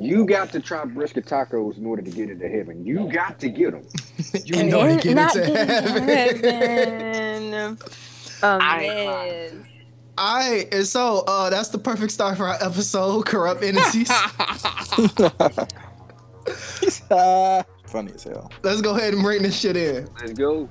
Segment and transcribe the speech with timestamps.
[0.00, 2.84] You got to try brisket tacos in order to get into heaven.
[2.84, 3.84] You got to get them.
[4.44, 6.08] you know to get into heaven.
[6.08, 7.78] heaven.
[8.42, 9.54] Um, I ain't.
[10.16, 14.08] All right, and so uh, that's the perfect start for our episode, corrupt entities.
[17.86, 18.50] Funny as hell.
[18.62, 20.08] Let's go ahead and bring this shit in.
[20.20, 20.68] Let's go.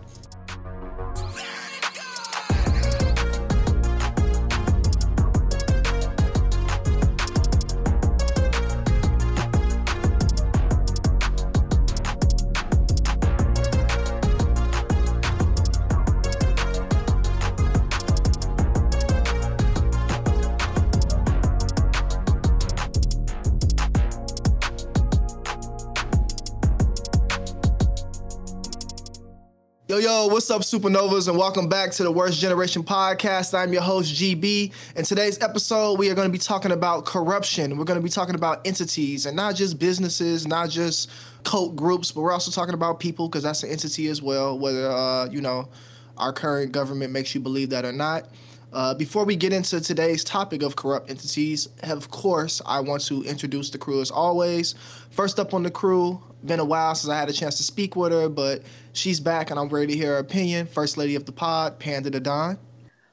[30.49, 33.53] What's up, supernovas, and welcome back to the Worst Generation Podcast.
[33.53, 34.71] I'm your host, GB.
[34.95, 37.77] In today's episode, we are going to be talking about corruption.
[37.77, 41.09] We're going to be talking about entities and not just businesses, not just
[41.43, 44.89] cult groups, but we're also talking about people because that's an entity as well, whether,
[44.89, 45.67] uh, you know,
[46.15, 48.29] our current government makes you believe that or not.
[48.71, 53.21] Uh, before we get into today's topic of corrupt entities, of course, I want to
[53.23, 54.75] introduce the crew as always.
[55.09, 57.95] First up on the crew, been a while since I had a chance to speak
[57.95, 58.61] with her, but
[58.93, 60.67] she's back and I'm ready to hear her opinion.
[60.67, 62.57] First lady of the pod, Panda the Don.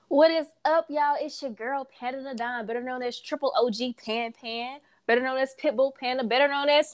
[0.09, 1.17] What is up, y'all?
[1.19, 5.39] It's your girl, Panda the Don, better known as Triple OG Pan Pan, better known
[5.39, 6.93] as Pitbull Panda, better known as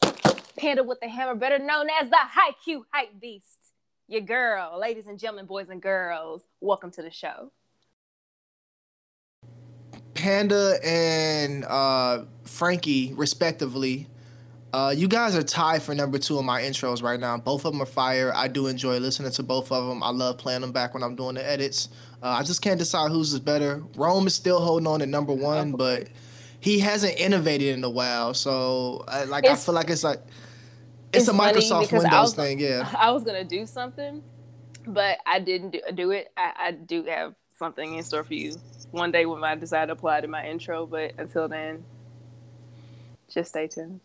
[0.56, 3.58] Panda with the Hammer, better known as the High Q Hype Beast.
[4.08, 7.52] Your girl, ladies and gentlemen, boys and girls, welcome to the show.
[10.14, 14.06] Panda and uh, Frankie, respectively.
[14.72, 17.36] Uh, you guys are tied for number two on my intros right now.
[17.36, 18.32] Both of them are fire.
[18.34, 20.02] I do enjoy listening to both of them.
[20.02, 21.88] I love playing them back when I'm doing the edits.
[22.22, 23.82] Uh, I just can't decide whose is better.
[23.96, 26.08] Rome is still holding on to number one, but
[26.60, 28.32] he hasn't innovated in a while.
[28.34, 30.20] So, I, like, I feel like it's like
[31.12, 32.60] it's, a Microsoft Windows was- thing.
[32.60, 32.88] Yeah.
[32.96, 34.22] I was gonna do something,
[34.86, 36.30] but I didn't do, do it.
[36.36, 38.54] I, I do have something in store for you
[38.92, 40.86] one day when I decide to apply to my intro.
[40.86, 41.84] But until then,
[43.28, 44.00] just stay tuned.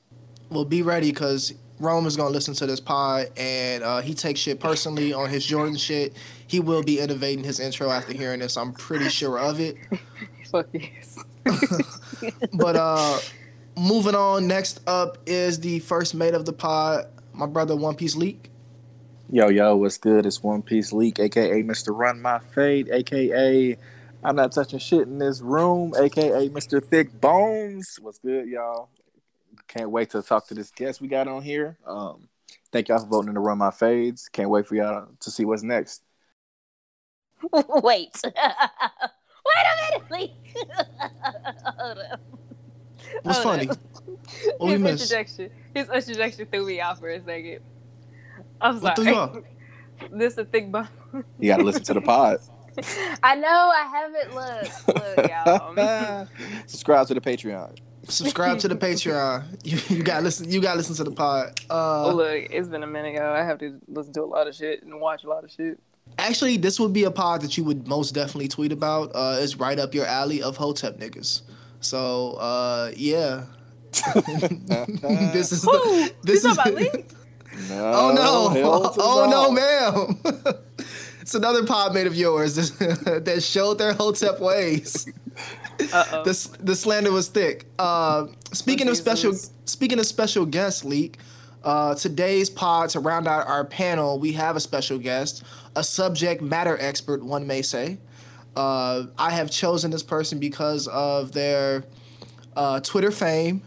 [0.50, 4.40] Well, be ready because Rome is gonna listen to this pod, and uh, he takes
[4.40, 6.14] shit personally on his Jordan shit.
[6.48, 8.56] He will be innovating his intro after hearing this.
[8.58, 9.78] I'm pretty sure of it.
[10.52, 11.24] Fuck yes.
[12.54, 13.20] But uh,
[13.78, 14.48] moving on.
[14.48, 18.50] Next up is the first mate of the pod, my brother One Piece Leak.
[19.30, 20.26] Yo, yo, what's good?
[20.26, 21.98] It's One Piece Leak, aka Mr.
[21.98, 23.78] Run My Fade, aka
[24.24, 26.84] I'm not touching shit in this room, aka Mr.
[26.84, 28.00] Thick Bones.
[28.02, 28.90] What's good, y'all?
[29.68, 31.78] Can't wait to talk to this guest we got on here.
[31.86, 32.30] Um,
[32.72, 34.30] thank y'all for voting to run my fades.
[34.30, 36.04] Can't wait for y'all to see what's next.
[37.52, 38.20] Wait.
[38.24, 40.32] Wait a minute, please.
[41.78, 42.20] Hold up.
[43.22, 43.70] What's Hold funny?
[43.70, 43.78] up.
[44.58, 45.04] What we his missed?
[45.04, 45.50] introduction.
[45.74, 47.60] His introduction threw me off for a second.
[48.60, 48.96] I'm What sorry.
[48.96, 49.38] threw you off?
[50.12, 50.88] this is a thick bone.
[51.40, 52.40] You got to listen to the pod.
[53.24, 53.48] I know.
[53.48, 54.88] I haven't looked.
[55.18, 56.28] Look, y'all.
[56.66, 57.78] Subscribe to the Patreon.
[58.08, 59.44] Subscribe to the Patreon.
[59.64, 60.52] You, you got to listen.
[60.52, 61.60] You got to listen to the pod.
[61.70, 63.34] Uh, Oh, look, it's been a minute, y'all.
[63.34, 65.80] I have to listen to a lot of shit and watch a lot of shit.
[66.20, 69.12] Actually, this would be a pod that you would most definitely tweet about.
[69.16, 71.42] Uh, it's right up your alley of Hotep niggas.
[71.82, 73.46] So, uh, yeah.
[73.92, 75.72] this is Who?
[75.72, 76.90] the, this is about Lee?
[77.70, 79.52] No, oh no hell to oh no no.
[79.54, 80.56] ma'am
[81.26, 85.12] it's another pod mate of yours that showed their hotep ways
[85.92, 86.24] Uh-oh.
[86.24, 89.34] the, the slander was thick uh, speaking Oh, of special
[89.66, 91.18] speaking of special guest leak
[91.64, 95.44] uh, today's pod to round out our panel we have a special guest
[95.76, 97.98] a subject matter expert one may say
[98.56, 101.86] uh, i have chosen this person because of their
[102.56, 103.64] uh, twitter fame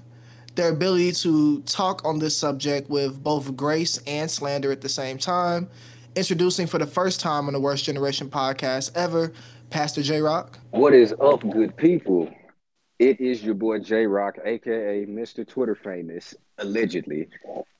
[0.55, 5.17] their ability to talk on this subject with both grace and slander at the same
[5.17, 5.69] time.
[6.19, 9.33] Introducing for the first time on the Worst Generation podcast ever,
[9.71, 10.59] Pastor J Rock.
[10.73, 12.29] What is up, good people?
[12.99, 15.47] It is your boy J Rock, aka Mr.
[15.47, 17.29] Twitter Famous, allegedly,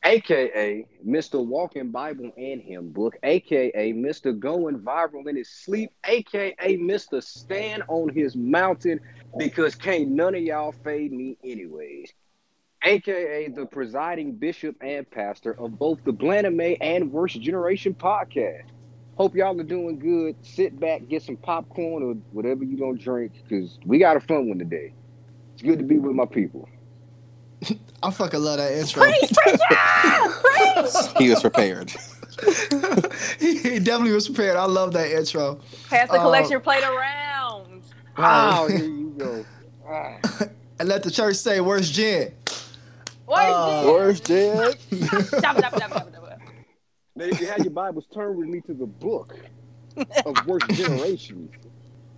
[0.05, 1.45] aka Mr.
[1.45, 4.39] Walking Bible and Hymn Book, aka Mr.
[4.39, 7.21] Going Viral in His Sleep, aka Mr.
[7.21, 9.01] Stand on His Mountain,
[9.37, 12.13] because can't none of y'all fade me anyways.
[12.85, 18.65] Aka the presiding bishop and pastor of both the Blaname and Worst Generation podcast.
[19.17, 20.37] Hope y'all are doing good.
[20.43, 24.49] Sit back, get some popcorn or whatever you gonna drink, because we got a fun
[24.49, 24.93] one today.
[25.55, 26.69] It's good to be with my people.
[28.03, 29.03] I fucking love that intro.
[29.03, 29.59] Preach, preacher!
[29.59, 31.15] Preach!
[31.19, 31.91] He was prepared.
[33.41, 34.57] he definitely was prepared.
[34.57, 35.61] I love that intro.
[35.91, 37.83] Pass the Uh, collection plate around.
[38.17, 39.45] Oh, here you go.
[39.89, 40.19] Ah.
[40.79, 42.33] And let the church say, "Where's Jen?"
[43.29, 44.81] Where's Uh, Worst Jed.
[44.81, 46.39] Stop, stop, stop, stop, stop, stop.
[47.15, 49.37] Now, if you had your Bibles, turn with me to the book
[50.25, 51.51] of worst generations.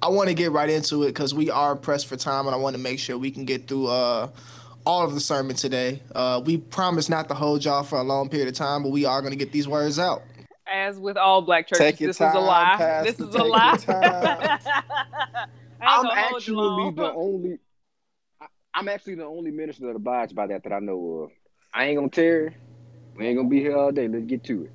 [0.03, 2.59] I want to get right into it because we are pressed for time, and I
[2.59, 4.29] want to make sure we can get through uh,
[4.87, 6.01] all of the sermon today.
[6.15, 9.05] Uh, we promise not to hold y'all for a long period of time, but we
[9.05, 10.23] are going to get these words out.
[10.73, 12.75] As with all black churches, Take your this is a time, lie.
[12.79, 13.79] Pastor, This is take a your lie.
[13.89, 15.47] I
[15.83, 17.59] ain't I'm gonna hold you actually the only.
[18.75, 21.31] I'm actually the only minister that abides by that that I know of.
[21.75, 22.55] I ain't gonna tear.
[23.17, 24.09] We ain't gonna be here all day.
[24.09, 24.71] Let's get to it.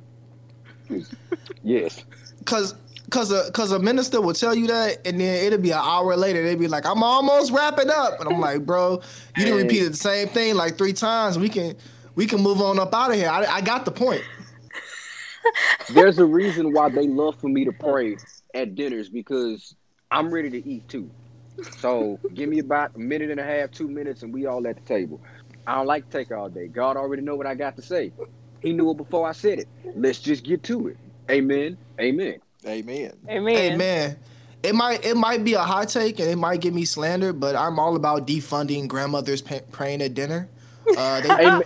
[0.87, 1.15] 'Cause-
[1.63, 2.03] Yes.
[2.45, 2.75] Cause,
[3.09, 6.15] cause a, cause a minister will tell you that, and then it'll be an hour
[6.15, 6.43] later.
[6.43, 9.01] They'd be like, "I'm almost wrapping up," and I'm like, "Bro,
[9.37, 11.39] you didn't repeat the same thing like three times.
[11.39, 11.75] We can,
[12.15, 13.29] we can move on up out of here.
[13.29, 14.23] I, I got the point."
[15.93, 18.17] There's a reason why they love for me to pray
[18.53, 19.75] at dinners because
[20.11, 21.09] I'm ready to eat too.
[21.79, 24.75] So give me about a minute and a half, two minutes, and we all at
[24.75, 25.21] the table.
[25.67, 26.67] I don't like to take all day.
[26.67, 28.11] God already know what I got to say.
[28.61, 29.67] He knew it before I said it.
[29.95, 30.97] Let's just get to it.
[31.29, 31.77] Amen.
[31.99, 32.39] Amen.
[32.67, 33.11] Amen.
[33.29, 33.55] Amen.
[33.55, 34.17] Hey man,
[34.63, 37.55] it might it might be a hot take and it might get me slandered, but
[37.55, 40.49] I'm all about defunding grandmothers pa- praying at dinner.
[40.97, 41.63] Uh, they, Man,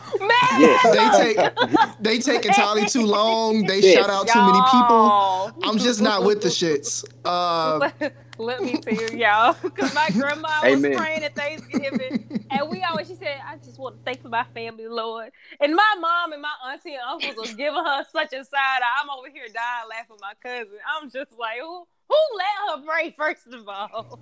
[0.59, 0.83] Yes.
[0.93, 1.51] they take
[1.99, 3.65] they take entirely too long.
[3.65, 3.93] They Yes.
[3.93, 5.53] shout out too many people.
[5.63, 7.05] I'm just not with the shits.
[7.25, 7.89] Uh,
[8.39, 10.91] let, let me tell you, y'all, because my grandma Amen.
[10.91, 14.29] was praying at Thanksgiving, and we always she said, "I just want to thank for
[14.29, 18.33] my family, Lord." And my mom and my auntie and uncles was giving her such
[18.33, 18.79] a side.
[18.99, 20.77] I'm over here dying laughing with my cousin.
[20.87, 24.19] I'm just like, who who let her pray first of all?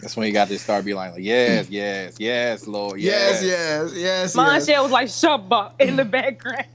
[0.00, 3.92] That's when you got to start being like, yes, yes, yes, Lord, yes, yes.
[3.92, 4.68] yes, yes, My yes.
[4.68, 6.66] aunt was like, "Shabba" in the background.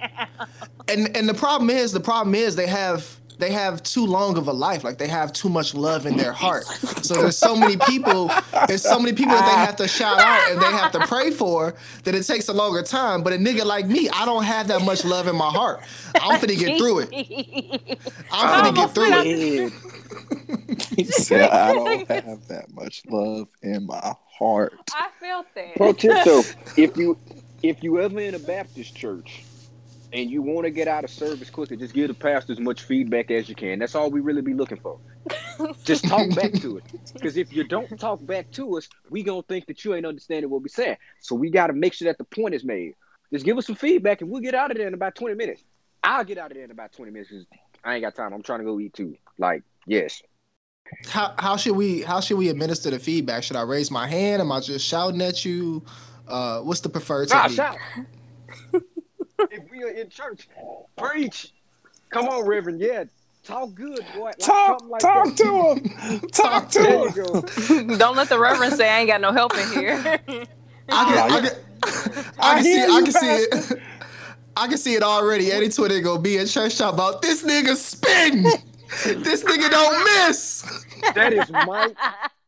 [0.90, 4.48] And and the problem is, the problem is they have they have too long of
[4.48, 4.84] a life.
[4.84, 6.66] Like they have too much love in their heart.
[7.04, 8.32] So there's so many people.
[8.68, 11.32] There's so many people that they have to shout out and they have to pray
[11.32, 13.24] for that it takes a longer time.
[13.24, 15.82] But a nigga like me, I don't have that much love in my heart.
[16.22, 17.10] I'm finna get through it.
[17.12, 18.00] it.
[18.32, 19.74] I'm finna get through it.
[19.74, 19.80] Yeah.
[20.96, 24.74] He said, I don't have that much love in my heart.
[24.94, 25.76] I felt that.
[25.76, 26.44] Pro tip though,
[26.78, 27.18] if you
[27.64, 29.44] if you ever in a Baptist church
[30.14, 32.84] and you want to get out of service quicker, just give the pastor as much
[32.84, 33.80] feedback as you can.
[33.80, 35.00] That's all we really be looking for.
[35.84, 36.84] Just talk back to it.
[37.14, 40.50] Because if you don't talk back to us, we gonna think that you ain't understanding
[40.50, 40.98] what we saying.
[41.20, 42.94] So we gotta make sure that the point is made.
[43.32, 45.64] Just give us some feedback and we'll get out of there in about 20 minutes.
[46.04, 47.46] I'll get out of there in about 20 minutes because
[47.84, 48.34] I ain't got time.
[48.34, 49.16] I'm trying to go eat too.
[49.40, 50.22] Like, yes.
[51.08, 53.44] How how should we how should we administer the feedback?
[53.44, 54.42] Should I raise my hand?
[54.42, 55.84] Am I just shouting at you?
[56.28, 57.58] Uh, what's the preferred Nah, technique?
[57.58, 57.78] shout.
[59.40, 60.48] if we are in church,
[60.98, 61.54] preach.
[62.10, 62.80] Come on, Reverend.
[62.80, 63.06] Yeah,
[63.44, 64.26] talk good, boy.
[64.26, 65.38] Like Talk, like talk that.
[65.38, 66.30] to him.
[66.30, 67.98] Talk to There him.
[67.98, 69.94] Don't let the reverend say I ain't got no help in here.
[69.96, 70.38] I can,
[70.90, 73.80] I can, I can see, hear I can see it.
[74.58, 75.52] I can see it already.
[75.52, 78.44] Eddie Twitter gonna be in church talking about this nigga spin.
[79.24, 80.86] this nigga don't miss.
[81.16, 81.98] That is Mike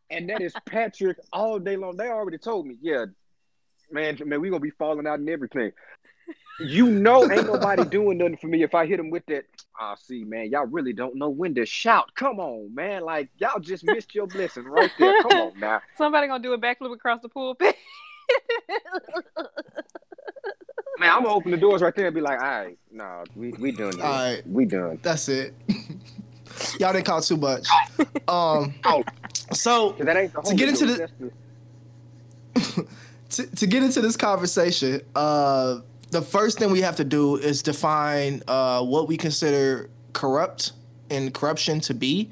[0.09, 1.97] and that is Patrick all day long.
[1.97, 3.05] They already told me, yeah,
[3.91, 5.73] man, man, we gonna be falling out and everything.
[6.59, 9.43] You know, ain't nobody doing nothing for me if I hit him with that.
[9.79, 12.15] Ah, see, man, y'all really don't know when to shout.
[12.15, 15.21] Come on, man, like y'all just missed your blessing right there.
[15.21, 15.81] Come on now.
[15.97, 17.75] Somebody gonna do a backflip across the pulpit.
[20.97, 23.51] Man, I'm gonna open the doors right there and be like, all right, nah, we
[23.51, 23.99] we done.
[23.99, 24.41] All right.
[24.47, 24.97] we done.
[25.03, 25.53] That's it.
[26.79, 27.67] Y'all didn't call too much.
[28.29, 29.03] Um, Oh,
[29.51, 31.09] so 'cause that ain't the To get into the-
[33.29, 35.79] to, to get into this conversation, uh,
[36.11, 40.71] the first thing we have to do is define uh, what we consider corrupt
[41.09, 42.29] and corruption to be.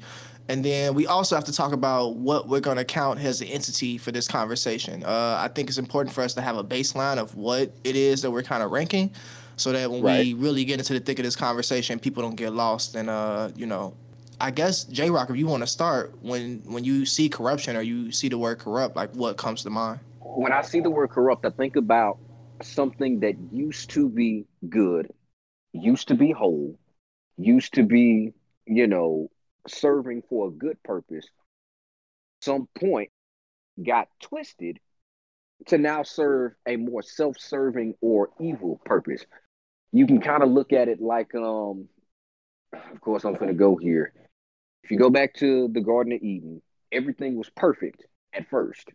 [0.48, 3.48] And then we also have to talk about what we're going to count as an
[3.48, 5.02] entity for this conversation.
[5.02, 8.20] Uh, I think it's important for us to have a baseline of what it is
[8.22, 9.10] that we're kind of ranking
[9.56, 12.52] so that when we really get into the thick of this conversation, people don't get
[12.52, 12.94] lost.
[12.94, 13.94] And, uh, you know,
[14.40, 17.82] I guess, J Rock, if you want to start, when, when you see corruption or
[17.82, 20.00] you see the word corrupt, like what comes to mind?
[20.36, 22.18] when I see the word corrupt, I think about
[22.62, 25.12] something that used to be good,
[25.72, 26.78] used to be whole,
[27.36, 28.32] used to be,
[28.66, 29.28] you know,
[29.66, 31.26] serving for a good purpose.
[32.40, 33.10] Some point
[33.84, 34.78] got twisted
[35.66, 39.24] to now serve a more self-serving or evil purpose.
[39.92, 41.88] You can kind of look at it like, um,
[42.72, 44.12] of course, I'm going to go here.
[44.82, 46.60] If you go back to the Garden of Eden,
[46.92, 48.90] everything was perfect at first.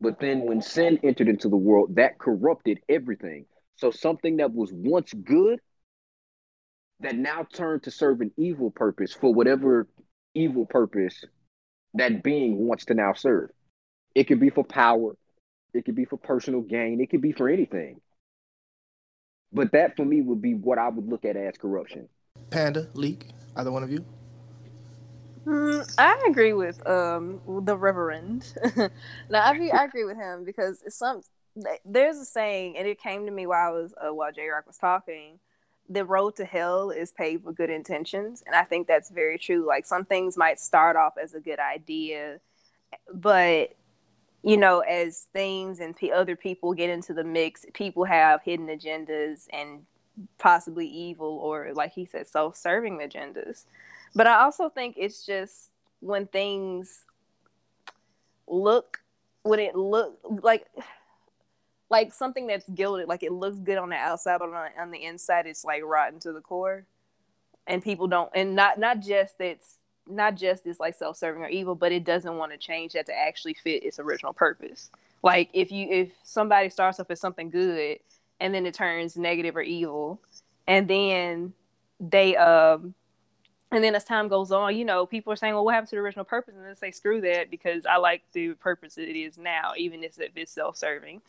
[0.00, 3.46] But then when sin entered into the world, that corrupted everything.
[3.76, 5.60] So something that was once good
[7.00, 9.88] that now turned to serve an evil purpose for whatever
[10.34, 11.24] evil purpose
[11.94, 13.50] that being wants to now serve.
[14.14, 15.16] It could be for power,
[15.74, 18.00] it could be for personal gain, it could be for anything.
[19.52, 22.08] But that for me would be what I would look at as corruption.
[22.50, 23.26] Panda, Leak,
[23.56, 24.04] either one of you?
[25.48, 28.52] Mm, I agree with um the Reverend.
[28.76, 28.90] now
[29.32, 31.22] I agree, I agree with him because it's some
[31.84, 34.66] there's a saying, and it came to me while I was uh, while J Rock
[34.66, 35.40] was talking.
[35.88, 39.66] The road to hell is paved with good intentions, and I think that's very true.
[39.66, 42.40] Like some things might start off as a good idea,
[43.14, 43.74] but
[44.42, 48.68] you know, as things and p- other people get into the mix, people have hidden
[48.68, 49.86] agendas and
[50.38, 53.64] possibly evil or, like he said, self-serving agendas.
[54.14, 57.04] But I also think it's just when things
[58.46, 59.00] look
[59.42, 60.66] when it look like
[61.90, 65.02] like something that's gilded, like it looks good on the outside, but on, on the
[65.02, 66.84] inside, it's like rotten to the core.
[67.66, 71.74] And people don't, and not not just it's not just this like self-serving or evil,
[71.74, 74.90] but it doesn't want to change that to actually fit its original purpose.
[75.22, 77.98] Like if you if somebody starts off as something good
[78.40, 80.20] and then it turns negative or evil,
[80.66, 81.52] and then
[82.00, 82.94] they um
[83.70, 85.96] and then as time goes on, you know, people are saying, "Well, what happened to
[85.96, 89.38] the original purpose?" And then say, "Screw that," because I like the purpose it is
[89.38, 91.20] now, even if it's self-serving.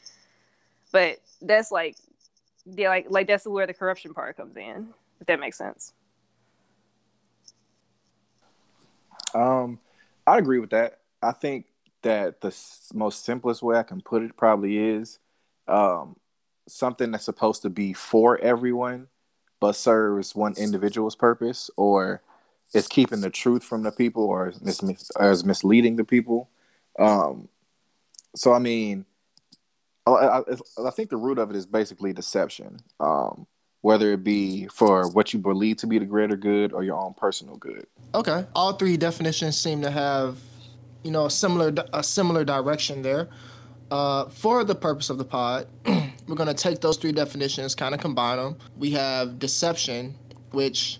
[0.92, 1.98] But that's like,
[2.66, 4.90] yeah, like like that's where the corruption part comes in.
[5.20, 5.94] If that makes sense.
[9.34, 9.80] Um,
[10.26, 11.00] I agree with that.
[11.22, 11.66] I think
[12.02, 12.56] that the
[12.94, 15.20] most simplest way I can put it probably is
[15.68, 16.16] um,
[16.68, 19.08] something that's supposed to be for everyone,
[19.60, 22.22] but serves one individual's purpose, or
[22.74, 26.50] is keeping the truth from the people, or is, mis- or is misleading the people.
[26.98, 27.50] Um,
[28.36, 29.06] so, I mean,
[30.06, 30.42] I, I,
[30.86, 32.80] I think the root of it is basically deception.
[33.00, 33.48] Um,
[33.82, 37.14] whether it be for what you believe to be the greater good or your own
[37.14, 37.86] personal good.
[38.14, 40.38] Okay, all three definitions seem to have,
[41.04, 43.30] you know, a similar a similar direction there.
[43.92, 45.68] Uh, for the purpose of the pod,
[46.30, 48.58] we're gonna take those three definitions, kind of combine them.
[48.78, 50.16] We have deception,
[50.52, 51.00] which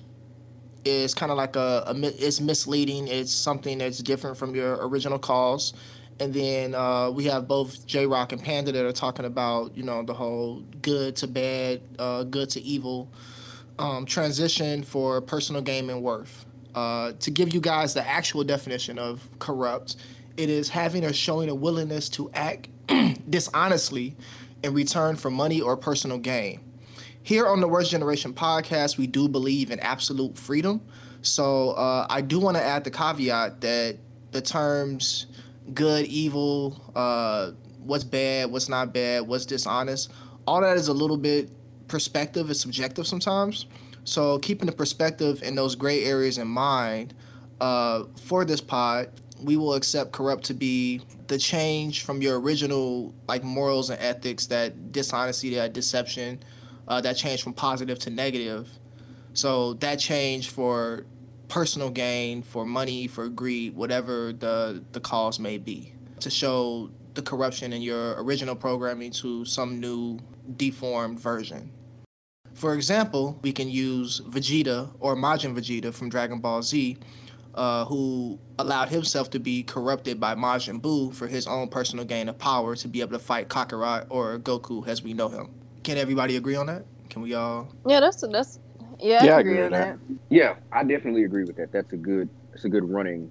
[0.84, 1.96] is kind of like a, a
[2.26, 3.08] it's misleading.
[3.08, 5.74] It's something that's different from your original cause.
[6.20, 9.84] And then uh, we have both J Rock and Panda that are talking about, you
[9.84, 13.10] know, the whole good to bad, uh, good to evil
[13.78, 16.46] um, transition for personal gain and worth.
[16.76, 19.96] Uh, to give you guys the actual definition of corrupt,
[20.38, 22.68] it is having or showing a willingness to act
[23.30, 24.16] dishonestly
[24.64, 26.62] in return for money or personal gain.
[27.22, 30.82] Here on the Worst Generation podcast, we do believe in absolute freedom.
[31.22, 33.98] So uh, I do want to add the caveat that
[34.32, 35.28] the terms
[35.74, 40.12] good, evil, uh, what's bad, what's not bad, what's dishonest.
[40.48, 41.52] All that is a little bit
[41.88, 43.66] perspective, is subjective sometimes.
[44.04, 47.14] So keeping the perspective in those gray areas in mind
[47.60, 49.10] uh, for this pod,
[49.42, 54.48] we will accept corrupt to be the change from your original like morals and ethics,
[54.48, 56.40] that dishonesty, that deception,
[56.88, 58.68] uh, that change from positive to negative.
[59.34, 61.06] So that change for
[61.48, 67.22] personal gain, for money, for greed, whatever the the cause may be, to show the
[67.22, 70.20] corruption in your original programming to some new
[70.58, 71.72] deformed version.
[72.56, 76.98] For example, we can use Vegeta or Majin Vegeta from Dragon Ball Z,
[77.60, 82.30] uh, who allowed himself to be corrupted by Majin Buu for his own personal gain
[82.30, 85.54] of power to be able to fight Kakarot or Goku as we know him.
[85.84, 86.86] Can everybody agree on that?
[87.10, 87.68] Can we all?
[87.86, 88.60] Yeah, that's that's
[88.98, 90.00] yeah, Yeah, I I agree agree with with that.
[90.30, 91.74] Yeah, I definitely agree with that.
[91.74, 93.30] That's a good that's a good running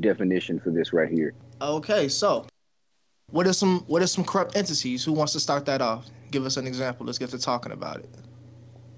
[0.00, 1.32] definition for this right here.
[1.62, 2.46] Okay, so
[3.30, 5.04] what are some what are some corrupt entities?
[5.04, 6.08] Who wants to start that off?
[6.32, 7.06] Give us an example.
[7.06, 8.08] Let's get to talking about it.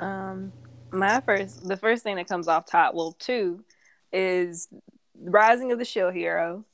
[0.00, 0.50] Um,
[0.92, 3.64] my first, the first thing that comes off top, well, two,
[4.12, 4.68] is
[5.18, 6.64] Rising of the Shield Hero.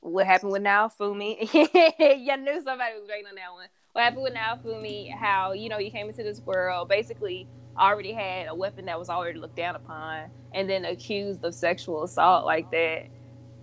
[0.00, 1.40] What happened with Naofumi?
[1.54, 3.68] you knew somebody was waiting on that one.
[3.92, 5.14] What happened with Naofumi?
[5.14, 7.46] How you know you came into this world basically
[7.78, 12.02] already had a weapon that was already looked down upon, and then accused of sexual
[12.02, 13.06] assault like that,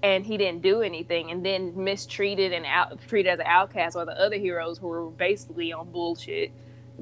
[0.02, 4.06] and he didn't do anything, and then mistreated and out treated as an outcast, while
[4.06, 6.52] the other heroes who were basically on bullshit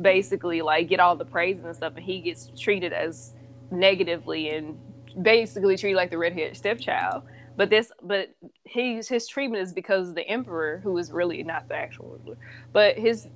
[0.01, 3.33] basically like get all the praises and stuff, and he gets treated as
[3.71, 4.77] negatively and
[5.21, 7.24] basically treated like the redheaded stepchild.
[7.55, 11.75] But this, but his his treatment is because the emperor, who is really not the
[11.75, 12.38] actual ruler,
[12.71, 13.27] but his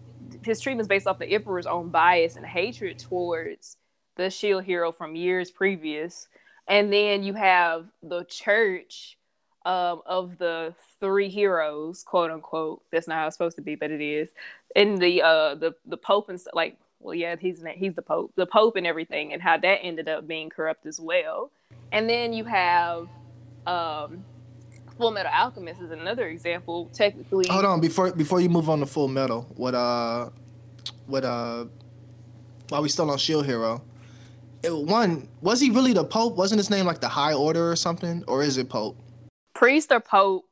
[0.44, 3.78] his treatment is based off the emperor's own bias and hatred towards
[4.16, 6.28] the shield hero from years previous.
[6.68, 9.18] And then you have the church
[9.66, 12.84] um, of the three heroes, quote unquote.
[12.92, 14.32] That's not how it's supposed to be, but it is.
[14.76, 18.46] And the uh the the pope and like, well, yeah, he's he's the pope, the
[18.46, 21.52] pope and everything, and how that ended up being corrupt as well.
[21.92, 23.08] And then you have
[23.68, 24.24] um
[24.98, 26.90] Full Metal Alchemist is another example.
[26.94, 29.48] Technically, Hold on before before you move on to Full Metal.
[29.56, 30.30] What uh
[31.08, 31.66] what uh
[32.70, 33.84] while we still on Shield Hero,
[34.64, 36.36] it, one was he really the Pope?
[36.36, 38.98] Wasn't his name like the High Order or something, or is it Pope?
[39.54, 40.46] Priest or Pope?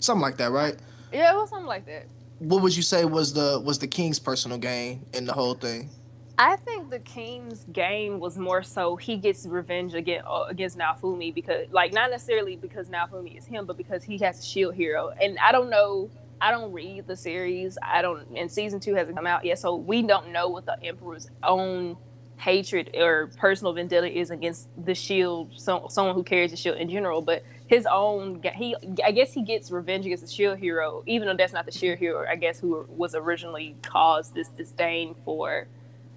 [0.00, 0.76] Something like that, right?
[1.12, 2.06] Yeah, it was something like that.
[2.38, 5.90] What would you say was the was the King's personal gain in the whole thing?
[6.38, 11.34] I think the king's game was more so he gets revenge against uh, against Naofumi
[11.34, 15.14] because, like, not necessarily because Naofumi is him, but because he has a shield hero.
[15.18, 17.78] And I don't know, I don't read the series.
[17.82, 20.76] I don't, and season two hasn't come out yet, so we don't know what the
[20.84, 21.96] Emperor's own
[22.36, 26.90] hatred or personal vendetta is against the shield, so, someone who carries the shield in
[26.90, 27.22] general.
[27.22, 31.36] But his own, he, I guess, he gets revenge against the shield hero, even though
[31.36, 32.24] that's not the shield hero.
[32.28, 35.66] I guess who was originally caused this disdain for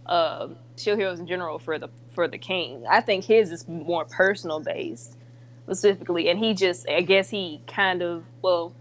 [0.06, 2.86] uh, shield heroes in general for the for the king.
[2.90, 5.18] I think his is more personal based
[5.64, 8.76] specifically, and he just I guess he kind of well,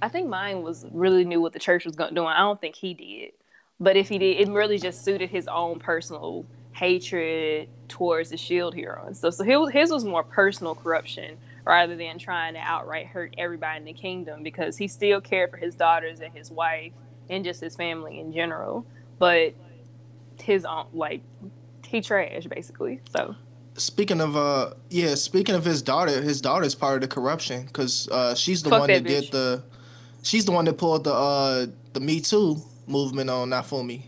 [0.00, 2.28] I think mine was really knew what the church was going doing.
[2.28, 3.32] I don't think he did,
[3.78, 8.74] but if he did, it really just suited his own personal hatred towards the shield
[8.74, 9.34] hero and stuff.
[9.34, 13.84] So his, his was more personal corruption rather than trying to outright hurt everybody in
[13.84, 16.92] the kingdom because he still cared for his daughters and his wife
[17.30, 18.84] and just his family in general.
[19.18, 19.54] But
[20.40, 21.22] his own like
[21.86, 23.00] he trash basically.
[23.10, 23.36] So
[23.74, 28.08] speaking of uh yeah, speaking of his daughter, his daughter's part of the corruption because
[28.10, 29.62] uh she's the Fuck one that that, did the
[30.22, 34.04] she's the one that pulled the uh the Me Too movement on Naofumi.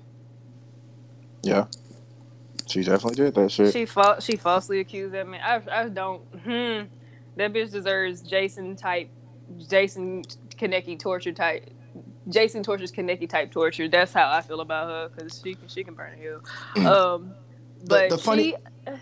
[1.43, 1.67] Yeah.
[2.67, 3.73] She definitely did that shit.
[3.73, 5.41] she fa- she falsely accused that man.
[5.43, 6.23] I I don't.
[6.43, 6.83] Hmm.
[7.37, 9.09] That bitch deserves Jason type,
[9.69, 10.23] Jason
[10.57, 11.71] Kaneki torture type.
[12.29, 13.89] Jason tortures Kaneki type torture.
[13.89, 17.15] That's how I feel about her because she can she can burn in hell.
[17.17, 17.35] Um,
[17.87, 18.99] but the funny- she, oh,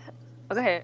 [0.49, 0.83] go ahead.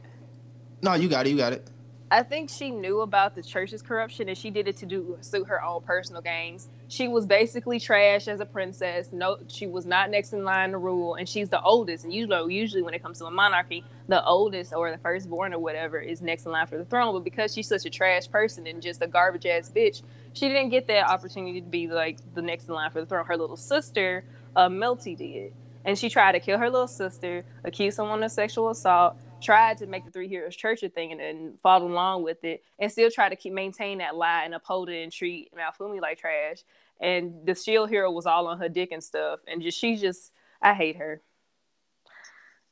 [0.82, 1.68] No, you got it, you got it.
[2.12, 5.48] I think she knew about the church's corruption and she did it to do suit
[5.48, 6.68] her own personal gains.
[6.88, 9.14] She was basically trash as a princess.
[9.14, 12.06] No, she was not next in line to rule, and she's the oldest.
[12.06, 15.54] And you know, usually when it comes to a monarchy, the oldest or the firstborn
[15.54, 17.14] or whatever is next in line for the throne.
[17.14, 20.02] But because she's such a trash person and just a garbage ass bitch,
[20.34, 23.26] she didn't get that opportunity to be like the next in line for the throne.
[23.26, 24.24] Her little sister,
[24.56, 25.54] uh, Melty, did,
[25.86, 29.88] and she tried to kill her little sister, accuse someone of sexual assault tried to
[29.88, 33.10] make the Three Heroes Church a thing and then followed along with it and still
[33.10, 36.64] try to keep maintain that lie and uphold it and treat Malfumi like trash.
[37.00, 39.40] And the Shield Hero was all on her dick and stuff.
[39.48, 41.22] And just she just I hate her.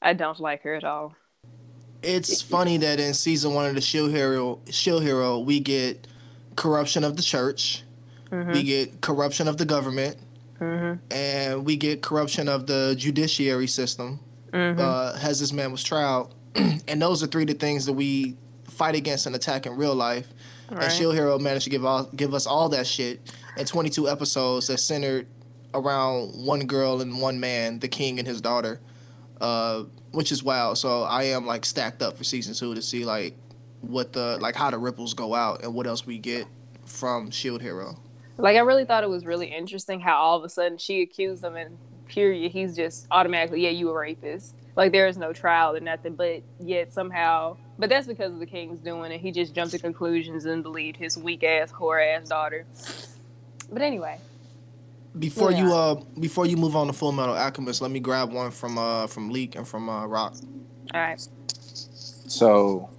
[0.01, 1.15] I don't like her at all.
[2.03, 6.07] It's funny that in season one of the Shield Hero, Shield Hero, we get
[6.55, 7.83] corruption of the church,
[8.29, 8.51] mm-hmm.
[8.51, 10.17] we get corruption of the government,
[10.59, 10.99] mm-hmm.
[11.11, 14.19] and we get corruption of the judiciary system.
[14.53, 14.79] Mm-hmm.
[14.79, 16.27] Uh, as this man was tried,
[16.87, 19.95] and those are three of the things that we fight against and attack in real
[19.95, 20.27] life.
[20.69, 23.21] And Shield Hero managed to give all give us all that shit
[23.55, 25.27] in 22 episodes that centered
[25.73, 28.79] around one girl and one man, the king and his daughter,
[29.39, 30.77] uh, which is wild.
[30.77, 33.35] So I am like stacked up for season two to see like
[33.81, 36.45] what the like how the ripples go out and what else we get
[36.85, 37.97] from Shield Hero.
[38.37, 41.43] Like I really thought it was really interesting how all of a sudden she accused
[41.43, 44.55] him and period he's just automatically yeah you a rapist.
[44.77, 48.47] Like there is no trial or nothing, but yet somehow but that's because of the
[48.47, 49.21] king's doing it.
[49.21, 52.67] He just jumped to conclusions and believed his weak ass whore ass daughter.
[53.71, 54.21] But anyway,
[55.19, 58.51] Before you uh before you move on to Full Metal Alchemist, let me grab one
[58.51, 60.37] from uh from Leak and from uh Rock.
[60.93, 61.21] all right.
[62.27, 62.91] So,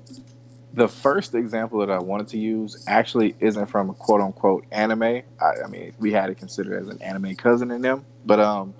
[0.72, 5.02] the first example that I wanted to use actually isn't from a quote unquote anime.
[5.02, 5.22] I,
[5.64, 8.74] I mean, we had to consider it as an anime cousin in them, but um,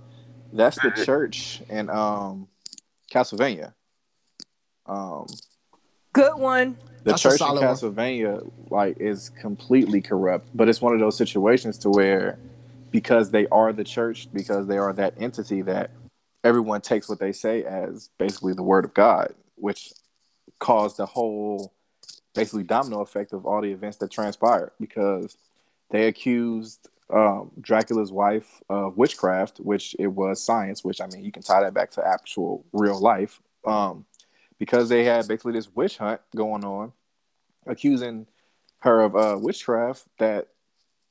[0.53, 2.49] that's the church and um,
[3.12, 3.75] Castlevania.
[4.87, 5.27] Um,
[6.12, 6.77] Good one.
[7.05, 7.75] the That's church in solid one.
[7.75, 12.38] Castlevania like is completely corrupt, but it's one of those situations to where
[12.90, 15.90] because they are the church, because they are that entity that
[16.44, 19.92] everyone takes what they say as basically the word of God, which
[20.59, 21.75] caused the whole
[22.35, 25.37] basically domino effect of all the events that transpired because
[25.90, 31.33] they accused um, Dracula's wife of witchcraft, which it was science, which I mean, you
[31.33, 33.40] can tie that back to actual real life.
[33.64, 34.05] Um,
[34.59, 36.92] because they had basically this witch hunt going on,
[37.66, 38.27] accusing
[38.81, 40.05] her of uh, witchcraft.
[40.18, 40.49] That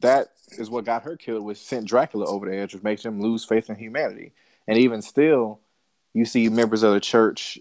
[0.01, 3.21] that is what got her killed, which sent Dracula over the edge, which makes him
[3.21, 4.33] lose faith in humanity.
[4.67, 5.59] And even still,
[6.13, 7.57] you see members of the church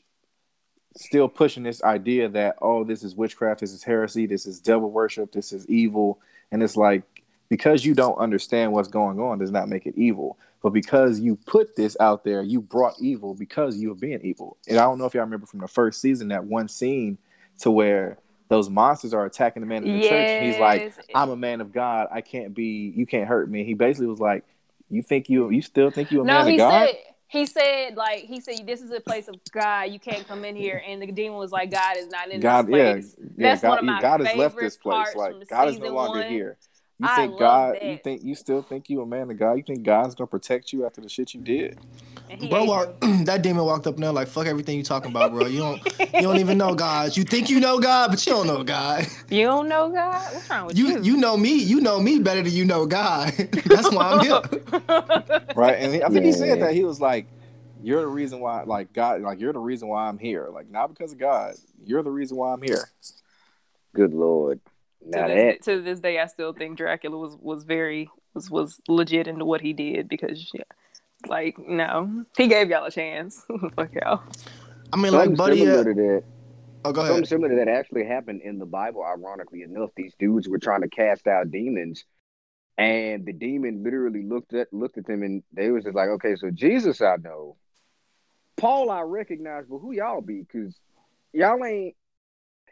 [0.97, 4.91] still pushing this idea that oh, this is witchcraft, this is heresy, this is devil
[4.91, 6.21] worship, this is evil,
[6.51, 7.16] and it's like
[7.49, 10.39] because you don't understand what's going on does not make it evil.
[10.63, 14.57] But because you put this out there, you brought evil because you were being evil.
[14.69, 17.19] And I don't know if y'all remember from the first season that one scene
[17.61, 20.29] to where those monsters are attacking the man in the church.
[20.35, 22.09] And he's like, I'm a man of God.
[22.11, 23.65] I can't be, you can't hurt me.
[23.65, 24.45] He basically was like,
[24.91, 26.89] You think you, you still think you a No, man of God?
[26.89, 26.97] said
[27.29, 29.91] he said like he said this is a place of God.
[29.91, 30.83] You can't come in here.
[30.87, 33.17] And the demon was like, God is not in God, this place.
[33.37, 33.49] yeah.
[33.49, 35.15] That's God, one of my God has left favorite this place.
[35.17, 36.29] Like God is no longer one.
[36.29, 36.57] here.
[36.99, 37.79] You I think love God?
[37.83, 39.55] You think you still think you a man of God?
[39.55, 41.79] You think God's gonna protect you after the shit you did?
[42.49, 45.47] Bro, walk, that demon walked up now like fuck everything you talking about, bro.
[45.47, 45.83] You don't
[46.15, 47.17] you don't even know God.
[47.17, 49.07] You think you know God, but you don't know God.
[49.29, 50.35] You don't know God?
[50.35, 51.03] What's wrong with You you?
[51.03, 51.55] you know me.
[51.57, 53.33] You know me better than you know God.
[53.67, 54.41] That's why I'm here.
[55.55, 55.77] Right?
[55.79, 57.27] And he- I think he said that he was like,
[57.83, 60.49] "You're the reason why, like God, like you're the reason why I'm here.
[60.53, 61.55] Like not because of God.
[61.85, 62.89] You're the reason why I'm here."
[63.95, 64.61] Good lord.
[65.13, 68.81] To this, that to this day, I still think Dracula was was very was was
[68.89, 70.63] legit into what he did because yeah,
[71.27, 73.43] like no, he gave y'all a chance.
[73.75, 74.23] Fuck y'all.
[74.93, 75.59] I mean, something like, buddy.
[75.61, 76.23] similar Uh, to that.
[76.85, 77.11] oh, go ahead.
[77.13, 79.05] Something similar to that actually happened in the Bible.
[79.05, 82.05] Ironically enough, these dudes were trying to cast out demons,
[82.79, 86.37] and the demon literally looked at looked at them, and they was just like, "Okay,
[86.37, 87.57] so Jesus, I know,
[88.57, 90.41] Paul, I recognize, but who y'all be?
[90.41, 90.75] Because
[91.33, 91.95] y'all ain't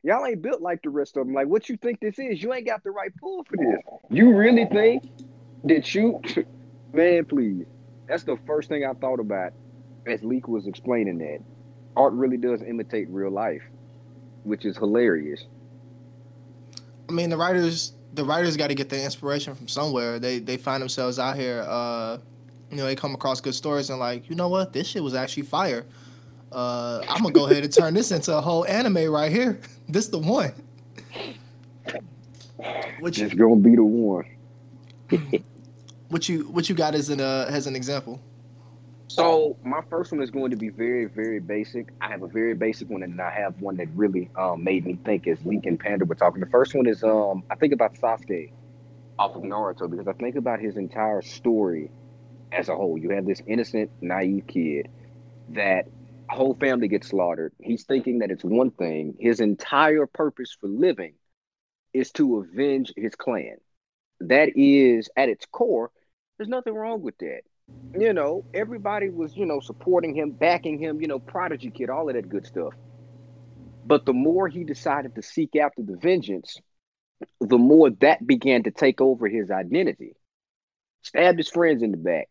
[0.05, 1.35] y'all ain't built like the rest of them.
[1.35, 2.41] Like, what you think this is?
[2.43, 3.81] You ain't got the right pull for this.
[4.11, 5.11] You really think
[5.65, 6.21] that you,
[6.93, 7.25] man?
[7.25, 7.67] Please,
[8.07, 9.53] that's the first thing I thought about
[10.07, 11.39] as Leak was explaining that
[11.97, 13.63] art really does imitate real life,
[14.45, 15.45] which is hilarious.
[17.09, 20.19] I mean, the writers the writers got to get their inspiration from somewhere.
[20.19, 21.65] They they find themselves out here.
[21.67, 22.19] Uh,
[22.71, 25.15] you know, they come across good stories and like, you know what, this shit was
[25.15, 25.85] actually fire.
[26.55, 29.61] Uh, I'm gonna go ahead and turn this into a whole anime right here.
[29.87, 30.55] This the one.
[33.01, 34.25] Which is gonna be the one.
[36.09, 38.19] what you what you got as an uh, as an example?
[39.09, 41.91] So my first one is going to be very, very basic.
[42.01, 44.99] I have a very basic one, and I have one that really um, made me
[45.05, 46.41] think as Link and Panda were talking.
[46.41, 48.51] The first one is um, I think about Sasuke
[49.19, 51.91] off of Naruto because I think about his entire story
[52.53, 52.97] as a whole.
[52.97, 54.89] You have this innocent, naive kid
[55.51, 55.87] that
[56.29, 57.53] whole family gets slaughtered.
[57.61, 59.17] He's thinking that it's one thing.
[59.19, 61.15] His entire purpose for living
[61.93, 63.57] is to avenge his clan.
[64.21, 65.91] That is at its core.
[66.37, 67.43] There's nothing wrong with that
[67.99, 72.09] you know, everybody was, you know, supporting him, backing him, you know, prodigy kid, all
[72.09, 72.75] of that good stuff.
[73.87, 76.59] But the more he decided to seek after the vengeance,
[77.41, 80.17] the more that began to take over his identity.
[81.03, 82.29] Stabbed his friends in the back,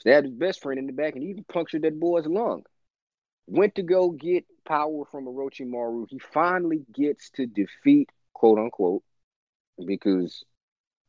[0.00, 2.64] stabbed his best friend in the back, and even punctured that boy's lung.
[3.46, 6.06] Went to go get power from Orochimaru.
[6.08, 9.02] He finally gets to defeat, quote unquote,
[9.84, 10.44] because,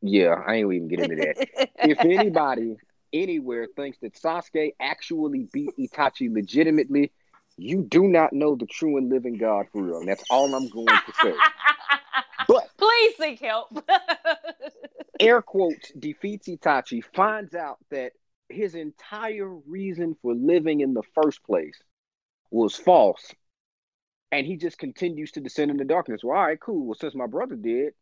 [0.01, 2.75] yeah, I ain't even get into that if anybody
[3.11, 7.11] anywhere thinks that Sasuke actually beat Itachi legitimately,
[7.57, 9.97] you do not know the true and living God for real.
[9.97, 11.33] And that's all I'm going to say.
[12.47, 13.67] But Please seek help.
[15.19, 18.13] air quotes defeats Itachi, finds out that
[18.49, 21.77] his entire reason for living in the first place
[22.51, 23.33] was false.
[24.31, 26.21] And he just continues to descend into darkness.
[26.23, 26.85] Well, all right, cool.
[26.85, 27.93] Well, since my brother did,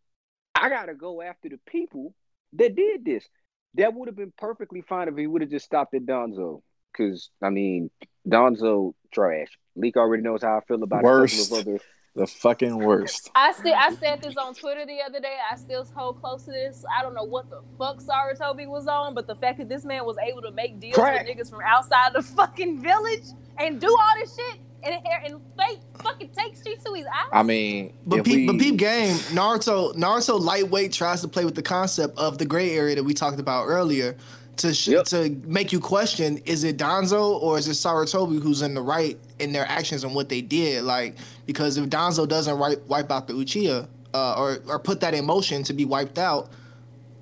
[0.55, 2.15] I gotta go after the people
[2.53, 3.27] that did this.
[3.75, 6.61] That would have been perfectly fine if he would have just stopped at Danzo.
[6.95, 7.91] Cause I mean,
[8.27, 9.49] Danzo trash.
[9.75, 11.35] Leak already knows how I feel about Worst.
[11.35, 13.29] a couple of other The fucking worst.
[13.35, 15.35] I still I said this on Twitter the other day.
[15.51, 16.85] I still hold close to this.
[16.97, 20.05] I don't know what the fuck Sarutobi was on, but the fact that this man
[20.05, 21.27] was able to make deals Crack.
[21.27, 23.25] with niggas from outside the fucking village
[23.57, 27.29] and do all this shit and and fake fucking take streets to his eyes.
[27.33, 31.55] I mean, But peep, we, but peep game, Naruto Naruto lightweight tries to play with
[31.55, 34.15] the concept of the gray area that we talked about earlier
[34.57, 35.05] to sh- Yep.
[35.07, 39.17] to make you question: is it Danzo or is it Sarutobi who's in the right
[39.39, 40.83] in their actions and what they did?
[40.83, 41.15] Like
[41.45, 45.25] because if Danzo doesn't wipe wipe out the Uchiha uh, or or put that in
[45.25, 46.49] motion to be wiped out,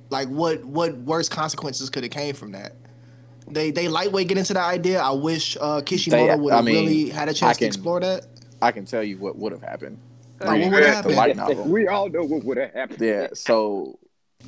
[0.10, 2.74] like what what worse consequences could have came from that?
[3.48, 5.02] They they lightweight get into the idea.
[5.02, 7.67] I wish uh, Kishimoto They- would I have mean, really had a chance can- to
[7.67, 8.28] explore that.
[8.62, 9.98] I can tell you what would have happened.
[10.39, 11.15] Like, what would've happened?
[11.15, 11.65] light novel.
[11.65, 13.02] we all know what would have happened.
[13.02, 13.28] Yeah.
[13.34, 13.98] So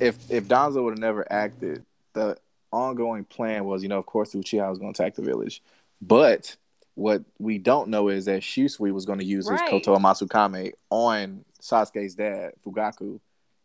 [0.00, 2.36] if if Donzo would have never acted, the
[2.72, 5.62] ongoing plan was, you know, of course, Uchiha was going to attack the village,
[6.00, 6.56] but
[6.94, 9.60] what we don't know is that Shisui was going to use Right.
[9.60, 13.20] his Kotoamatsukami on Sasuke's dad, Fugaku,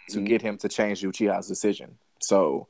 [0.10, 0.26] to Mhm.
[0.26, 1.98] get him to change Uchiha's decision.
[2.20, 2.68] So,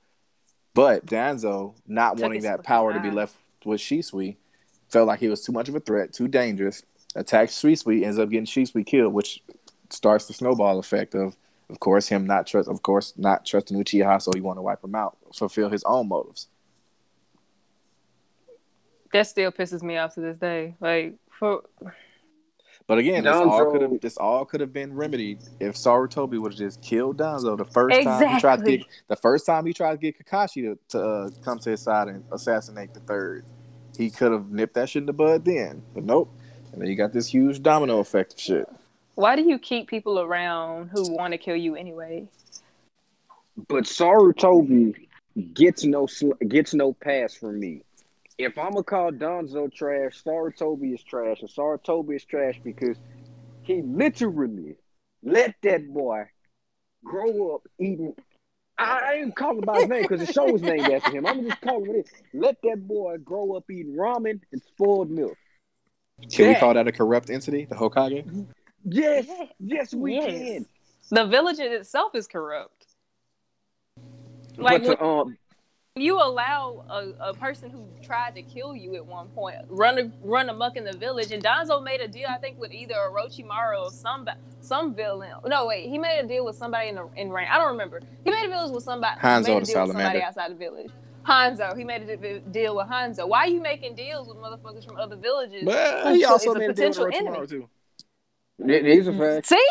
[0.74, 4.36] but Danzo, not Took wanting that fucking power to be left with Shisui,
[4.90, 6.84] felt like he was too much of a threat, too dangerous.
[7.16, 9.44] Attacked Shisui, ends up getting Shisui killed, which
[9.90, 11.36] starts the snowball effect of,
[11.72, 14.84] of course, him not trust, of course, not trusting Uchiha, so he want to wipe
[14.84, 16.48] him out, fulfill his own motives.
[19.14, 20.76] that still pisses me off to this day.
[20.80, 21.64] Like for
[22.88, 26.54] But again, this all could have this all could have been remedied if Sarutobi would
[26.54, 28.78] have just killed Danzo the first time he tried to Exactly.
[28.78, 31.82] get the first time he tried to get Kakashi to, to uh, come to his
[31.82, 33.46] side and assassinate the third.
[33.98, 36.34] he could have nipped that shit in the bud then, but nope.
[36.72, 38.68] And then you got this huge domino effect of shit.
[39.16, 42.28] Why do you keep people around who want to kill you anyway?
[43.68, 45.08] But Sarutobi
[45.54, 47.84] gets no sl- gets no pass from me.
[48.38, 52.98] If I'm gonna call Danzo trash, Sarutobi is trash, and Sarutobi is trash because
[53.64, 54.76] he literally
[55.24, 56.24] let that boy
[57.04, 58.16] grow up eating.
[58.78, 61.28] I ain't calling by his name because the show was named after him.
[61.28, 62.10] I'm just calling it.
[62.34, 65.38] Let that boy grow up eating ramen and spoiled milk.
[66.32, 68.48] Can we call that a corrupt entity, the Hokage?
[68.84, 69.28] Yes,
[69.60, 70.26] yes, we Yes.
[70.26, 70.66] can.
[71.10, 72.88] The village in itself is corrupt.
[74.58, 75.38] Like but to, um,
[75.96, 80.50] you allow a, a person who tried to kill you at one point run run
[80.50, 83.92] amok in the village, and Danzo made a deal, I think, with either Orochimaru or
[83.92, 84.28] some
[84.62, 85.34] some villain.
[85.46, 87.48] No, wait, he made a deal with somebody in the in rain.
[87.52, 88.02] I don't remember.
[88.24, 89.20] He made a deal with somebody.
[89.20, 90.92] Hanzo made a deal with somebody outside the village.
[91.28, 93.28] Hanzo, he made a deal with Hanzo.
[93.28, 95.64] Why are you making deals with motherfuckers from other villages?
[95.66, 97.48] But he also a made a deal with potential Orochimaru enemy?
[97.48, 97.70] too.
[98.66, 99.50] Th- these are facts.
[99.50, 99.66] See,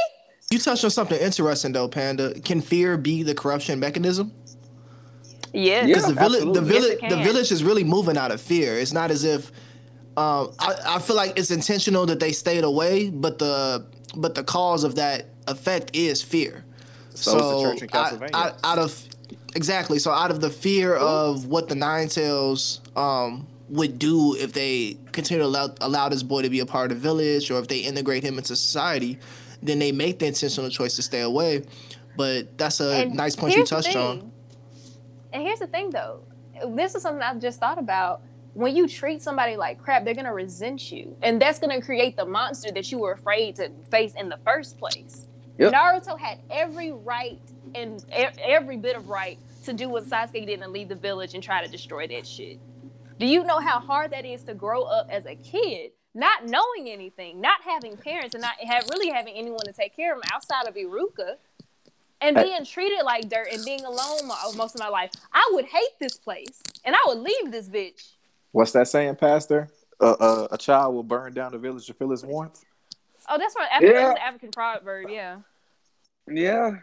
[0.50, 2.34] You touched on something interesting though, Panda.
[2.40, 4.32] Can fear be the corruption mechanism?
[5.52, 5.86] yes.
[5.86, 6.74] Yeah, Because the village, the absolutely.
[6.74, 8.78] Yes, village, the village is really moving out of fear.
[8.78, 9.50] It's not as if
[10.16, 14.42] um, I, I feel like it's intentional that they stayed away, but the but the
[14.44, 16.64] cause of that effect is fear.
[17.14, 19.04] So, is the church in I- I- out of
[19.54, 24.52] exactly, so out of the fear of what the Nine Tails um, would do if
[24.52, 27.58] they continue to allow, allow this boy to be a part of the village, or
[27.60, 29.18] if they integrate him into society,
[29.62, 31.64] then they make the intentional choice to stay away.
[32.16, 34.32] But that's a And nice point you touched on.
[35.32, 36.20] And here's the thing, though.
[36.66, 38.22] This is something I've just thought about.
[38.54, 42.26] When you treat somebody like crap, they're gonna resent you, and that's gonna create the
[42.26, 45.28] monster that you were afraid to face in the first place.
[45.58, 45.72] Yep.
[45.72, 47.40] Naruto had every right
[47.74, 51.34] and e- every bit of right to do what Sasuke did and leave the village
[51.34, 52.58] and try to destroy that shit.
[53.20, 56.88] Do you know how hard that is to grow up as a kid, not knowing
[56.88, 60.22] anything, not having parents, and not have really having anyone to take care of him
[60.32, 61.34] outside of Iruka,
[62.22, 65.10] and being treated like dirt and being alone mo- most of my life?
[65.34, 68.12] I would hate this place, and I would leave this bitch.
[68.52, 69.68] What's that saying, Pastor?
[70.00, 72.64] Uh, uh, a child will burn down the village to feel its warmth.
[73.28, 74.00] Oh, that's from African, Yeah.
[74.00, 75.10] that's an African proverb.
[75.10, 75.40] Yeah.
[76.26, 76.76] Yeah,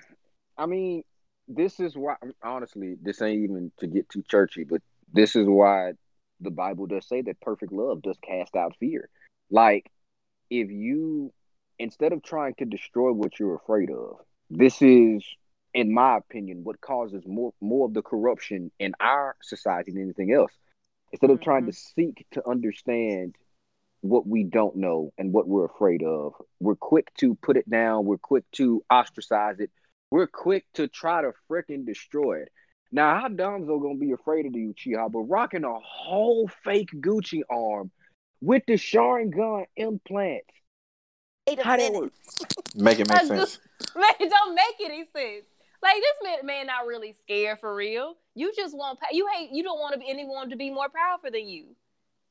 [0.55, 1.03] I mean,
[1.47, 2.15] this is why.
[2.43, 5.93] Honestly, this ain't even to get too churchy, but this is why
[6.39, 9.09] the Bible does say that perfect love does cast out fear.
[9.49, 9.89] Like,
[10.49, 11.33] if you
[11.79, 14.17] instead of trying to destroy what you're afraid of,
[14.49, 15.23] this is,
[15.73, 20.31] in my opinion, what causes more more of the corruption in our society than anything
[20.33, 20.51] else.
[21.11, 22.01] Instead of trying to mm-hmm.
[22.01, 23.33] seek to understand
[24.01, 26.33] what we don't know and what we're afraid of.
[26.59, 28.05] We're quick to put it down.
[28.05, 29.71] We're quick to ostracize it.
[30.11, 32.49] We're quick to try to freaking destroy it.
[32.91, 37.41] Now, how Danzo gonna be afraid of the Uchiha, but rocking a whole fake Gucci
[37.49, 37.91] arm
[38.41, 40.43] with the Sharingan implant?
[41.61, 42.11] How that work?
[42.75, 43.59] Make it make sense.
[43.95, 45.45] Man, it don't make any sense.
[45.81, 48.15] Like this man, man, not really scared for real.
[48.35, 50.87] You just want pa- you hate you don't want to be anyone to be more
[50.89, 51.75] powerful than you.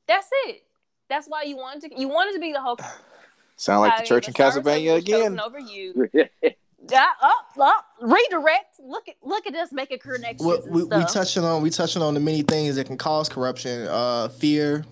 [0.07, 0.63] That's it.
[1.09, 1.99] That's why you wanted to.
[1.99, 2.77] You wanted to be the whole.
[3.55, 5.39] Sound like the church in Castlevania again.
[5.39, 6.09] Over you.
[6.89, 8.79] Yeah, up, up, redirect.
[8.83, 12.01] Look at look at us making connections Well, and we, we touching on we touching
[12.01, 14.85] on the many things that can cause corruption uh fear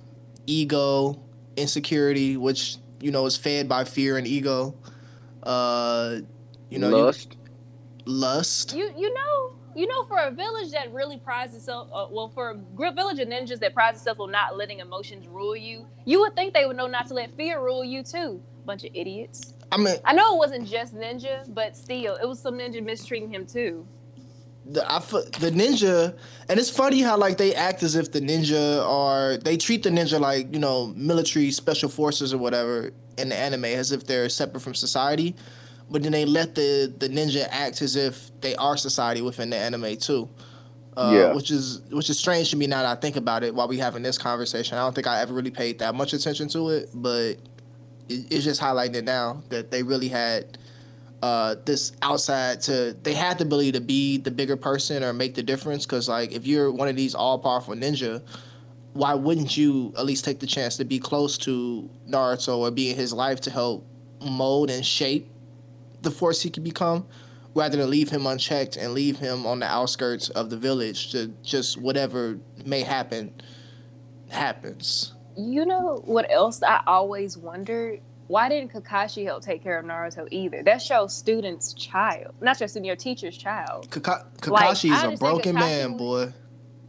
[0.48, 1.20] ego
[1.56, 4.76] insecurity which you know is fed by fear and ego.
[5.44, 6.18] Uh
[6.70, 7.38] you know you- lust.
[8.06, 8.76] lust.
[8.76, 12.52] You you know you know for a village that really prides itself uh, well for
[12.52, 16.20] a gr- village of ninjas that prides itself on not letting emotions rule you you
[16.22, 18.42] would think they would know not to let fear rule you too.
[18.66, 22.40] Bunch of idiots i mean i know it wasn't just ninja but still it was
[22.40, 23.86] some ninja mistreating him too.
[24.68, 26.18] The I, the ninja
[26.50, 29.92] and it's funny how like they act as if the ninja are they treat the
[29.92, 34.28] ninja like you know military special forces or whatever in the anime as if they're
[34.28, 35.36] separate from society.
[35.88, 39.58] But then they let the the ninja act as if they are society within the
[39.58, 40.28] anime too.
[40.98, 41.34] Uh, Yeah.
[41.36, 43.78] which is which is strange to me now that I think about it while we
[43.78, 44.80] having this conversation.
[44.80, 47.40] I don't think I ever really paid that much attention to it but it,
[48.10, 50.58] it's just highlighting it now that they really had
[51.22, 55.34] uh, this outside to they had the ability to be the bigger person or make
[55.34, 58.22] the difference because like if you're one of these all powerful ninja
[58.94, 62.92] why wouldn't you at least take the chance to be close to naruto or be
[62.92, 63.86] in his life to help
[64.22, 65.28] mold and shape
[66.04, 67.08] the force he could become
[67.56, 71.34] rather than leave him unchecked and leave him on the outskirts of the village to
[71.42, 73.34] just whatever may happen
[74.30, 79.86] happens you know what else i always wondered why didn't kakashi help take care of
[79.86, 84.92] naruto either that shows student's child not your student your teacher's child Kaka- Like, kakashi
[84.92, 86.34] I is a broken Kakashi man boy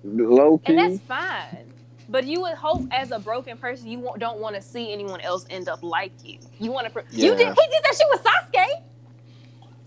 [0.04, 1.72] Low and that's fine
[2.08, 5.20] But you would hope, as a broken person, you won't- don't want to see anyone
[5.20, 6.38] else end up like you.
[6.60, 6.92] You want to.
[6.92, 7.48] Pr- You did.
[7.48, 8.82] He did that shit with Sasuke.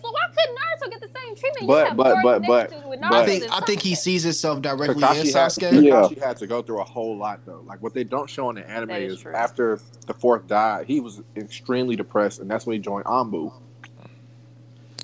[0.01, 1.67] So why couldn't Naruto get the same treatment?
[1.67, 5.01] But- you but- but- but- but- I think I think he sees himself directly in
[5.01, 5.83] Kakashi had, Sasuke.
[5.83, 5.91] Yeah.
[5.93, 7.63] Kakashi had to go through a whole lot though.
[7.65, 10.87] Like what they don't show in the anime That is is after the fourth died,
[10.87, 13.51] he was extremely depressed, and that's when he joined ANBU.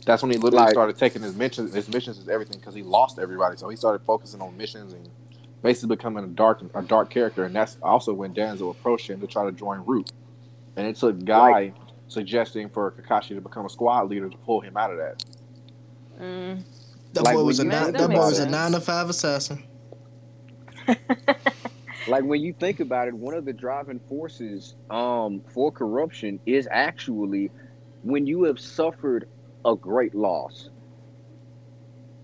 [0.05, 2.83] That's when he literally Like- started taking his missions, his missions is everything because he
[2.83, 3.57] lost everybody.
[3.57, 5.09] So he started focusing on missions and
[5.63, 7.43] basically becoming a dark, a dark character.
[7.43, 10.11] And that's also when Danzo approached him to try to join Root.
[10.75, 11.73] And it took Guy
[12.15, 15.17] suggesting for Kakashi to become a squad leader to pull him out of that.
[16.21, 16.65] Mm.
[17.13, 18.49] That Like boy was a nine, think that boy about was a it.
[18.49, 19.63] nine to five assassin.
[22.07, 26.67] like when you think about it, one of the driving forces um for corruption is
[26.71, 27.51] actually
[28.03, 29.27] when you have suffered
[29.65, 30.69] a great loss.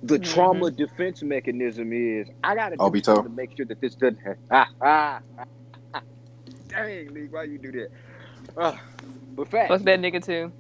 [0.04, 0.24] The Mhm.
[0.24, 3.04] trauma defense mechanism is I gotta do Obito.
[3.04, 4.40] something to make sure that this doesn't happen.
[4.52, 5.20] Ah, ah,
[5.96, 6.02] ah.
[6.70, 7.90] Dang, Lee, why you do that?
[8.58, 8.80] Ah,
[9.42, 10.54] but fact, Fuck that nigga too.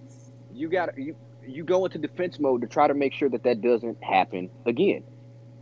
[0.52, 1.16] you got you
[1.48, 5.04] you go into defense mode to try to make sure that that doesn't happen again.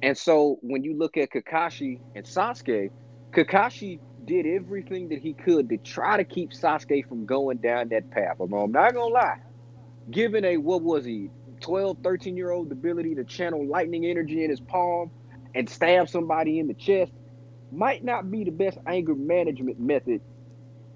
[0.01, 2.91] And so when you look at Kakashi and Sasuke,
[3.35, 8.09] Kakashi did everything that he could to try to keep Sasuke from going down that
[8.11, 8.37] path.
[8.41, 9.37] I'm I'm not gonna lie.
[10.11, 14.49] Given a what was he, 12, 13 year old ability to channel lightning energy in
[14.49, 15.11] his palm
[15.55, 17.11] and stab somebody in the chest
[17.71, 20.21] might not be the best anger management method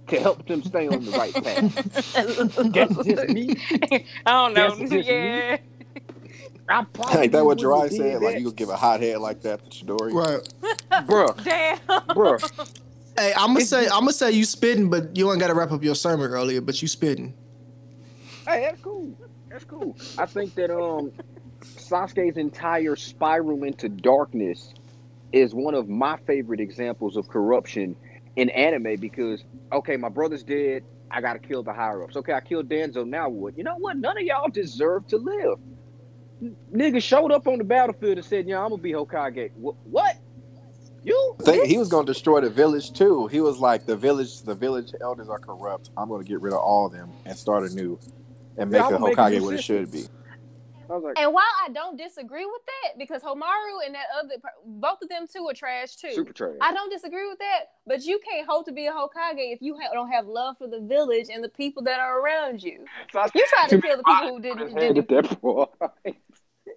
[0.08, 2.14] to help them stay on the right path.
[2.14, 3.56] That's just me.
[4.26, 4.76] I don't know.
[4.76, 5.02] That's just me.
[5.02, 5.58] yeah.
[6.70, 8.22] I probably Ain't that what wouldn't have Jirai said?
[8.22, 8.40] Like that.
[8.40, 10.14] you would give a hot head like that to Chidori?
[10.14, 10.54] Right.
[11.08, 11.78] bruh, Damn.
[12.16, 12.70] bruh.
[13.18, 15.72] Hey, I'm gonna say I'm gonna say you spitting, but you ain't got to wrap
[15.72, 16.62] up your sermon earlier.
[16.62, 17.34] But you spitting.
[18.48, 19.14] Hey, that's cool.
[19.50, 19.96] That's cool.
[20.18, 21.12] I think that um
[21.62, 24.74] Sasuke's entire spiral into darkness
[25.32, 27.96] is one of my favorite examples of corruption
[28.36, 29.44] in anime because
[29.74, 30.84] okay, my brother's dead.
[31.12, 32.16] I gotta kill the higher ups.
[32.18, 33.08] Okay, I killed Danzo.
[33.08, 33.58] Now what?
[33.58, 33.98] You know what?
[33.98, 35.58] None of y'all deserve to live.
[36.44, 39.78] N- Nigga showed up on the battlefield and said, "Yeah, I'm gonna be Hokage." Wh-
[39.86, 40.16] What?
[41.04, 41.36] You?
[41.44, 43.28] Think he was to destroy the village too.
[43.28, 45.90] He was like, the village, the village elders are corrupt.
[45.98, 48.00] I'm to get rid of all of them and start anew,
[48.58, 50.08] and make Yeah, the I'ma make a Hokage what it should be.
[50.90, 54.36] I was like, And while I don't disagree with that, because Homura and that other,
[54.66, 56.12] both of them too are trash too.
[56.14, 56.56] super trash.
[56.62, 59.76] I don't disagree with that, but you can't hope to be a Hokage if you
[59.82, 62.86] ha- don't have love for the village and the people that are around you.
[63.14, 64.74] Sasuke You tried to too kill the people who didn't.
[64.74, 66.18] many bodies on didn't at that point.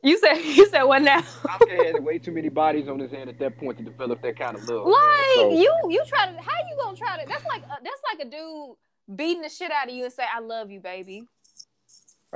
[0.02, 1.20] you said you said what now?
[1.20, 4.38] Sasuke had way too many bodies on his hand at that point to develop that
[4.38, 4.86] kind of love.
[4.86, 5.00] Like
[5.34, 6.32] So- you, you try to.
[6.40, 7.28] How you gonna try to?
[7.28, 8.76] That's like a, that's like a dude
[9.14, 11.24] beating the shit out of you and say, "I love you, baby."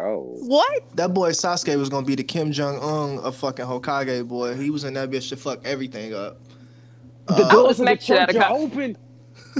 [0.02, 0.34] Oh.
[0.40, 0.96] What?
[0.96, 4.26] That boy Sasuke was gonna be the Kim Jong Un of fucking Hokage.
[4.26, 6.38] Boy, he was in that bitch to fuck everything up.
[7.26, 8.96] The Uh, would've doors the smacked shit out of church open.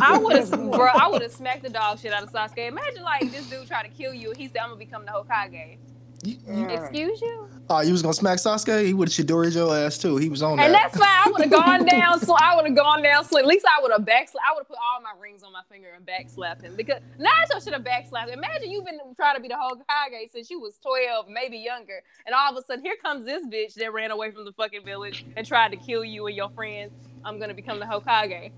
[0.02, 0.86] I would have, bro.
[0.86, 2.68] I would have smacked the dog shit out of Sasuke.
[2.68, 4.32] Imagine like this dude trying to kill you.
[4.36, 5.78] He said, "I'm gonna become the Hokage."
[6.22, 7.48] You- you- Excuse you?
[7.70, 8.84] oh, you was gonna smack Sasuke?
[8.84, 10.16] He would have Chidori your ass too.
[10.16, 10.66] He was on And that.
[10.66, 12.20] And that's why I would have gone down.
[12.20, 13.24] So I would have gone down.
[13.24, 14.44] So at least I would have backslapped.
[14.46, 17.62] I would have put all my rings on my finger and backslapped him because Naruto
[17.62, 18.32] should have backslapped.
[18.32, 22.34] Imagine you've been trying to be the Hokage since you was twelve, maybe younger, and
[22.34, 25.24] all of a sudden here comes this bitch that ran away from the fucking village
[25.36, 26.92] and tried to kill you and your friends.
[27.24, 28.50] I'm gonna become the Hokage.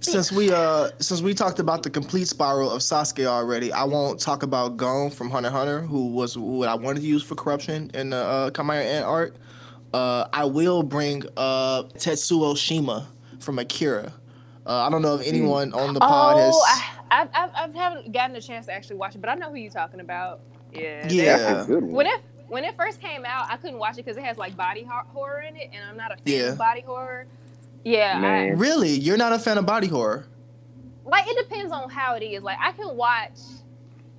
[0.00, 4.20] Since we uh since we talked about the complete spiral of Sasuke already, I won't
[4.20, 7.90] talk about Gon from Hunter Hunter, who was who I wanted to use for corruption
[7.94, 9.34] in the uh, Chimera Ant arc.
[9.92, 13.06] Uh, I will bring uh Tetsuo Shima
[13.40, 14.12] from Akira.
[14.66, 16.54] Uh, I don't know if anyone on the pod has.
[16.56, 16.66] Oh,
[17.10, 19.50] I, I, I, I haven't gotten a chance to actually watch it, but I know
[19.50, 20.40] who you're talking about.
[20.72, 21.06] Yeah.
[21.08, 21.36] Yeah.
[21.36, 21.92] That's a good one.
[21.92, 24.56] When it when it first came out, I couldn't watch it because it has like
[24.56, 26.52] body horror in it, and I'm not a fan Yeah.
[26.52, 27.26] of body horror.
[27.84, 28.58] Yeah, I, Man.
[28.58, 30.26] Really, you're not a fan of body horror?
[31.04, 32.42] like it depends on how it is.
[32.42, 33.38] Like I can watch,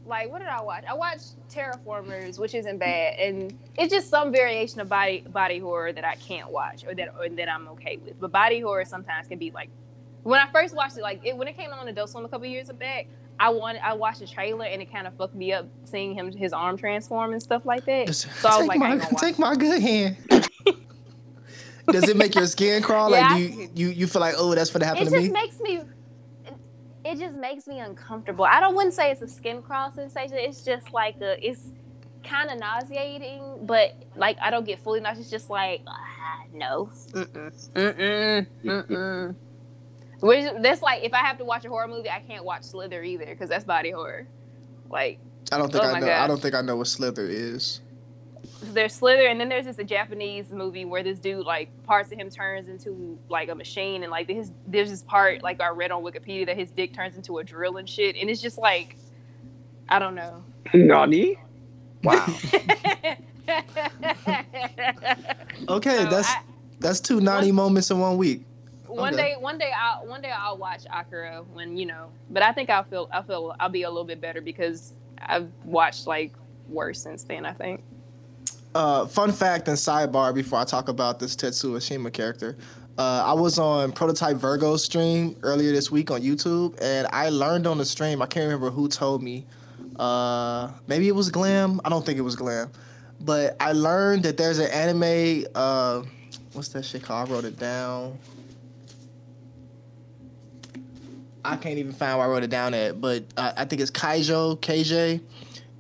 [0.06, 0.84] like what did I watch?
[0.88, 5.60] I watched Terra Formars, which isn't bad, and it's just some variation of body body
[5.60, 8.20] horror that I can't watch or that or that I'm okay with.
[8.20, 9.70] But body horror sometimes can be like
[10.24, 12.48] when I first watched it, like it, when it came on Adult Swim a couple
[12.48, 13.08] years back.
[13.38, 16.32] I wanted, I watched the trailer and it kind of fucked me up seeing him
[16.32, 18.08] his arm transform and stuff like that.
[18.08, 20.50] Just So I was take like, I my ain't gonna watch take my good hand.
[21.92, 23.12] Does it make your skin crawl?
[23.12, 25.28] Yeah, like do you, you you feel like oh that's gonna happen it to just
[25.28, 25.32] me?
[25.32, 25.82] makes me
[27.06, 28.46] it just makes me uncomfortable.
[28.46, 30.38] I don't wouldn't say it's a skin crawl sensation.
[30.38, 31.68] It's just like a it's
[32.24, 35.22] kind of nauseating but like i don't get fully nauseous.
[35.26, 36.90] It's just like ah, no.
[37.14, 37.52] Mm-mm.
[37.76, 38.48] Mm-mm.
[38.66, 39.36] Mm-mm.
[40.22, 43.04] Which, that's like if i have to watch a horror movie i can't watch slither
[43.04, 44.28] either because that's body horror.
[44.90, 45.20] Like
[45.52, 46.12] I don't think Oh I my know.
[46.12, 47.82] I don't think I know what Slither is.
[48.62, 52.18] There's Slither, and then there's this a Japanese movie where this dude like parts of
[52.20, 55.92] him turns into like a machine, and like his there's this part like I read
[55.92, 58.96] on Wikipedia that his dick turns into a drill and shit, and it's just like
[59.90, 60.44] I don't know.
[60.74, 61.38] Nani?
[62.04, 62.26] Wow.
[65.70, 66.42] Okay, So that's I-
[66.80, 68.44] that's two naughty moments in one week.
[68.88, 69.24] one Okay.
[69.24, 72.70] day one day I'll one day I'll watch Akira when you know, but I think
[72.70, 76.34] I'll feel I feel I'll be a little bit better because I've watched like
[76.68, 77.46] worse since then.
[77.46, 77.84] I think.
[78.76, 82.58] Uh, fun fact and sidebar before I talk about this Tetsuo Shima character.
[82.98, 87.68] Uh, I was on Prototype Virgo stream earlier this week on YouTube, and I learned
[87.68, 88.22] on the stream.
[88.22, 89.46] I can't remember who told me.
[89.96, 91.80] Uh, maybe it was Glam.
[91.86, 92.70] I don't think it was Glam,
[93.22, 95.46] but I learned that there's an anime.
[95.56, 96.04] Uh,
[96.52, 97.30] what's that shit called?
[97.30, 98.20] I wrote it down.
[101.46, 103.92] I can't even find where I wrote it down at, but uh, I think it's
[103.92, 105.22] Keijo KJ.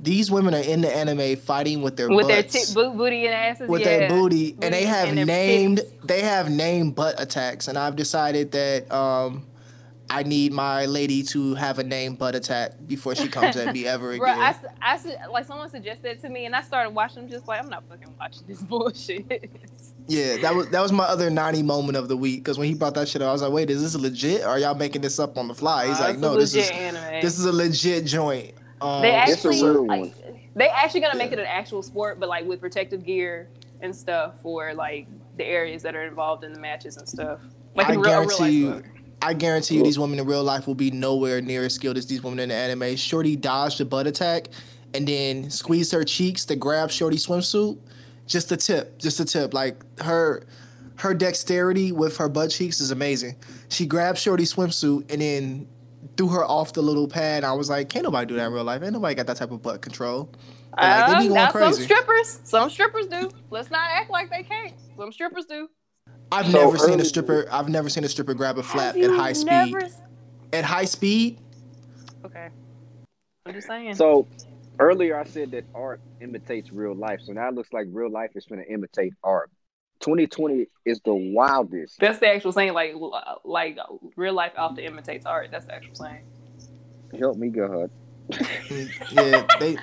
[0.05, 3.33] These women are in the anime fighting with their With their t- bo- booty and
[3.33, 3.97] asses, with yeah.
[3.99, 5.91] their booty, and they have and named tits.
[6.03, 9.45] they have named butt attacks, and I've decided that um,
[10.09, 13.85] I need my lady to have a named butt attack before she comes at me
[13.95, 14.41] ever Bro, again.
[14.43, 17.29] I, s- I s- like someone suggested it to me, and I started watching them.
[17.31, 19.49] Just like I'm not fucking watching this bullshit.
[20.07, 22.75] yeah, that was that was my other naughty moment of the week because when he
[22.75, 24.41] brought that shit up, I was like, wait, is this legit?
[24.43, 25.87] Or are y'all making this up on the fly?
[25.87, 27.21] He's Uh, like, no, this is anime.
[27.21, 28.51] this is a legit joint.
[28.85, 30.13] Um, they It's actually like,
[30.55, 33.49] they actually gonna make it an actual sport, but like with protective gear
[33.81, 35.07] and stuff for like
[35.37, 37.39] the areas that are involved in the matches and stuff.
[37.75, 38.91] Like I in real, a real guarantee life you.
[39.21, 42.05] I guarantee you, these women in real life will be nowhere near as skilled as
[42.05, 42.95] these women in the anime.
[42.95, 44.49] Shorty dodged the butt attack,
[44.93, 47.79] and then squeezed her cheeks to grab Shorty swimsuit.
[48.27, 49.53] Just a tip, just a tip.
[49.53, 50.45] Like her,
[50.97, 53.35] her dexterity with her butt cheeks is amazing.
[53.69, 55.67] She grabbed Shorty swimsuit and then
[56.17, 57.43] threw her off the little pad.
[57.43, 58.81] I was like, can't nobody do that in real life.
[58.83, 60.29] Ain't nobody got that type of butt control.
[60.71, 63.29] But, like, they be Uh, going now some strippers, some strippers do.
[63.49, 64.73] Let's not act like they can't.
[64.97, 65.67] Some strippers do.
[66.31, 67.47] I've So never seen a stripper.
[67.51, 69.49] I've never seen a stripper grab a flap Have at you high speed.
[69.51, 70.01] never s-
[70.51, 71.39] At high speed,
[72.25, 72.47] Okay.
[73.45, 73.95] I'm just saying.
[73.95, 74.27] So
[74.79, 77.21] earlier I said that art imitates real life.
[77.23, 79.51] So now it looks like real life is going to imitate art.
[80.05, 81.99] 2020 is the wildest.
[81.99, 82.73] That's the actual saying.
[82.73, 82.93] Like,
[83.43, 83.79] like
[84.15, 85.49] real life often imitates art.
[85.51, 86.21] That's the actual saying.
[87.17, 87.89] Help me, God.
[89.11, 89.77] Yeah, they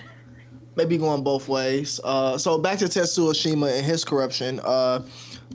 [0.76, 2.00] may be going both ways.
[2.04, 4.60] Uh, so back to Tetsuo Shima and his corruption.
[4.60, 5.02] Uh,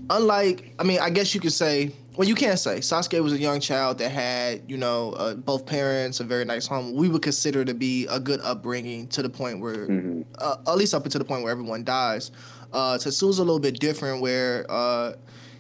[0.10, 3.38] unlike, I mean, I guess you could say, well, you can't say Sasuke was a
[3.38, 6.94] young child that had, you know, uh, both parents, a very nice home.
[6.94, 10.78] We would consider to be a good upbringing to the point where, hmm uh, at
[10.78, 12.32] least up until the point where everyone dies.
[12.72, 15.14] Uh, Tetsuo's a little bit different, where uh,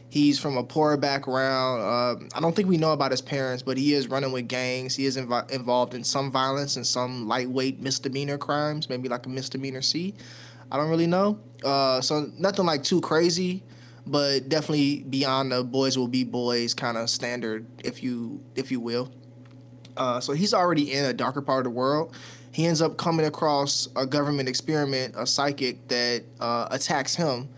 [0.09, 1.81] he's from a poor background.
[1.81, 4.95] Uh, I don't think we know about his parents, but he is running with gangs.
[4.95, 9.29] He is invo- involved in some violence and some lightweight misdemeanor crimes, maybe like a
[9.29, 10.13] misdemeanor C.
[10.71, 11.39] I don't really know.
[11.63, 13.63] Uh, so nothing like too crazy,
[14.05, 18.79] but definitely beyond the boys will be boys kind of standard, if you if you
[18.79, 19.11] will.
[19.95, 22.15] Uh, so he's already in a darker part of the world.
[22.57, 27.49] He ends up coming across a government experiment, a psychic that uh, attacks him,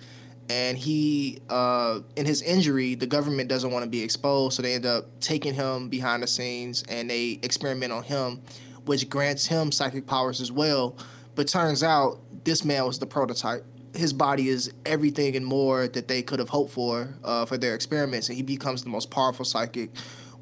[0.49, 4.73] and he, uh, in his injury, the government doesn't want to be exposed, so they
[4.73, 8.41] end up taking him behind the scenes and they experiment on him,
[8.83, 10.97] which grants him psychic powers as well.
[11.33, 13.63] But turns out this man was the prototype.
[13.95, 17.73] His body is everything and more that they could have hoped for uh, for their
[17.73, 19.91] experiments, and he becomes the most powerful psychic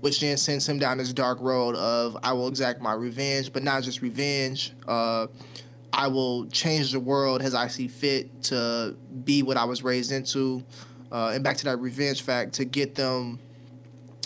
[0.01, 3.63] which then sends him down this dark road of I will exact my revenge, but
[3.63, 4.73] not just revenge.
[4.87, 5.27] Uh,
[5.91, 10.11] I will change the world as I see fit to be what I was raised
[10.11, 10.63] into,
[11.11, 13.39] uh, and back to that revenge fact to get them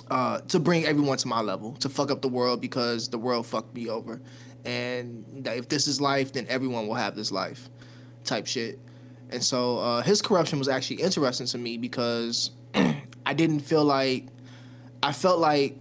[0.10, 3.46] uh, to bring everyone to my level, to fuck up the world because the world
[3.46, 4.20] fucked me over,
[4.66, 7.70] and if this is life, then everyone will have this life,
[8.26, 8.80] type shit.
[9.30, 12.52] And so uh, his corruption was actually interesting to me because
[13.26, 14.28] I didn't feel like
[15.04, 15.78] I felt like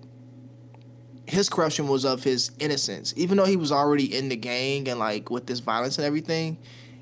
[1.27, 3.15] his corruption was of his innocence.
[3.17, 6.59] Even though he was already in the gang and like with this violence and everything,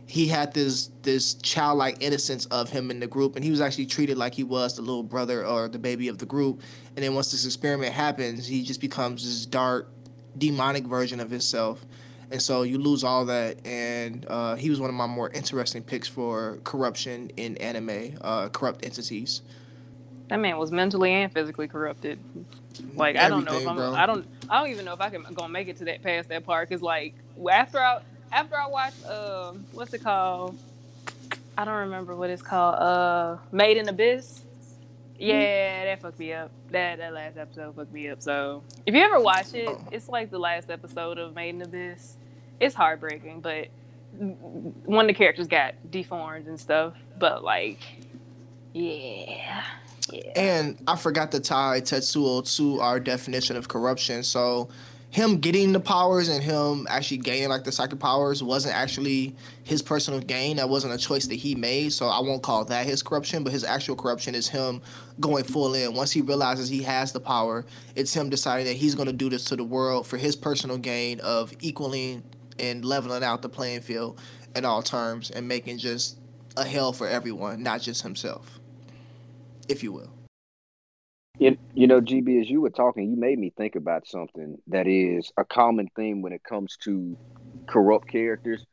[0.06, 3.86] he had this this childlike innocence of him in the group and he was actually
[3.86, 6.62] treated like he was the little brother or the baby of the group.
[6.96, 9.90] And then once this experiment happens, he just becomes this dark,
[10.36, 11.84] demonic version of himself.
[12.30, 15.82] And so you lose all that, and uh, he was one of my more interesting
[15.82, 19.40] picks for corruption in anime, uh, corrupt entities.
[20.28, 22.18] That man was mentally and physically corrupted.
[22.94, 23.76] Like I don't know if I'm.
[23.76, 23.94] bro.
[23.94, 24.26] I don't.
[24.48, 26.68] I don't even know if I can gonna make it to that past that part.
[26.68, 27.14] Cause like
[27.50, 28.00] after I
[28.32, 30.58] after I watched um what's it called?
[31.56, 32.76] I don't remember what it's called.
[32.76, 34.42] Uh, Made in Abyss.
[35.18, 36.52] Yeah, that fucked me up.
[36.70, 38.22] That that last episode fucked me up.
[38.22, 42.16] So if you ever watch it, it's like the last episode of Made in Abyss.
[42.60, 43.68] It's heartbreaking, but
[44.12, 47.80] one of the characters got deformed and stuff, but like,
[48.72, 49.64] yeah.
[50.36, 54.22] And I forgot to tie Tetsuo to our definition of corruption.
[54.22, 54.68] So
[55.10, 59.34] him getting the powers and him actually gaining like the psychic powers wasn't actually
[59.64, 60.56] his personal gain.
[60.56, 61.92] That wasn't a choice that he made.
[61.94, 64.82] So I won't call that his corruption, but his actual corruption is him
[65.18, 65.94] going full in.
[65.94, 67.64] Once he realizes he has the power,
[67.96, 70.76] it's him deciding that he's going to do this to the world for his personal
[70.76, 72.22] gain of equaling
[72.58, 74.20] and leveling out the playing field
[74.54, 76.18] in all terms and making just
[76.56, 78.57] a hell for everyone, not just himself,
[79.68, 80.10] if you will.
[81.38, 84.88] You, you know, GB, as you were talking, you made me think about something that
[84.88, 87.16] is a common theme when it comes to
[87.68, 88.66] corrupt characters.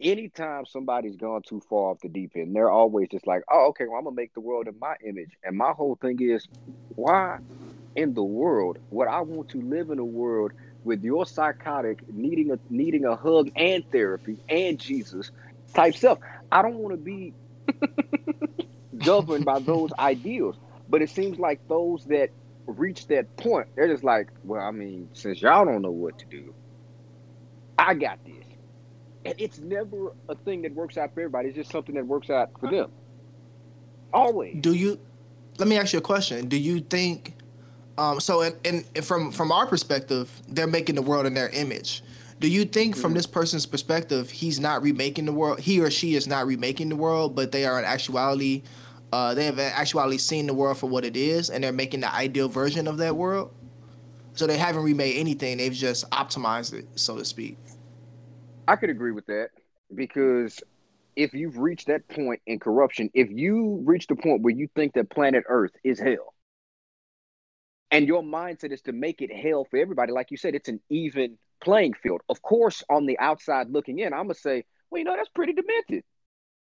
[0.00, 3.84] Anytime somebody's gone too far off the deep end, they're always just like, oh, okay,
[3.86, 5.30] well, I'm going to make the world in my image.
[5.44, 6.44] And my whole thing is,
[6.96, 7.38] why
[7.94, 10.50] in the world would I want to live in a world
[10.82, 15.30] with your psychotic needing a needing a hug and therapy and Jesus
[15.72, 16.18] type stuff?
[16.50, 17.32] I don't want to be
[18.98, 20.56] governed by those ideals.
[20.88, 22.30] But it seems like those that
[22.66, 26.26] reach that point, they're just like, well, I mean, since y'all don't know what to
[26.26, 26.54] do,
[27.78, 28.44] I got this.
[29.24, 31.48] And it's never a thing that works out for everybody.
[31.48, 32.90] It's just something that works out for them.
[34.12, 34.56] Always.
[34.60, 34.98] Do you?
[35.58, 36.48] Let me ask you a question.
[36.48, 37.36] Do you think?
[37.98, 42.02] Um, so, and, in, from from our perspective, they're making the world in their image.
[42.42, 45.60] Do you think, from this person's perspective, he's not remaking the world?
[45.60, 48.62] He or she is not remaking the world, but they are in actuality
[49.12, 52.12] uh, they have actually seen the world for what it is, and they're making the
[52.12, 53.52] ideal version of that world.
[54.34, 57.58] So they haven't remade anything; they've just optimized it, so to speak.
[58.66, 59.50] I could agree with that
[59.94, 60.62] because
[61.14, 64.94] if you've reached that point in corruption, if you reach the point where you think
[64.94, 66.32] that planet Earth is hell,
[67.90, 70.80] and your mindset is to make it hell for everybody, like you said, it's an
[70.88, 72.20] even playing field.
[72.28, 75.52] Of course, on the outside looking in, I'm gonna say, well, you know, that's pretty
[75.52, 76.04] demented.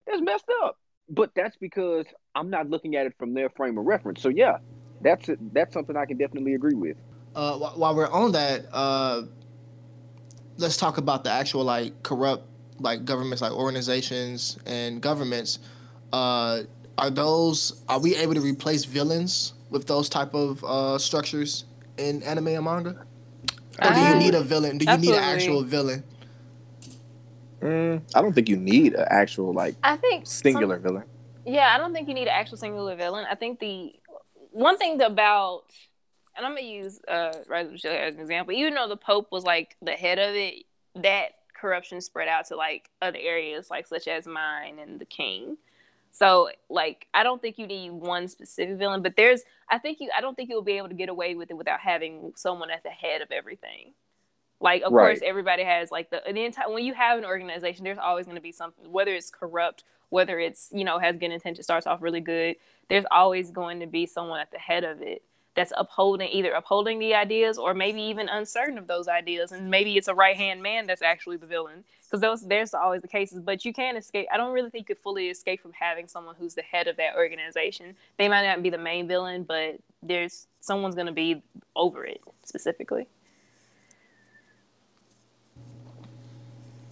[0.05, 0.77] That's messed up
[1.09, 4.21] but that's because I'm not looking at it from their frame of reference.
[4.21, 4.57] So yeah,
[5.01, 6.97] that's that's something I can definitely agree with.
[7.35, 9.23] Uh, while we're on that, uh,
[10.57, 12.45] let's talk about the actual like corrupt
[12.79, 15.59] like governments, like organizations and governments.
[16.13, 16.61] Uh,
[16.97, 21.65] are those are we able to replace villains with those type of uh, structures
[21.97, 23.05] in anime and manga?
[23.81, 24.77] Or do you need a villain?
[24.77, 25.21] Do you Absolutely.
[25.21, 26.03] need an actual villain?
[27.61, 31.03] Mm, I don't think you need an actual like I think singular some, villain.
[31.45, 33.25] Yeah, I don't think you need an actual singular villain.
[33.29, 33.93] I think the
[34.51, 35.63] one thing about
[36.37, 38.53] and I'm gonna use uh Rise of the Shield as an example.
[38.53, 40.65] Even though the Pope was like the head of it,
[40.95, 45.57] that corruption spread out to like other areas, like such as Myne and the King.
[46.11, 50.09] So like I don't think you need one specific villain, but there's I think you
[50.15, 52.83] I don't think you'll be able to get away with it without having someone at
[52.83, 53.93] the head of everything.
[54.61, 55.03] Like, of right.
[55.03, 56.69] course, everybody has like the the entire.
[56.69, 60.39] When you have an organization, there's always going to be something, whether it's corrupt, whether
[60.39, 62.57] it's you know has good intention, starts off really good.
[62.89, 65.23] There's always going to be someone at the head of it
[65.55, 69.97] that's upholding either upholding the ideas or maybe even uncertain of those ideas, and maybe
[69.97, 71.83] it's a right hand man that's actually the villain.
[72.05, 74.27] Because those there's always the cases, but you can't escape.
[74.33, 76.97] I don't really think you could fully escape from having someone who's the head of
[76.97, 77.95] that organization.
[78.17, 81.43] They might not be the main villain, but there's someone's going to be
[81.75, 83.07] over it specifically.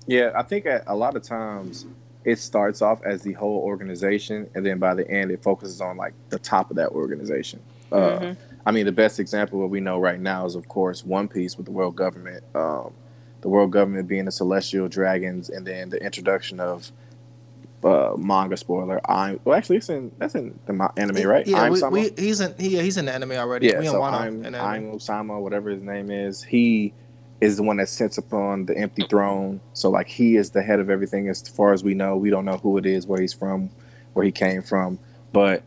[0.05, 1.85] Yeah, I think a lot of times
[2.23, 5.97] it starts off as the whole organization, and then by the end, it focuses on
[5.97, 7.59] like the top of that organization.
[7.91, 8.25] Uh, mm-hmm.
[8.25, 8.35] Uh,
[8.65, 11.55] I mean, the best example what we know right now is, of course, One Piece
[11.57, 12.43] with the world government.
[12.53, 12.93] Um,
[13.41, 16.91] the world government being the celestial dragons, and then the introduction of
[17.83, 18.99] uh, manga spoiler.
[19.09, 21.47] I'm well, actually, it's in that's in the anime, right?
[21.47, 23.67] Yeah, I'm we, we, he's in he, he's in the anime already.
[23.67, 26.43] Yeah, we so I'm, I'm Osama, whatever his name is.
[26.43, 26.93] He
[27.39, 29.61] is the one that sits upon the empty throne.
[29.73, 32.17] So like he is the head of everything as far as we know.
[32.17, 33.69] We don't know who it is, where he's from,
[34.13, 34.99] where he came from,
[35.31, 35.63] but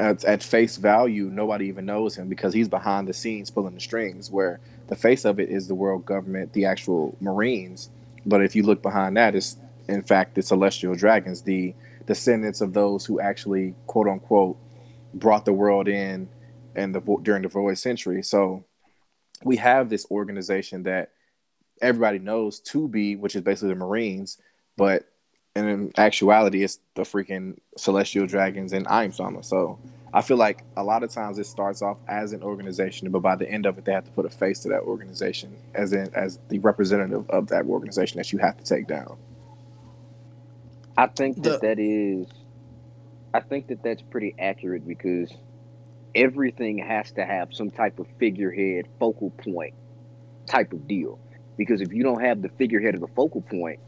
[0.00, 3.80] at, at face value, nobody even knows him because he's behind the scenes pulling the
[3.80, 4.30] strings.
[4.30, 7.90] Where the face of it is the world government, the actual Marines.
[8.24, 9.56] But if you look behind that, it's
[9.88, 11.74] in fact the celestial dragons, the
[12.06, 14.56] descendants of those who actually quote unquote
[15.12, 16.28] brought the world in
[16.74, 18.22] and the during the void century.
[18.22, 18.64] So
[19.44, 21.10] we have this organization that
[21.82, 24.38] everybody knows to be, which is basically the Marines,
[24.76, 25.04] but
[25.56, 29.42] in actuality, it's the freaking Celestial Dragons and Im Sama.
[29.42, 29.78] So
[30.12, 33.36] I feel like a lot of times it starts off as an organization, but by
[33.36, 36.10] the end of it, they have to put a face to that organization as in
[36.14, 39.16] as the representative of that organization that you have to take down.
[40.96, 42.26] I think that the, that is,
[43.32, 45.32] I think that that's pretty accurate because
[46.14, 49.74] everything has to have some type of figurehead, focal point
[50.46, 51.20] type of deal.
[51.56, 53.78] Because if you don't have the figurehead of the focal point,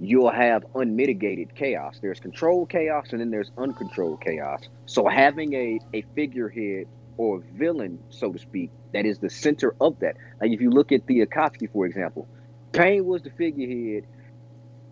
[0.00, 1.98] you'll have unmitigated chaos.
[2.00, 4.62] There's controlled chaos and then there's uncontrolled chaos.
[4.86, 6.86] So having a, a figurehead
[7.16, 10.16] or villain, so to speak, that is the center of that.
[10.40, 12.28] Like if you look at the Akatsuki, for example,
[12.72, 14.06] Pain was the figurehead.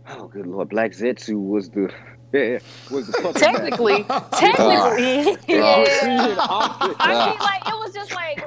[0.08, 1.92] Oh, good lord, Black Zetsu was the
[2.32, 2.58] yeah,
[2.90, 3.38] was the puppet master.
[3.38, 6.36] Technically, technically, yeah.
[6.40, 6.94] Ah.
[6.98, 8.38] I mean, like it was just like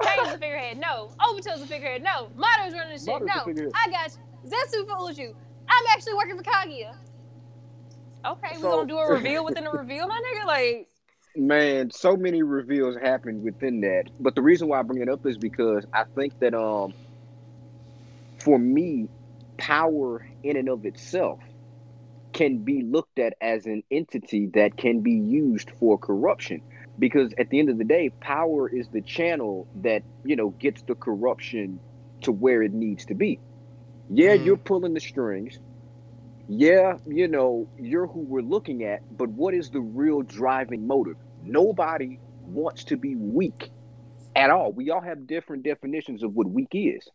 [0.00, 0.78] Pain's the figurehead.
[0.78, 2.02] No, Obito's the figurehead.
[2.02, 3.20] No, Madara's running the shit.
[3.20, 3.70] Madara's No.
[3.74, 4.12] I got
[4.44, 4.50] you.
[4.50, 5.34] Zetsu fooled you.
[5.72, 6.94] I'm actually working for Kaguya.
[8.24, 10.46] Okay, So- we're gonna do a reveal within a reveal, my nigga.
[10.46, 10.88] Like,
[11.34, 14.04] Man, so many reveals happened within that.
[14.20, 16.92] But the reason why I bring it up is because I think that um
[18.38, 19.08] for me,
[19.56, 21.40] power in and of itself
[22.32, 26.60] can be looked at as an entity that can be used for corruption.
[26.98, 30.82] Because at the end of the day, power is the channel that, you know, gets
[30.82, 31.80] the corruption
[32.22, 33.38] to where it needs to be.
[34.14, 34.44] Yeah, Mm.
[34.44, 35.58] you're pulling the strings.
[36.48, 41.16] Yeah, you know, you're who we're looking at, but what is the real driving motive?
[41.42, 43.70] Nobody wants to be weak
[44.36, 44.72] at all.
[44.72, 47.08] We all have different definitions of what weak is.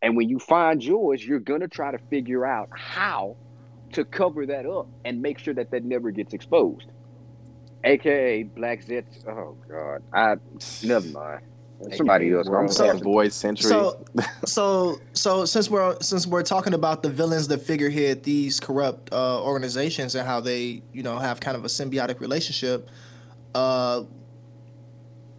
[0.00, 3.36] And when you find yours, you're going to try to figure out how
[3.92, 6.86] to cover that up and make sure that that never gets exposed.
[7.84, 9.04] AKA Black Zet.
[9.28, 10.02] Oh, God.
[10.12, 10.36] I
[10.82, 11.42] Never mind.
[11.96, 12.48] Somebody else.
[12.48, 13.02] I'm So- passing.
[13.02, 13.68] Void Century.
[13.68, 14.04] So,
[14.44, 19.42] so, so since we're since we're talking about the villains that figurehead these corrupt uh,
[19.42, 22.88] organizations and how they, you know, have kind of a symbiotic relationship,
[23.54, 24.02] uh,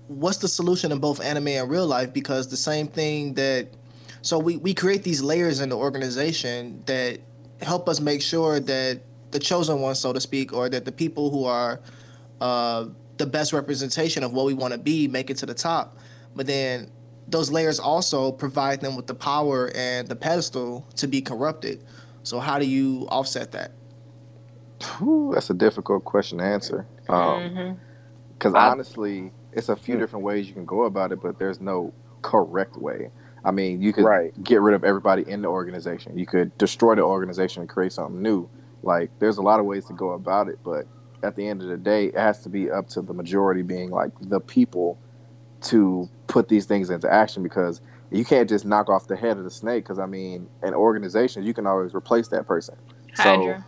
[0.08, 2.14] what's the solution in both anime and real life?
[2.14, 3.70] Because the same thing that,
[4.22, 7.20] so we we create these layers in the organization that
[7.62, 11.30] help us make sure that the chosen ones, so to speak, or that the people
[11.32, 11.80] who are
[12.42, 12.86] uh,
[13.18, 15.98] the best representation of what we want to be make it to the top.
[16.36, 16.90] But then
[17.28, 21.84] those layers also provide them with the power and the pedestal to be corrupted.
[22.24, 23.72] So how do you offset that?
[24.98, 26.86] Whew, that's a difficult question to answer.
[27.10, 27.78] Um, mhm.
[28.34, 30.02] Because honestly, it's a few Hmm.
[30.02, 33.10] different ways you can go about it, but there's no correct way.
[33.46, 34.44] I mean, you could Right.
[34.44, 36.18] get rid of everybody in the organization.
[36.18, 38.50] You could destroy the organization and create something new.
[38.84, 40.88] Like, there's a lot of ways to go about it, but
[41.24, 43.90] at the end of the day, it has to be up to the majority, being
[43.92, 44.98] like the people,
[45.64, 47.44] to put these things into action.
[47.44, 49.84] Because you can't just knock off the head of the snake.
[49.84, 52.76] Because I mean, an organization, you can always replace that person.
[53.16, 53.66] Hydra.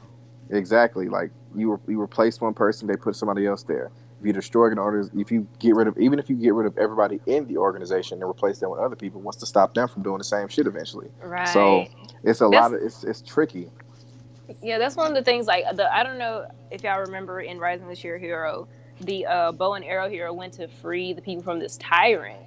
[0.49, 1.07] Exactly.
[1.09, 3.91] Like you, re- you replace one person, they put somebody else there.
[4.19, 6.65] If you destroy an order, if you get rid of, even if you get rid
[6.67, 9.87] of everybody in the organization and replace them with other people, what's to stop them
[9.87, 11.09] from doing the same shit eventually?
[11.21, 11.47] right.
[11.47, 11.85] So
[12.23, 13.69] it's a That's- lot of, it's it's tricky.
[14.61, 15.47] Yeah, that's one of the things.
[15.47, 18.67] Like the I don't know if y'all remember in Rising the Shield Hero,
[19.01, 22.41] the uh, bow and arrow hero went to free the people from this tyrant,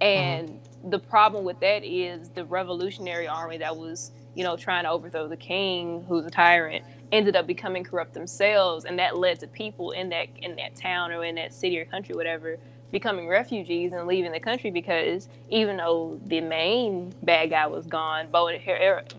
[0.00, 4.90] and the problem with that is the revolutionary army that was you know trying to
[4.90, 9.46] overthrow the king, who's a tyrant, ended up becoming corrupt themselves, and that led to
[9.46, 12.58] people in that in that town or in that city or country, whatever,
[12.90, 18.28] becoming refugees and leaving the country because even though the main bad guy was gone,
[18.30, 18.60] bow and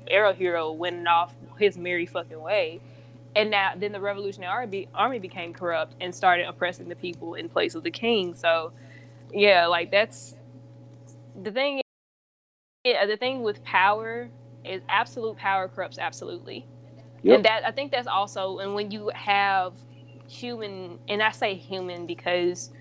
[0.09, 2.79] arrow hero went off his merry fucking way.
[3.35, 7.49] And now, then the Revolutionary Army, army became corrupt and started oppressing the people in
[7.49, 8.35] place of the king.
[8.35, 8.71] So,
[9.33, 10.35] yeah, like that's
[11.43, 11.81] the thing.
[12.83, 14.29] Yeah, the thing with power
[14.63, 16.67] is absolute power corrupts absolutely,
[17.23, 17.35] Yep.
[17.35, 18.59] and that I think that's also.
[18.59, 19.73] And when you have
[20.27, 22.71] human, and I say human because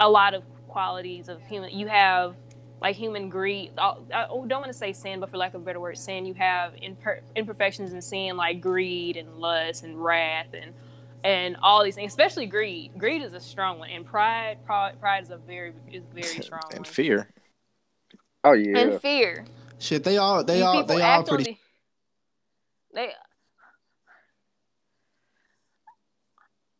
[0.00, 2.36] a lot of qualities of human, you have
[2.84, 3.72] like human greed.
[3.78, 6.26] I I don't want to say sin, but for lack of a better word, sin.
[6.26, 10.74] You have imper- imperfections in sin, like greed and lust and wrath and
[11.24, 12.12] and all these things.
[12.12, 12.92] Especially greed.
[12.98, 14.58] Greed is a strong one, and pride.
[14.66, 16.84] Pride, pride is a very is very strong and one.
[16.84, 17.30] fear.
[18.44, 18.78] Oh yeah.
[18.78, 19.46] And fear.
[19.78, 21.44] Shit, they all they These all they all pretty.
[21.44, 21.56] the-
[22.92, 23.12] They.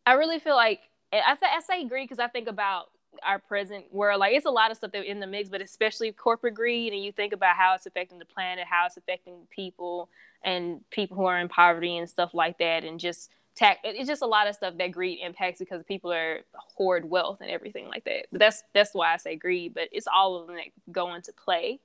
[0.05, 0.80] I really feel like
[1.11, 2.90] I say I say greed because I think about
[3.22, 4.20] our present world.
[4.20, 7.02] Like it's a lot of stuff that in the mix, but especially corporate greed, and
[7.02, 10.08] you think about how it's affecting the planet, how it's affecting people
[10.42, 13.80] and people who are in poverty and stuff like that, and just tax.
[13.84, 17.50] It's just a lot of stuff that greed impacts because people are hoard wealth and
[17.50, 18.26] everything like that.
[18.30, 19.74] But that's that's why I say greed.
[19.74, 21.80] But it's all of them that go into play,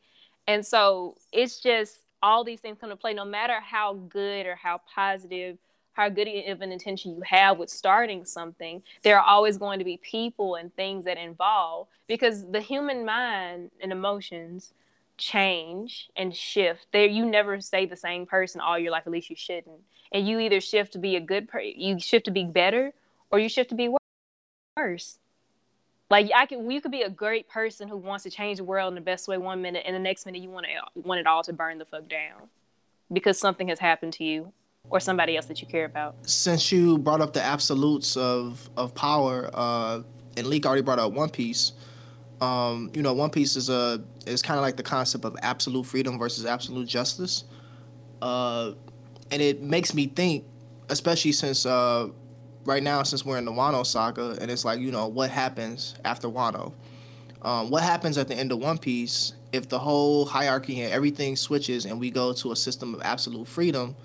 [0.48, 3.14] and so it's just all these things come to play.
[3.14, 5.58] No matter how good or how positive
[6.00, 9.86] how good of an intention you have with starting something, there are always going to
[9.86, 14.72] be people and things that involve because the human mind and emotions
[15.18, 16.88] change and shift.
[16.94, 19.04] There, you never stay the same person all your life.
[19.08, 19.82] At least you shouldn't.
[20.14, 22.94] And you either shift to be a good person, you shift to be better,
[23.30, 23.94] or you shift to be
[24.78, 25.20] worse.
[26.10, 28.92] Like I could, you could be a great person who wants to change the world
[28.92, 31.28] in the best way one minute, and the next minute you want to want it
[31.28, 32.48] all to burn the fuck down
[33.12, 34.54] because something has happened to you
[34.90, 36.16] or somebody else that you care about.
[36.24, 40.02] Since you brought up the absolutes of of power, uh,
[40.38, 41.74] and Leak already brought up One Piece.
[42.42, 45.86] Um, you know, One Piece is a is kind of like the concept of absolute
[45.86, 47.44] freedom versus absolute justice.
[48.22, 48.74] Uh,
[49.32, 50.46] and it makes me think,
[50.90, 52.08] especially since uh,
[52.66, 55.96] right now, since we're in the Wano saga, and it's like you know what happens
[56.06, 56.74] after Wano.
[57.42, 61.36] Um, what happens at the end of One Piece if the whole hierarchy and everything
[61.36, 63.96] switches and we go to a system of absolute freedom?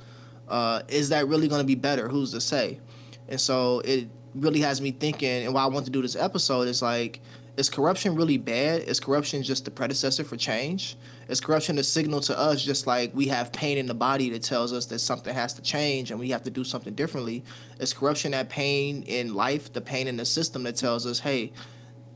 [0.48, 2.08] Uh, is that really going to be better?
[2.08, 2.80] Who's to say?
[3.28, 5.44] And so it really has me thinking.
[5.44, 7.20] And why I want to do this episode is like,
[7.56, 8.82] is corruption really bad?
[8.82, 10.96] Is corruption just the predecessor for change?
[11.28, 14.42] Is corruption a signal to us just like we have pain in the body that
[14.42, 17.44] tells us that something has to change and we have to do something differently?
[17.78, 21.52] Is corruption that pain in life, the pain in the system that tells us, hey,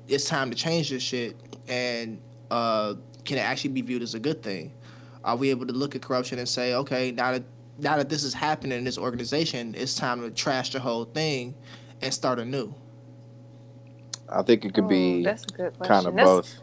[0.08, 1.36] it's time to change this shit
[1.68, 2.20] and
[2.50, 4.72] uh, can it actually be viewed as a good thing
[5.24, 7.42] are we able to look at corruption and say okay now that
[7.78, 11.54] now that this is happening in this organization it's time to trash the whole thing
[12.02, 12.74] and start anew
[14.28, 16.14] I think it could Oh, be that's a good kind of.
[16.14, 16.60] That's- both.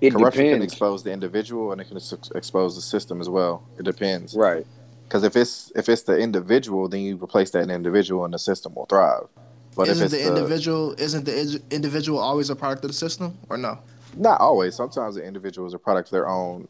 [0.00, 3.62] It Corruption can expose the individual, and it can ex- expose the system as well.
[3.78, 4.34] It depends.
[4.34, 4.66] Right.
[5.04, 8.74] Because if it's if it's the individual, then you replace that individual, and the system
[8.74, 9.28] will thrive.
[9.76, 12.94] But isn't if the it's the, individual isn't the individual always a product of the
[12.96, 13.78] system or no
[14.16, 16.66] not always, sometimes the individual is a product of their own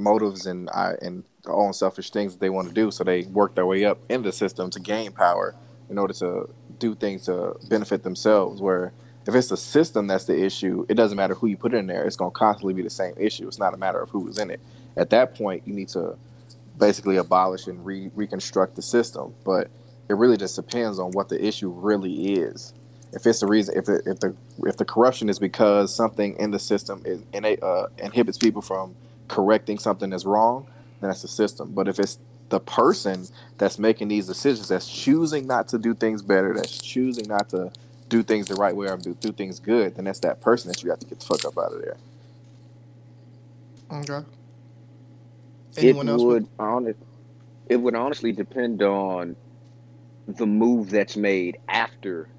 [0.00, 2.90] motives and uh, and own selfish things that they want to do.
[2.90, 5.54] So they work their way up in the system to gain power
[5.88, 6.48] in order to
[6.78, 8.60] do things to benefit themselves.
[8.60, 8.92] Where
[9.26, 12.04] if it's the system that's the issue, it doesn't matter who you put in there.
[12.04, 13.46] It's going to constantly be the same issue.
[13.46, 14.60] It's not a matter of who is in it.
[14.96, 16.16] At that point, you need to
[16.78, 19.34] basically abolish and re- reconstruct the system.
[19.44, 19.68] But
[20.08, 22.72] it really just depends on what the issue really is.
[23.12, 24.34] If it's the reason, if the if the
[24.64, 28.62] if the corruption is because something in the system is in a, uh, inhibits people
[28.62, 28.94] from
[29.30, 30.66] correcting something that's wrong,
[31.00, 31.72] then that's the system.
[31.74, 32.18] But if it's
[32.50, 33.28] the person
[33.58, 37.72] that's making these decisions, that's choosing not to do things better, that's choosing not to
[38.10, 40.84] do things the right way or do, do things good, then that's that person that
[40.84, 41.98] you have to get the fuck up out of there.
[43.92, 44.24] okay
[45.80, 47.00] It else would honest,
[47.68, 49.36] it would honestly depend on
[50.28, 52.30] the move that's made after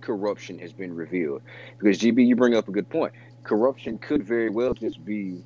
[0.00, 1.42] corruption has been revealed.
[1.78, 3.14] Because GB, you bring up a good point.
[3.44, 5.44] Corruption could very well just be,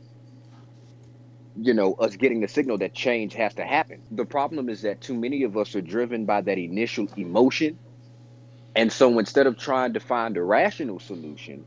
[1.57, 4.03] you know, us getting the signal that change has to happen.
[4.11, 7.79] The problem is that too many of us are driven by that initial emotion.
[8.75, 11.67] And so instead of trying to find a rational solution,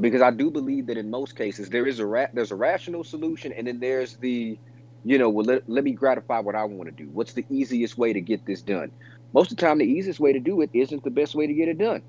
[0.00, 3.04] because I do believe that in most cases there is a ra- there's a rational
[3.04, 4.58] solution, and then there's the,
[5.04, 7.10] you know, well let, let me gratify what I want to do.
[7.12, 8.92] What's the easiest way to get this done?
[9.34, 11.54] Most of the time, the easiest way to do it isn't the best way to
[11.54, 12.02] get it done.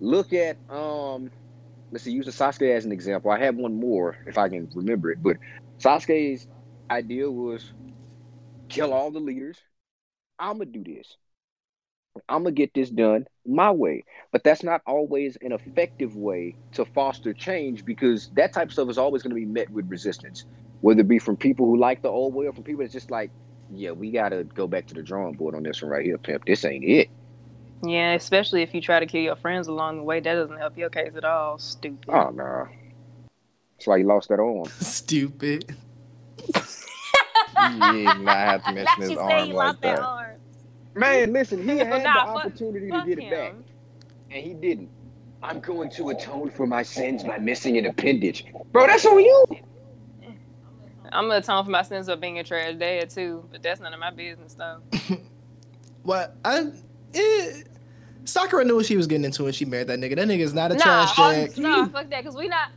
[0.00, 1.30] Look at um,
[1.92, 3.30] let's see, use the Sasuke as an example.
[3.30, 5.38] I have one more if I can remember it, but
[5.82, 6.46] Sasuke's
[6.90, 7.72] idea was
[8.68, 9.58] kill all the leaders.
[10.38, 11.16] I'm gonna do this.
[12.28, 14.04] I'm gonna get this done my way.
[14.32, 18.90] But that's not always an effective way to foster change because that type of stuff
[18.90, 20.44] is always gonna be met with resistance,
[20.80, 23.10] whether it be from people who like the old way or from people that's just
[23.10, 23.32] like,
[23.68, 26.44] yeah, we gotta go back to the drawing board on this one right here, pimp.
[26.44, 27.08] This ain't it.
[27.82, 30.76] Yeah, especially if you try to kill your friends along the way, that doesn't help
[30.78, 31.58] your case at all.
[31.58, 32.08] Stupid.
[32.08, 32.68] Oh no.
[33.76, 34.64] That's why he lost that arm.
[34.80, 35.74] stupid
[36.38, 40.02] You did not have to mention his arm you like lost that that.
[40.04, 40.30] arm.
[40.94, 43.50] Man, listen, he had the Nah, fuck- opportunity to Fuck get it back.
[43.52, 43.64] him.
[44.30, 44.88] and he didn't.
[45.42, 48.46] I'm going to atone for my sins by missing an appendage.
[48.72, 49.44] Bro, that's on you.
[51.12, 53.92] I'm gonna atone for my sins of being a trash dad too, but that's none
[53.92, 54.78] of my business though.
[56.02, 56.70] what i
[57.14, 57.62] eh,
[58.24, 60.52] sakura knew what she was getting into when she married that nigga that nigga is
[60.52, 62.70] not a Nah, trash all- jag nah, fuck that, cause we not.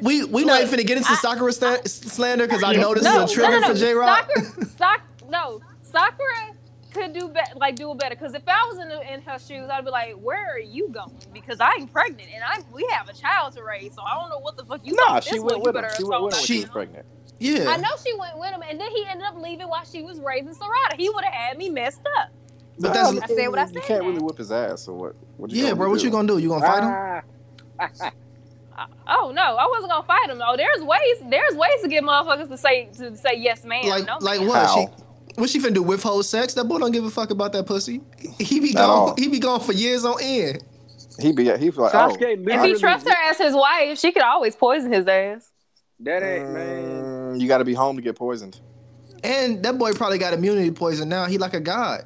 [0.00, 2.94] We we not Look, even finna get into I- sakura sta- slander because i know
[2.94, 3.78] this no, is a trigger no, no, for no.
[3.80, 6.54] j-rock Sakura, Sak- no, Sakura
[6.92, 8.14] could do better, like do it better.
[8.14, 10.90] Cause if I was in, the, in her shoes, I'd be like, "Where are you
[10.90, 14.28] going?" Because I'm pregnant and I we have a child to raise, so I don't
[14.28, 14.94] know what the fuck you.
[14.94, 15.90] Nah, thought she this went one, with him.
[15.96, 17.06] She went with him she She- was pregnant.
[17.38, 20.02] yeah I know she went with him, and then he ended up leaving while she
[20.02, 20.96] was raising Sarada.
[20.98, 22.28] He would have had me messed up.
[22.78, 23.74] But that's- I said what I said.
[23.76, 24.82] You can't really whip his ass.
[24.82, 25.14] So what?
[25.38, 26.04] what yeah gonna bro what do?
[26.04, 27.22] you gonna do you gonna fight him
[27.80, 28.10] Ah.
[29.06, 30.40] Oh no, I wasn't gonna fight him.
[30.44, 31.16] Oh, there's ways.
[31.28, 33.84] There's ways to get motherfuckers to say to say yes, man.
[33.88, 34.48] like no, like ma'am.
[34.48, 34.74] what How?
[34.74, 34.86] she
[35.36, 38.00] what she finna do withhold sex that boy don't give a fuck about that pussy
[38.38, 39.14] he be At gone all.
[39.18, 40.62] he be gone for years on end
[41.18, 42.68] He be he feel like Sasuke oh, If literally.
[42.74, 45.48] he trusts her as his wife, she could always poison his ass.
[46.00, 47.34] That ain't man.
[47.34, 48.60] mm, you got to be home to get poisoned.
[49.24, 52.02] and that boy probably got immunity poison now he like a god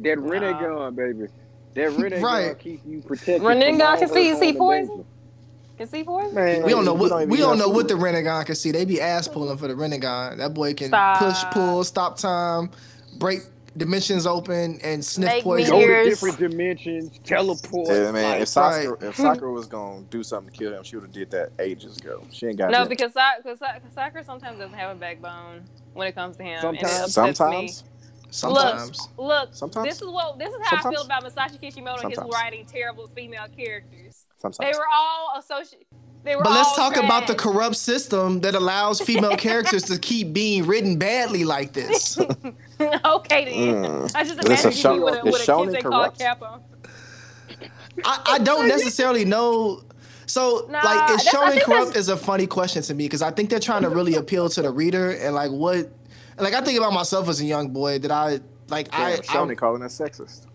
[0.00, 1.28] That Rinnegan, baby.
[1.74, 2.58] That Rinnegan Right.
[2.58, 3.42] keep you protected.
[3.42, 5.04] Rinnegan from all can see- harm see poison?
[5.86, 5.90] Danger.
[5.90, 6.34] Can see poison?
[6.34, 7.94] Man, We don't know what don't we don't know know what the.
[7.94, 8.70] Rinnegan can see.
[8.70, 10.38] They be ass pulling for the Rinnegan.
[10.38, 11.18] That boy can Stop.
[11.18, 12.70] push, pull, stop time,
[13.18, 13.40] break
[13.76, 15.70] dimensions open and sniff Make poison.
[15.70, 17.88] Go to different dimensions, teleport.
[17.88, 18.30] Yeah, man.
[18.32, 21.12] like, If Sakura, if Sakura was gonna do something to kill him, she would have
[21.12, 22.22] did that ages ago.
[22.30, 22.88] She ain't got No, that.
[22.90, 25.64] because Sa- cause Sa- Sakura sometimes doesn't have a backbone
[25.94, 26.64] when it comes to him.
[26.64, 27.50] and it Sometimes.
[27.50, 27.68] me.
[27.68, 27.84] Sometimes,
[28.30, 29.08] Sometimes.
[29.18, 29.88] Look, Sometimes.
[29.88, 33.06] this is what this is how I feel about Masashi Kishimoto and his writing terrible
[33.14, 34.21] female characters.
[34.58, 35.86] They were all associated.
[36.24, 39.98] They were But let's all talk about the corrupt system that allows female characters to
[39.98, 42.16] keep being written badly like this.
[43.04, 43.84] okay then.
[43.84, 44.14] Mm.
[44.14, 45.80] I just Is this a imagine show- you with a, is with a kid they
[45.82, 46.18] call corrupt?
[46.20, 46.62] Capo.
[48.04, 49.82] I, I don't necessarily know.
[50.26, 53.30] So, Nah, like, is that's- showing corrupt is a funny question to me because I
[53.32, 55.90] think they're trying to really appeal to the reader and like what,
[56.38, 59.50] like I think about myself as a young boy that I like I, Damn, Shonen
[59.50, 60.46] I calling us sexist.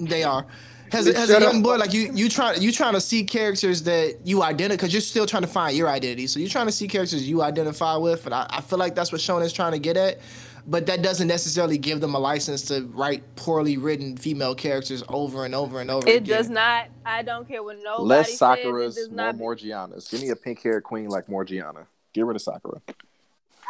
[0.00, 0.46] they are.
[0.92, 3.22] As, Shut a- as a young boy, like you, you try, you trying to see
[3.24, 6.26] characters that you identify because you're still trying to find your identity.
[6.26, 9.12] So you're trying to see characters you identify with, and I, I feel like that's
[9.12, 10.18] what Shonen's trying to get at.
[10.66, 15.44] But that doesn't necessarily give them a license to write poorly written female characters over
[15.44, 16.36] and over and over It again.
[16.36, 16.88] does not.
[17.04, 18.38] I don't care what nobody Less.
[18.38, 19.36] Sakuras, it does more not.
[19.36, 20.10] Morgianas.
[20.10, 21.86] Give me a pink haired queen like Morgiana.
[22.12, 22.80] Get rid of Sakura.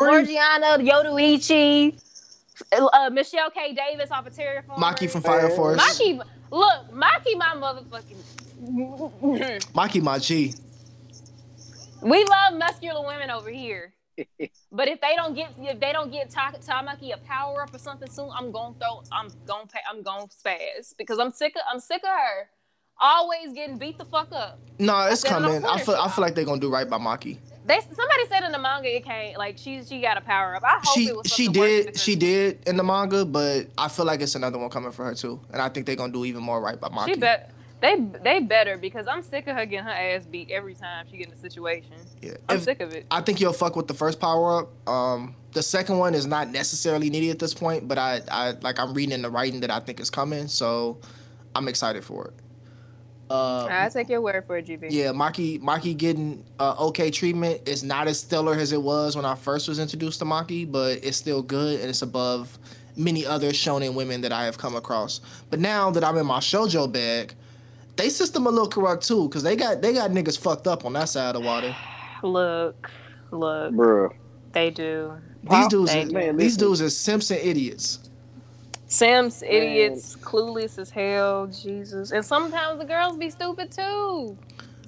[0.01, 2.01] Morgiana, Yoruichi,
[2.73, 3.73] uh, Michelle K.
[3.75, 4.79] Davis off of Terra Formars.
[4.79, 5.81] Maki from Fire Force.
[5.81, 6.21] Maki,
[6.51, 8.17] look, Maki, my motherfucking.
[9.73, 10.55] Maki my G.
[12.03, 13.95] we love muscular women over here.
[14.71, 17.79] But if they don't get if they don't get Ta- Tamaki a power up or
[17.79, 21.63] something soon, I'm gonna throw I'm gonna pay, I'm gonna spaz because I'm sick of
[21.73, 22.49] I'm sick of her
[23.01, 24.59] always getting beat the fuck up.
[24.79, 25.65] No, it's said it on coming.
[25.65, 27.39] I feel I feel like they're gonna do right by Maki.
[27.65, 30.65] They somebody said in the manga it can't like she she got a power up.
[30.65, 34.07] I hope She it was she did she did in the manga, but I feel
[34.07, 36.43] like it's another one coming for her too, and I think they're gonna do even
[36.43, 37.07] more right by Maki.
[37.15, 37.51] She bet
[37.81, 41.19] they they better because I'm sick of her getting her ass beat every time she
[41.19, 41.93] get in a situation.
[42.21, 42.33] Yeah.
[42.49, 43.07] I'm If- sick of it.
[43.11, 44.89] I think you'll fuck with the first power up.
[44.89, 48.79] Um, the second one is not necessarily needed at this point, but I, I like
[48.79, 50.99] I'm reading in the writing that I think is coming, so
[51.55, 52.35] I'm excited for it.
[53.31, 54.89] Uh, I take your word for it, GB.
[54.91, 59.25] yeah, Maki Maki getting uh, okay treatment is not as stellar as it was when
[59.25, 62.59] I first was introduced to Maki, but it's still good and it's above
[62.97, 65.21] many other shonen women that I have come across.
[65.49, 67.35] But now that I'm in my shojo bag,
[67.97, 70.93] they system a little corrupt too, cause they got they got niggas fucked up on
[70.95, 71.77] that side of the water.
[72.25, 72.91] Look,
[73.31, 74.13] look, Bruh.
[74.51, 75.17] they do.
[75.49, 78.00] These dudes, are, Man, these dudes are Simpson idiots.
[78.91, 82.11] Sims, idiots, clueless as hell, Jesus.
[82.11, 84.37] And sometimes the girls be stupid too.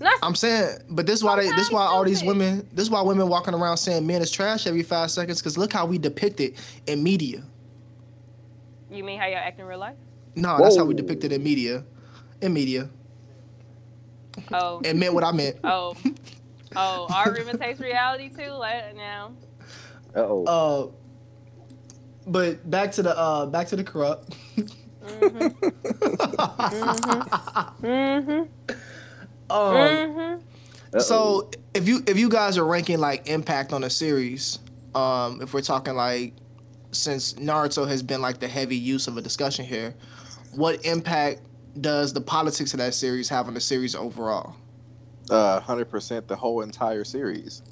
[0.01, 2.91] Not I'm saying, but this is why they, this why all these women, this is
[2.91, 5.41] why women walking around saying men is trash every five seconds.
[5.41, 6.57] Cause look how we depict it
[6.89, 7.45] in media.
[8.91, 9.95] you mean how y'all act in real life?
[10.35, 11.85] No, that's how we depict it in media.
[12.41, 12.91] In media,
[14.53, 15.59] Oh, it meant what I meant.
[15.63, 15.97] oh,
[16.75, 17.07] oh.
[17.09, 18.51] Our imitates reality too.
[18.51, 19.31] Like now.
[20.17, 20.45] Uh oh.
[20.45, 21.02] Uh,
[22.27, 24.37] but back to the uh, back to the corrupt.
[25.03, 25.49] Mm-hmm.
[27.87, 28.43] Mm-hmm.
[29.51, 30.99] Um, mm-hmm.
[31.01, 34.59] So if you if you guys are ranking like impact on a series,
[34.95, 36.33] um, if we're talking like
[36.93, 39.95] since Naruto has been like the heavy use of a discussion here,
[40.55, 41.43] what impact
[41.81, 44.57] does the politics of that series have on the series overall?
[45.31, 47.63] Uh, hundred percent the whole entire series.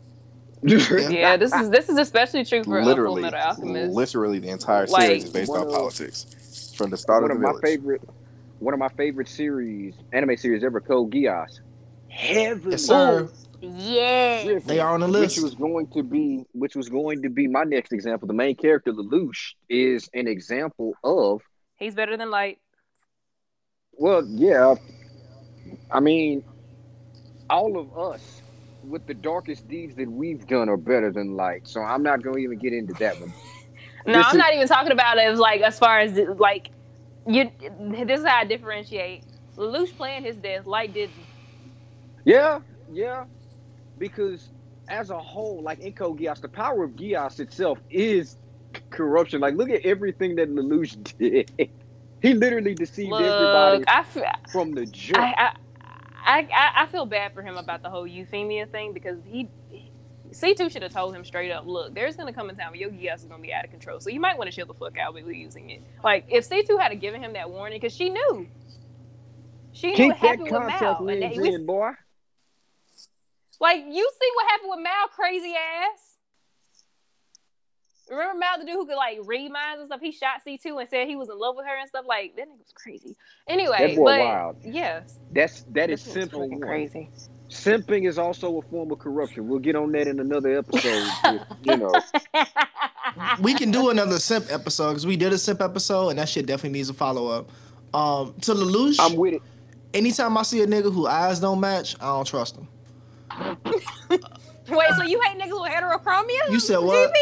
[1.11, 3.95] Yeah, this is this is especially true for literally, Full Metal Alchemist.
[3.95, 7.31] literally the entire Like- series is based One on of- politics from the start one
[7.31, 7.63] of of my village.
[7.63, 8.03] favorite,
[8.59, 11.61] one of my favorite series, anime series ever, Code Geass.
[12.09, 13.29] Heavily Yes, sir.
[13.63, 14.43] Yeah.
[14.45, 15.37] driven, They are on the list.
[15.37, 18.27] Which was going to be, which was going to be my next example.
[18.27, 21.43] The main character, Lelouch, is an example of.
[21.77, 22.59] He's better than Light.
[23.93, 24.75] Well, yeah.
[25.91, 26.43] I mean,
[27.51, 28.41] all of us
[28.85, 31.67] with the darkest deeds that we've done are better than Light.
[31.69, 33.33] So I'm not going to even get into that one.
[34.07, 36.71] No, This I'm is- not even talking about it as like as far as like
[37.27, 37.51] you.
[38.07, 39.25] This is how I differentiate.
[39.59, 41.13] Lelouch playing his death, Light didn't.
[42.25, 42.61] Yeah,
[42.91, 43.25] yeah.
[43.99, 44.49] Because
[44.89, 48.37] as a whole, like in Code Geass, the power of Geass itself is
[48.89, 49.39] corruption.
[49.43, 51.71] Like, look at everything that Lelouch did.
[52.23, 55.19] he literally deceived everybody Look, I, feel, from the jump.
[55.19, 55.57] I, I,
[56.31, 59.49] I, I, I feel bad for him about the whole euphemia thing because he.
[60.33, 62.91] C2 should have told him straight up, look, there's gonna come a time where your
[62.91, 63.99] Geass is gonna be out of control.
[63.99, 65.83] So you might want to chill the fuck out with using it.
[66.05, 68.47] Like if C2 had given him that warning, because she knew.
[69.73, 71.07] She knew Keep what that happened with Mao.
[71.09, 71.91] And we- in, boy.
[73.61, 76.10] Like you see what happened with Mao, crazy ass.
[78.11, 80.01] Remember Mao, the dude who could like read minds and stuff?
[80.01, 82.05] He shot C two and said he was in love with her and stuff.
[82.09, 83.17] Like that nigga was crazy.
[83.49, 84.57] Anyway, That boy but wild.
[84.65, 86.61] yes, That's that is this was simping.
[86.61, 87.09] crazy.
[87.49, 89.49] Simping is also a form of corruption.
[89.49, 91.09] We'll get on that in another episode.
[91.25, 91.93] if, you know,
[93.41, 96.47] we can do another simp episode because we did a simp episode and that shit
[96.47, 97.51] definitely needs a follow up.
[97.93, 99.43] Um, to Lelouch, I'm with it.
[99.95, 102.69] anytime I see a nigga who eyes don't match, I don't trust him.
[104.71, 106.51] Wait, so you hate niggas with heterochromia?
[106.51, 107.13] You said what?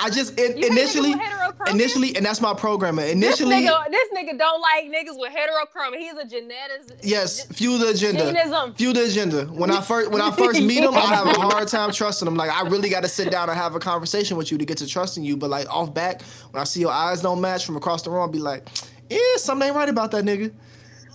[0.00, 1.74] I just it, initially, niggas with heterochromia?
[1.74, 3.02] initially, and that's my programmer.
[3.02, 5.98] this Initially, nigga, this nigga don't like niggas with heterochromia.
[5.98, 7.00] He's a geneticist.
[7.02, 8.32] yes, fuel the agenda.
[8.32, 8.76] Genism.
[8.76, 9.44] Fuel the agenda.
[9.46, 12.36] When I first when I first meet him, I have a hard time trusting him.
[12.36, 14.78] Like I really got to sit down and have a conversation with you to get
[14.78, 15.36] to trusting you.
[15.36, 18.20] But like off back, when I see your eyes don't match from across the room,
[18.20, 18.68] I'll be like,
[19.10, 20.52] yeah, something ain't right about that nigga.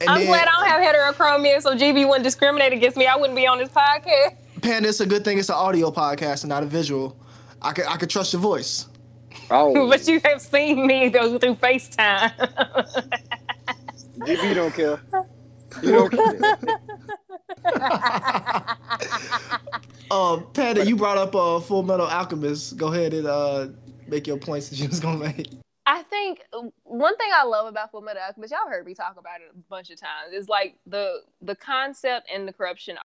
[0.01, 3.05] And I'm then, glad I don't have heterochromia, so GB wouldn't discriminate against me.
[3.05, 4.35] I wouldn't be on this podcast.
[4.63, 7.19] Panda, it's a good thing it's an audio podcast and not a visual.
[7.61, 8.87] I could I could trust your voice.
[9.51, 12.31] Oh, but you have seen me though through FaceTime.
[14.19, 15.01] GB you don't care.
[15.81, 16.67] You don't care.
[20.11, 22.77] Um, Panda, you brought up uh, Full Metal Alchemist.
[22.77, 23.69] Go ahead and uh,
[24.07, 25.49] make your points that you was gonna make.
[25.87, 29.15] I think uh, one thing I love about Full Metal Alchemist, y'all heard me talk
[29.17, 32.95] about it a bunch of times, is like the the concept and the corruption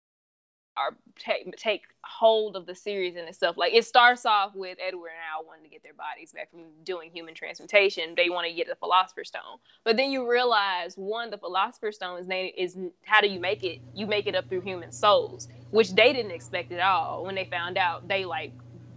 [0.78, 3.56] are take take hold of the series in itself.
[3.56, 6.60] Like it starts off with Edward and Al wanting to get their bodies back from
[6.84, 8.14] doing human transmutation.
[8.16, 12.20] They want to get the Philosopher's Stone, but then you realize one, the Philosopher's Stone
[12.20, 13.80] is named is how do you make it?
[13.94, 17.24] You make it up through human souls, which they didn't expect at all.
[17.24, 18.52] When they found out, they like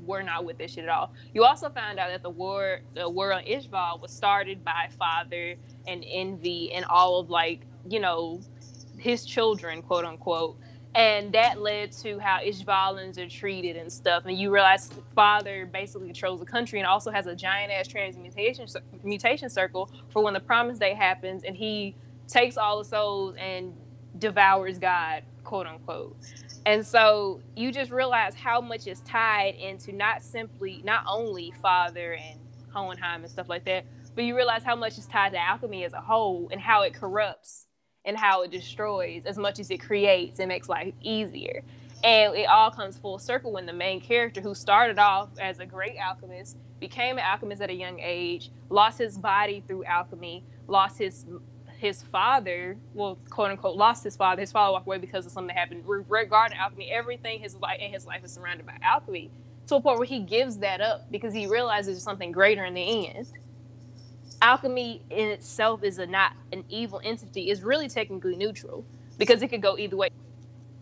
[0.06, 1.14] were not with this shit at all.
[1.34, 5.56] You also found out that the war the war on Ishval was started by Father
[5.88, 8.40] and Envy and all of like you know
[8.98, 10.58] his children, quote unquote.
[10.94, 14.26] And that led to how Ishvalans are treated and stuff.
[14.26, 18.68] And you realize Father basically controls the country and also has a giant ass transmutation
[19.04, 21.96] mutation circle for when the Promise Day happens, and he
[22.28, 23.74] takes all the souls and
[24.18, 26.18] devours God, quote unquote.
[26.66, 32.14] And so you just realize how much is tied into not simply, not only Father
[32.14, 32.40] and
[32.74, 35.94] Hohenheim and stuff like that, but you realize how much is tied to alchemy as
[35.94, 37.68] a whole and how it corrupts
[38.06, 41.64] and how it destroys as much as it creates and makes life easier.
[42.04, 45.66] And it all comes full circle when the main character, who started off as a
[45.66, 50.98] great alchemist, became an alchemist at a young age, lost his body through alchemy, lost
[50.98, 51.26] his
[51.78, 54.40] his father, well, quote unquote, lost his father.
[54.42, 56.92] His father walked away because of something that happened Re- regarding alchemy.
[56.92, 59.32] Everything his life in his life is surrounded by alchemy
[59.68, 62.76] to a point where he gives that up because he realizes there's something greater in
[62.76, 63.28] the end.
[64.42, 67.52] Alchemy in itself is a not an evil entity.
[67.52, 68.86] It's really technically neutral
[69.18, 70.10] because it could go either way.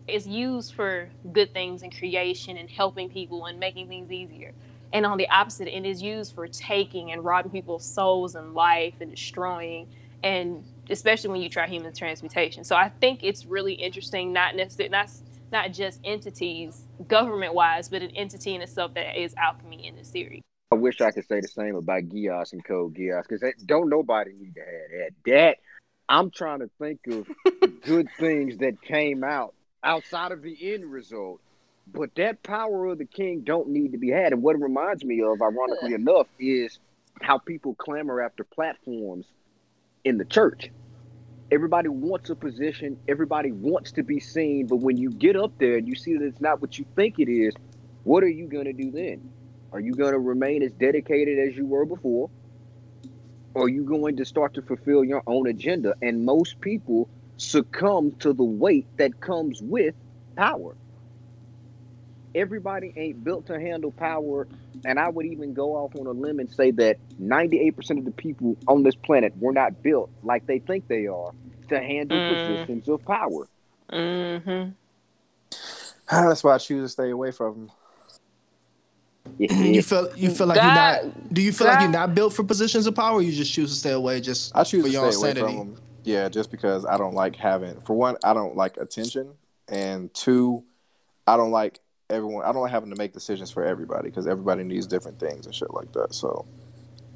[0.08, 4.54] It's used for good things and creation and helping people and making things easier.
[4.92, 8.94] And on the opposite, end, is used for taking and robbing people's souls and life
[9.00, 9.88] and destroying
[10.22, 12.64] and especially when you try human transmutation.
[12.64, 15.10] So I think it's really interesting, not necessarily not
[15.52, 20.04] not just entities government wise, but an entity in itself that is alchemy in the
[20.04, 20.42] series.
[20.72, 24.32] I wish I could say the same about Geass and Code Geass because don't nobody
[24.34, 25.10] need to have that.
[25.26, 25.56] That
[26.08, 27.26] I'm trying to think of
[27.82, 29.52] good things that came out
[29.82, 31.40] outside of the end result.
[31.92, 34.32] But that power of the king don't need to be had.
[34.32, 36.78] And what it reminds me of, ironically enough, is
[37.20, 39.26] how people clamor after platforms
[40.04, 40.70] in the church.
[41.50, 45.78] Everybody wants a position, everybody wants to be seen, but when you get up there
[45.78, 47.54] and you see that it's not what you think it is,
[48.04, 49.32] what are you going to do then?
[49.72, 52.30] Are you going to remain as dedicated as you were before?
[53.54, 55.94] Or are you going to start to fulfill your own agenda?
[56.02, 59.94] And most people succumb to the weight that comes with
[60.36, 60.76] power.
[62.34, 64.46] Everybody ain't built to handle power.
[64.84, 68.12] And I would even go off on a limb and say that 98% of the
[68.12, 71.32] people on this planet were not built like they think they are
[71.68, 72.28] to handle Mm.
[72.28, 73.48] positions of power.
[73.92, 74.70] Mm-hmm.
[76.10, 77.70] That's why I choose to stay away from them.
[79.38, 80.64] You feel you feel like God-
[81.02, 81.34] you're not.
[81.34, 83.14] Do you feel like you're not built for positions of power?
[83.18, 85.22] Or you just choose to stay away just I choose for to your stay own
[85.24, 85.56] away sanity.
[85.58, 85.82] from them.
[86.04, 87.80] Yeah, just because I don't like having.
[87.82, 89.32] For one, I don't like attention,
[89.68, 90.64] and two,
[91.26, 91.78] I don't like
[92.08, 92.44] everyone.
[92.44, 95.54] I don't like having to make decisions for everybody because everybody needs different things and
[95.54, 96.14] shit like that.
[96.14, 96.46] So,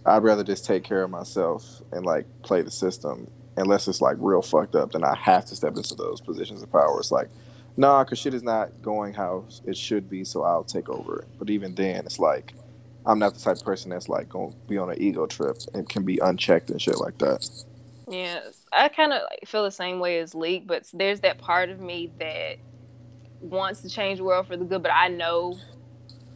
[0.04, 3.28] I'd rather just take care of myself and like play the system.
[3.56, 6.72] Unless it's like real fucked up, then I have to step into those positions of
[6.72, 6.98] power.
[6.98, 7.28] It's like,
[7.76, 11.28] nah, because shit is not going how it should be, so I'll take over it.
[11.38, 12.54] But even then, it's like,
[13.06, 15.58] I'm not the type of person that's like going to be on an ego trip
[15.74, 17.48] and can be unchecked and shit like that.
[18.08, 21.70] Yes, I kind of like, feel the same way as Leak, but there's that part
[21.70, 22.56] of me that
[23.40, 25.58] wants to change the world for the good, but I know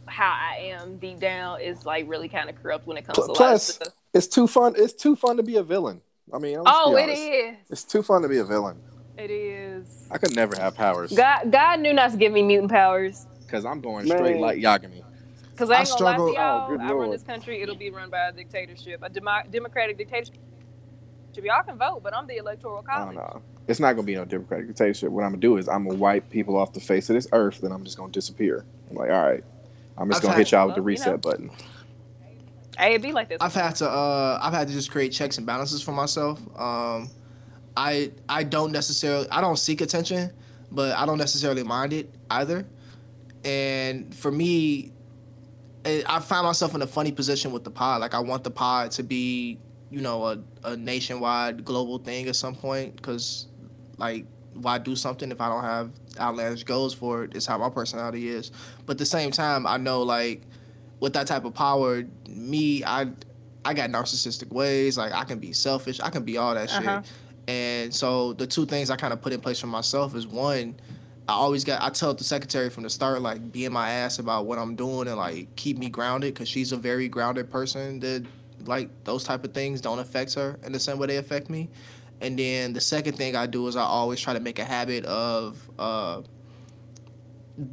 [0.05, 3.27] how I am deep down is like really kind of corrupt when it comes Pl-
[3.27, 3.79] to plus,
[4.13, 4.73] it's too fun.
[4.75, 6.01] It's too fun to be a villain.
[6.33, 7.55] I mean, Oh, it is.
[7.69, 8.81] It's too fun to be a villain.
[9.19, 10.07] It is.
[10.09, 13.25] I could never have powers God, God knew not to give me mutant powers.
[13.45, 14.17] because I'm going Man.
[14.17, 15.03] straight like Yagami.
[15.51, 17.61] Because I I ain't gonna lie struggle- to y'all, Oh, good I run this country,
[17.61, 20.35] it'll be run by a dictatorship, a demo- democratic dictatorship.
[21.43, 23.15] Y'all can vote, but I'm the electoral I college.
[23.15, 23.41] don't know.
[23.67, 25.09] It's not gonna be no democratic dictatorship.
[25.09, 27.61] What I'm gonna do is I'm gonna wipe people off the face of this earth,
[27.61, 28.65] then I'm just gonna disappear.
[28.89, 29.43] I'm like, all right,
[29.97, 31.17] I'm just I've gonna hit y'all with the well, you reset know.
[31.17, 31.51] button.
[32.77, 33.37] Hey, it'd be like this.
[33.41, 36.39] I've had to uh I've had to just create checks and balances for myself.
[36.59, 37.09] Um
[37.77, 40.31] I I don't necessarily I don't seek attention,
[40.71, 42.65] but I don't necessarily mind it either.
[43.43, 44.91] And for me,
[45.85, 48.01] it, I find myself in a funny position with the pod.
[48.01, 49.59] Like I want the pod to be,
[49.89, 53.47] you know, a, a nationwide global thing at some point because
[53.97, 57.35] like why do something if I don't have outlandish goals for it?
[57.35, 58.51] It's how my personality is.
[58.85, 60.41] But at the same time, I know like
[60.99, 63.07] with that type of power, me, I
[63.63, 64.97] I got narcissistic ways.
[64.97, 66.01] Like I can be selfish.
[66.01, 67.01] I can be all that Uh-huh.
[67.01, 67.11] shit.
[67.49, 70.75] And so the two things I kind of put in place for myself is one,
[71.27, 74.19] I always got I tell the secretary from the start like be in my ass
[74.19, 78.01] about what I'm doing and like keep me grounded because she's a very grounded person
[78.01, 78.23] that
[78.65, 81.69] like those type of things don't affect her in the same way they affect me.
[82.21, 85.05] And then the second thing I do is I always try to make a habit
[85.05, 86.21] of uh,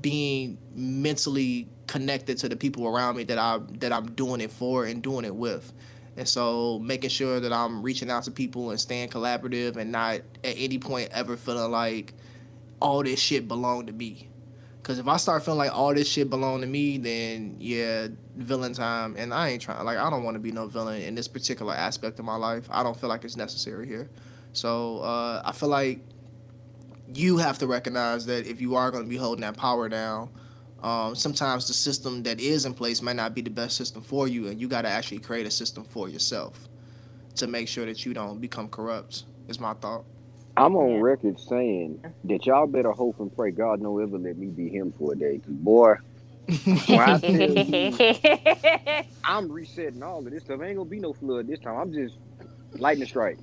[0.01, 4.87] being mentally connected to the people around me that I that I'm doing it for
[4.87, 5.71] and doing it with.
[6.17, 10.15] And so making sure that I'm reaching out to people and staying collaborative and not
[10.43, 12.15] at any point ever feeling like
[12.81, 14.29] all this shit belong to me.
[14.83, 18.07] Cause if I start feeling like all this shit belong to me, then yeah,
[18.37, 19.17] villain time.
[19.19, 21.75] And I ain't trying like I don't want to be no villain in this particular
[21.75, 22.69] aspect of my life.
[22.71, 24.09] I don't feel like it's necessary here.
[24.53, 26.01] So uh, I feel like
[27.13, 30.31] you have to recognize that if you are going to be holding that power down,
[30.83, 34.29] um, sometimes the system that is in place might not be the best system for
[34.29, 36.69] you, and you got to actually create a system for yourself
[37.37, 39.25] to make sure that you don't become corrupt.
[39.49, 40.05] Is my thought.
[40.57, 44.47] I'm on record saying that y'all better hope and pray God don't ever let me
[44.47, 45.39] be him for a day.
[45.39, 45.95] Cause boy,
[46.49, 50.63] I tell you, I'm resetting all of this stuff.
[50.63, 51.77] Ain't gonna be no flood this time.
[51.77, 52.17] I'm just
[52.79, 53.39] lightning strike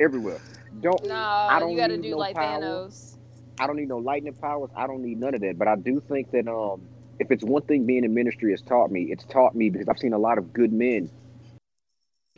[0.00, 0.40] everywhere.
[0.80, 2.60] Don't no, I don't you got to do no like power.
[2.60, 3.15] Thanos.
[3.58, 4.70] I don't need no lightning powers.
[4.76, 5.58] I don't need none of that.
[5.58, 6.82] But I do think that um,
[7.18, 9.98] if it's one thing being in ministry has taught me, it's taught me because I've
[9.98, 11.10] seen a lot of good men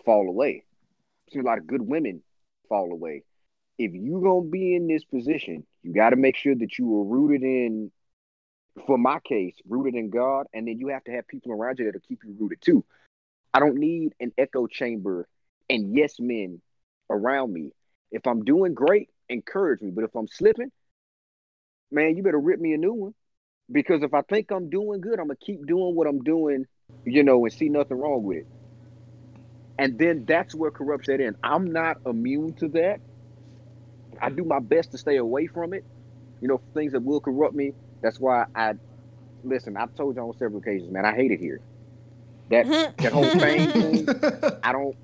[0.05, 0.65] fall away.
[1.27, 2.23] I've seen a lot of good women
[2.69, 3.25] fall away.
[3.79, 7.05] If you're gonna be in this position, you got to make sure that you are
[7.05, 7.91] rooted in.
[8.87, 11.87] For my case, rooted in God, and then you have to have people around you
[11.87, 12.85] that'll keep you rooted too.
[13.53, 15.27] I don't need an echo chamber
[15.69, 16.61] and yes men
[17.11, 17.73] around me.
[18.13, 19.91] If I'm doing great, encourage me.
[19.91, 20.71] But if I'm slipping,
[21.91, 23.15] man, you better rip me a new one.
[23.71, 26.67] Because if I think I'm doing good, I'm gonna keep doing what I'm doing,
[27.05, 28.47] you know, and see nothing wrong with it.
[29.79, 31.37] And then that's where corruption set in.
[31.43, 33.01] I'm not immune to that.
[34.21, 35.85] I do my best to stay away from it.
[36.41, 37.75] You know, things that will corrupt me.
[38.01, 38.75] That's why I
[39.45, 39.77] listen.
[39.77, 41.05] I've told you on several occasions, man.
[41.05, 41.61] I hate it here.
[42.51, 43.03] That mm-hmm.
[43.03, 44.59] that whole thing.
[44.63, 44.97] I don't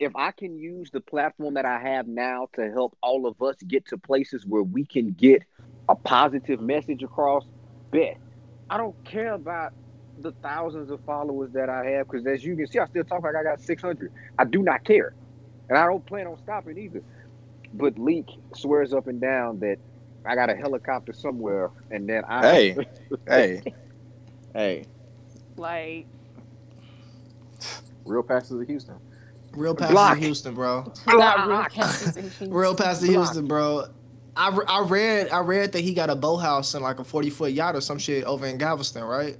[0.00, 3.56] if I can use the platform that I have now to help all of us
[3.68, 5.42] get to places where we can get
[5.88, 7.44] a positive message across,
[7.92, 8.16] bet.
[8.70, 9.72] I don't care about
[10.18, 13.22] the thousands of followers that I have because as you can see, I still talk
[13.22, 14.10] like I got 600.
[14.38, 15.12] I do not care.
[15.68, 17.02] And I don't plan on stopping either.
[17.74, 18.26] But Leak
[18.56, 19.78] swears up and down that
[20.24, 22.76] I got a helicopter somewhere and then I Hey,
[23.26, 23.62] hey,
[24.54, 24.84] hey.
[25.56, 26.06] Like,
[28.06, 28.98] Real pastors of Houston.
[29.52, 30.18] Real past Block.
[30.18, 30.92] Houston, bro.
[31.06, 31.72] not real Block.
[31.72, 32.50] Kansas Houston.
[32.50, 33.10] Real past Block.
[33.10, 33.86] Houston, bro.
[34.36, 37.52] I, I read I read that he got a boathouse and like a forty foot
[37.52, 39.36] yacht or some shit over in Galveston, right?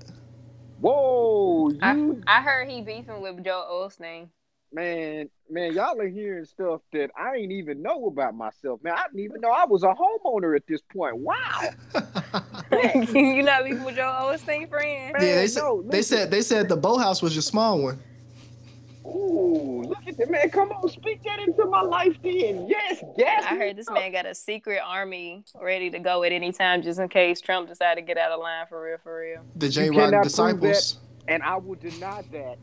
[0.79, 4.29] Whoa, I, you I heard he beefing with Joel Osteen.
[4.73, 8.83] man, man, y'all are hearing stuff that I ain't even know about myself.
[8.83, 11.17] Man, I didn't even know I was a homeowner at this point.
[11.19, 11.37] Wow.
[12.73, 15.17] you not beefing with Joel Osteen, friend?
[15.19, 18.01] yeah, they Man, said no, they said they said the boathouse was your small one.
[19.11, 20.51] Ooh, look at that man.
[20.51, 22.67] Come on, speak that into my life then.
[22.69, 23.45] Yes, yes.
[23.49, 26.99] I heard this man got a secret army ready to go at any time just
[26.99, 29.45] in case Trump decided to get out of line for real, for real.
[29.57, 30.99] The J You Rock cannot prove disciples.
[31.29, 32.59] And I will deny that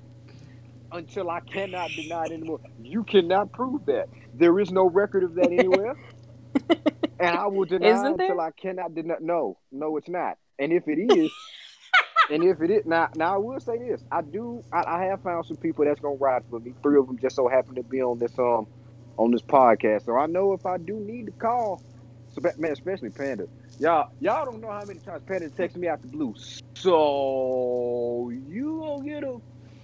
[0.92, 2.60] until I cannot deny it anymore.
[2.82, 4.10] You cannot prove that.
[4.34, 5.96] There is no record of that anywhere.
[7.20, 8.42] and I will deny Isn't until there?
[8.42, 9.16] I cannot deny.
[9.20, 10.38] No, no, it's not.
[10.60, 11.32] And if it is,
[12.30, 15.22] and if it is, now, now I will say this: I do, I, I have
[15.22, 16.74] found some people that's gonna ride for me.
[16.82, 18.68] Three of them just so happen to be on this um
[19.18, 21.82] on this podcast, so I know if I do need to call,
[22.58, 23.48] man, especially Panda.
[23.80, 26.34] Y'all, y'all don't know how many times Panda texted me out the blue.
[26.76, 29.40] So you gonna get a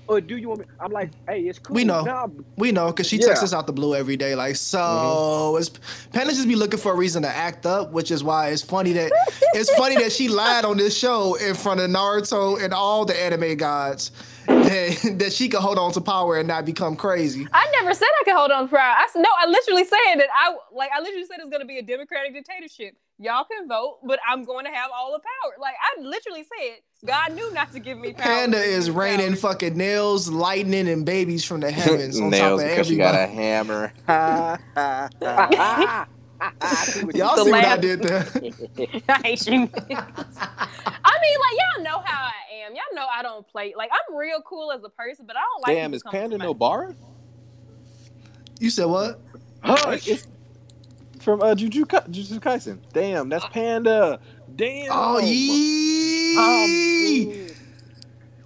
[0.07, 0.65] or do you want me?
[0.79, 1.75] I'm like, hey, it's cool.
[1.75, 2.03] We know.
[2.03, 2.27] Nah,
[2.57, 3.27] We know because she Yeah.
[3.27, 4.35] texts us out the blue every day.
[4.35, 5.57] Like, so Mm-hmm.
[5.61, 5.69] it's
[6.11, 8.93] Panda just be looking for a reason to act up, which is why it's funny
[8.93, 9.11] that
[9.53, 13.15] it's funny that she lied on this show in front of Naruto and all the
[13.21, 14.11] anime gods
[14.47, 17.47] that, that she could hold on to power and not become crazy.
[17.53, 20.27] I never said I could hold on for I s- no, I literally said that
[20.35, 22.95] I like I literally said it's gonna be a democratic dictatorship.
[23.19, 25.53] Y'all can vote, but I'm going to have all the power.
[25.61, 28.23] Like I literally said, God knew not to give me power.
[28.23, 29.53] Panda is raining power.
[29.53, 33.15] fucking nails, lightning, and babies from the heavens on top Nails of because she got
[33.15, 33.93] a hammer.
[34.07, 34.57] I
[36.85, 38.27] see what Y'all see what I did there?
[39.09, 39.53] I hate you.
[39.53, 39.97] I mean, like
[41.05, 42.75] y'all know how I am.
[42.75, 43.73] Y'all know I don't play.
[43.77, 45.77] Like I'm real cool as a person, but I don't like.
[45.77, 46.95] Damn, is Panda no bar?
[48.59, 49.21] You said what?
[49.63, 50.07] Hush.
[50.07, 50.27] It's
[51.23, 52.79] from uh, Jujutsu Ka- Jujutsu Kaisen.
[52.93, 54.19] Damn, that's Panda.
[54.55, 54.89] Damn.
[54.91, 56.37] Oh, yee!
[56.37, 57.53] Um,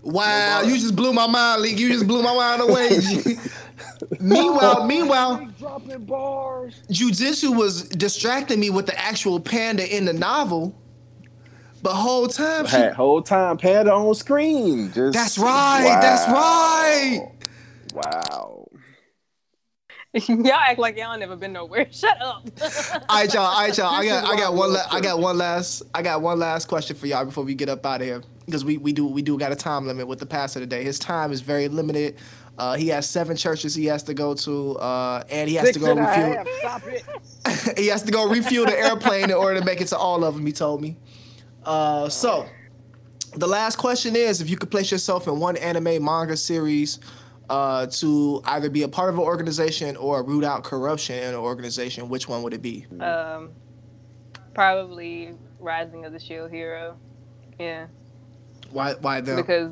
[0.07, 1.77] Wow, you just blew my mind, Leak.
[1.79, 2.89] You just blew my mind away.
[4.21, 6.81] meanwhile, meanwhile, Big dropping bars.
[6.89, 10.73] Jujutsu was distracting me with the actual panda in the novel.
[11.83, 14.93] But whole time, she, Had whole time Panda on screen.
[14.93, 17.29] Just that's right, that's right.
[17.93, 18.66] Wow.
[20.27, 21.87] y'all act like y'all never been nowhere.
[21.91, 22.47] Shut up.
[22.61, 23.43] All right, y'all.
[23.43, 23.87] All right, y'all.
[23.87, 24.69] I got, I got one.
[24.69, 25.83] I La- I got one last.
[25.93, 28.63] I got one last question for y'all before we get up out of here because
[28.63, 30.83] we, we do we do got a time limit with the pastor today.
[30.83, 32.15] His time is very limited.
[32.57, 35.77] Uh, he has seven churches he has to go to, uh, and he has Six
[35.77, 36.45] to go refuel.
[36.59, 37.77] Stop it.
[37.77, 40.33] he has to go refuel the airplane in order to make it to all of
[40.35, 40.45] them.
[40.45, 40.97] He told me.
[41.63, 42.47] Uh, so,
[43.35, 46.99] the last question is: If you could place yourself in one anime manga series
[47.49, 51.35] uh, to either be a part of an organization or root out corruption in an
[51.35, 52.85] organization, which one would it be?
[52.99, 53.51] um,
[54.53, 56.97] probably Rising of the Shield Hero.
[57.59, 57.87] Yeah,
[58.71, 58.93] Why?
[58.95, 59.37] Why them?
[59.37, 59.71] because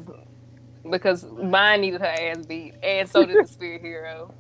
[0.89, 4.33] because Myne needed her ass beat, and so did the Spear Hero.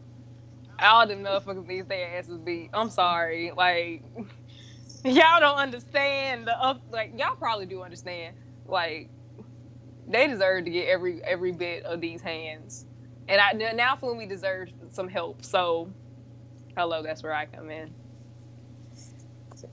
[0.79, 2.69] All them motherfuckers need their asses beat.
[2.73, 4.03] I'm sorry, like
[5.03, 6.81] y'all don't understand the up.
[6.91, 8.35] Like y'all probably do understand.
[8.67, 9.09] Like
[10.07, 12.85] they deserve to get every every bit of these hands,
[13.27, 15.43] and I now Fumi deserves some help.
[15.43, 15.89] So,
[16.77, 17.93] hello, that's where I come in.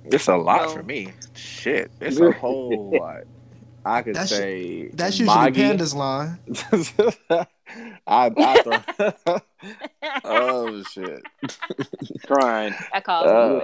[0.04, 0.68] It's a lot No.
[0.74, 1.12] for me.
[1.34, 1.90] Shit.
[2.00, 3.22] It's a whole lot.
[3.84, 5.60] I could That's- say That's usually Magi.
[5.60, 6.38] Panda's line.
[8.06, 9.38] I, I throw,
[10.24, 11.22] oh shit.
[12.26, 12.74] Crying.
[12.92, 13.60] I call Uh,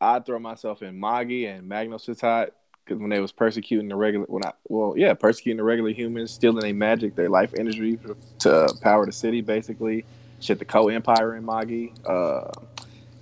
[0.00, 2.50] I throw myself in Magi and Magnostadt
[2.86, 6.30] because when they was persecuting the regular, when I well, yeah, persecuting the regular humans,
[6.30, 7.98] stealing their magic, their life energy
[8.40, 10.04] to power the city, basically.
[10.40, 11.88] Shit, the Kou Empire in Magi.
[12.04, 12.50] Uh,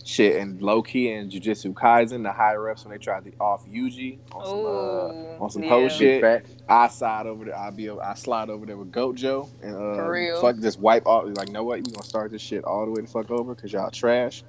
[0.05, 3.67] shit, and Loki and in Jujutsu Kaisen, the higher ups when they tried to off
[3.67, 5.69] Yuji on some uh, on some yeah.
[5.71, 6.47] hoe shit.
[6.69, 7.57] I slide over there.
[7.57, 7.89] I'll be.
[7.89, 10.41] I slide over there with Goat Gojo and uh, For real.
[10.41, 11.25] fuck just wipe off.
[11.37, 11.79] Like, know what?
[11.79, 14.45] We gonna start this shit all the way the fuck over because y'all trash.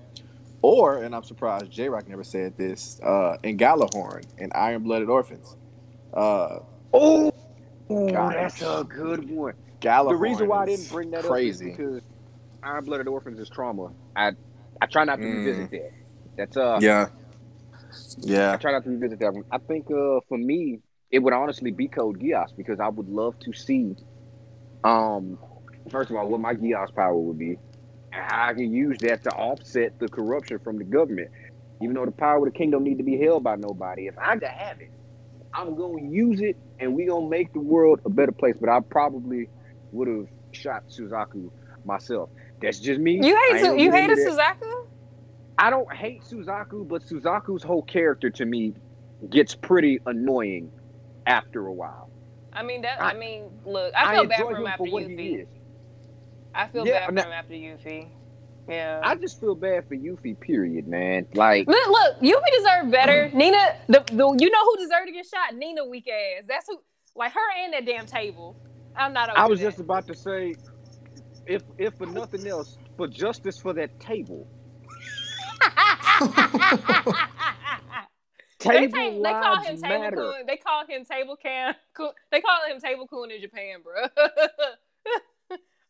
[0.68, 3.00] Or, and I'm surprised J Rock never said this.
[3.04, 5.56] Uh, in Gjallarhorn and Iron Blooded Orphans.
[6.12, 6.58] Uh,
[6.92, 7.32] Oh,
[7.92, 8.34] God.
[8.34, 9.54] that's a good one.
[9.80, 10.10] Gjallarhorn.
[10.10, 11.66] the reason why I didn't bring that crazy.
[11.68, 12.04] up is because
[12.64, 13.90] Iron Blooded Orphans is trauma.
[14.16, 14.32] I
[14.82, 15.46] I try not to Mm.
[15.46, 15.90] revisit that.
[16.36, 17.10] That's uh yeah,
[18.18, 18.54] yeah.
[18.54, 19.44] I try not to revisit that one.
[19.52, 20.80] I think uh for me
[21.12, 23.96] it would honestly be Code Geass because I would love to see
[24.84, 25.38] um
[25.92, 27.60] first of all what my Geass power would be
[28.16, 31.30] how I can use that to offset the corruption from the government.
[31.82, 34.16] Even though the power of the king don't need to be held by nobody, if
[34.24, 34.90] I could have it,
[35.54, 38.56] I'm gonna use it and we gonna make the world a better place.
[38.60, 39.50] But I probably
[39.92, 41.50] would have shot Suzaku
[41.86, 42.30] myself.
[42.62, 43.20] That's just me.
[43.24, 44.20] You hate Su- you get hated.
[44.20, 44.72] Suzaku?
[45.58, 48.74] I don't hate Suzaku, but Suzaku's whole character to me
[49.30, 50.72] gets pretty annoying
[51.26, 52.12] after a while.
[52.54, 53.02] I mean that.
[53.02, 55.42] I- I, mean, look, I feel bad for him him after for what he Yuffie.
[55.44, 55.48] is.
[56.56, 58.07] I feel Yeah, bad for now- him after Yuffie.
[58.68, 58.99] Yeah.
[59.03, 61.27] I just feel bad for Yuffie, period, man.
[61.36, 63.30] Like, Look, look, Yuffie deserved better.
[63.34, 65.53] Nina, the, the you know who deserved to get shot?
[65.56, 66.45] Nina weak ass.
[66.48, 66.80] That's who.
[67.18, 68.57] Like her and that damn table.
[68.95, 69.30] I'm not.
[69.30, 69.65] Over I was that.
[69.68, 70.56] just about to say,
[71.45, 74.48] if if for nothing else, for justice for that table.
[78.60, 80.15] they, Table take, they call him lives table matter.
[80.15, 80.34] coon.
[80.48, 81.76] They call him table can.
[81.94, 84.07] Coon, they call him table coon in Japan, bro.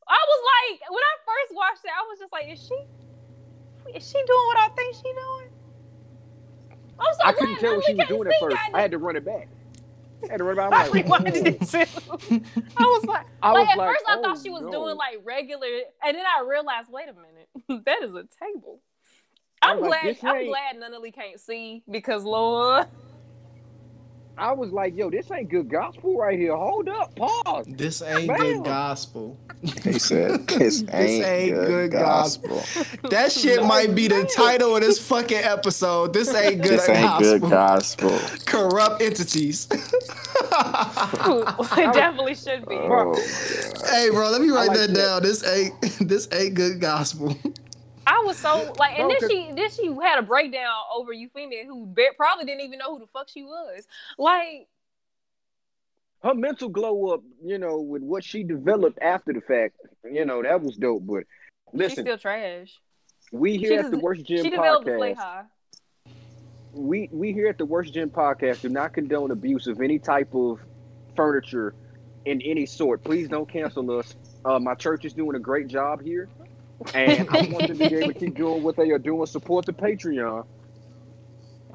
[0.08, 2.78] I was like, when I first watched it, I was just like, is she,
[3.98, 5.50] is she doing what I think she doing?
[7.00, 8.58] I'm so I couldn't tell what she was doing at first.
[8.74, 9.50] I had to run it back.
[10.24, 10.74] I had to run it back.
[10.74, 12.42] I I'm like, rewinded it too.
[12.78, 14.64] I was like, I like was at like, first I oh, thought she oh, was
[14.64, 14.72] no.
[14.72, 15.68] doing like regular,
[16.04, 18.82] and then I realized, wait a minute, that is a table.
[19.62, 20.36] I I'm was like, glad.
[20.36, 22.88] I'm glad Nunnally can't see because Lord,
[24.38, 26.56] I was like, yo, this ain't good gospel right here.
[26.56, 27.66] Hold up, pause.
[27.68, 28.38] This ain't Bam.
[28.38, 29.38] good gospel.
[29.62, 32.62] He said, "This ain't, ain't good, good gospel.
[33.10, 36.14] That shit might be the title of this fucking episode.
[36.14, 37.40] This ain't good This ain't gospel.
[37.40, 39.68] good gospel." Corrupt entities.
[39.72, 39.82] it
[41.94, 42.76] definitely should be.
[42.76, 43.16] Oh,
[43.90, 44.96] hey, bro, let me write like that that.
[44.96, 45.24] down.
[45.24, 45.74] This ain't
[46.08, 47.36] this ain't good gospel.
[48.08, 51.66] I was so like, and Bro, then she then she had a breakdown over Euphemia,
[51.66, 53.88] who ba- probably didn't even know who the fuck she was.
[54.18, 54.68] Like,
[56.24, 60.42] Her mental glow up, you know, with what she developed after the fact, you know,
[60.44, 61.06] that was dope.
[61.06, 61.24] But
[61.74, 62.80] listen, she's still trash.
[63.32, 65.18] we here She at just- the Worst Gen She developed the play podcast.
[65.18, 65.44] high.
[66.74, 70.34] we we here at the Worst Gen podcast do not condone abuse of any type
[70.36, 70.60] of
[71.16, 71.74] furniture
[72.26, 73.04] in any sort.
[73.04, 74.16] Please don't cancel us.
[74.44, 76.28] Uh, my church is doing a great job here,
[76.94, 79.26] and I want them to be able to keep doing what they are doing.
[79.26, 80.46] Support the Patreon.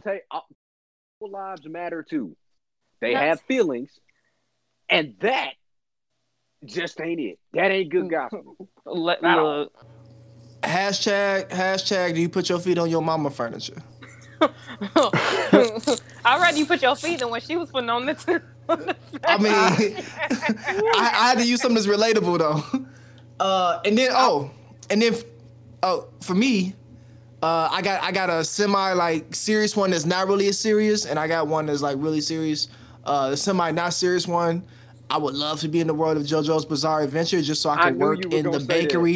[0.04, 0.40] Say, uh,
[1.20, 2.36] lives matter too.
[3.00, 3.90] They That's- have feelings,
[4.88, 5.52] and that
[6.64, 7.38] just ain't it.
[7.54, 8.68] That ain't good gospel.
[8.84, 9.44] Let, Wow.
[9.44, 9.72] look,
[10.62, 12.14] Hashtag hashtag.
[12.14, 13.82] Do you put your feet on your mama furniture?
[14.42, 18.42] I'd rather you put your feet than when she was putting on the.
[19.24, 22.84] I mean, I, I had to use something that's relatable though.
[23.38, 24.50] Uh, and then oh,
[24.90, 25.14] and then
[25.82, 26.74] oh, for me,
[27.42, 31.06] uh, I got I got a semi like serious one that's not really as serious,
[31.06, 32.68] and I got one that's like really serious.
[33.04, 34.64] Uh, the semi not serious one.
[35.08, 37.74] I would love to be in the world of JoJo's Bizarre Adventure just so I
[37.74, 38.64] I could knew work in the gonna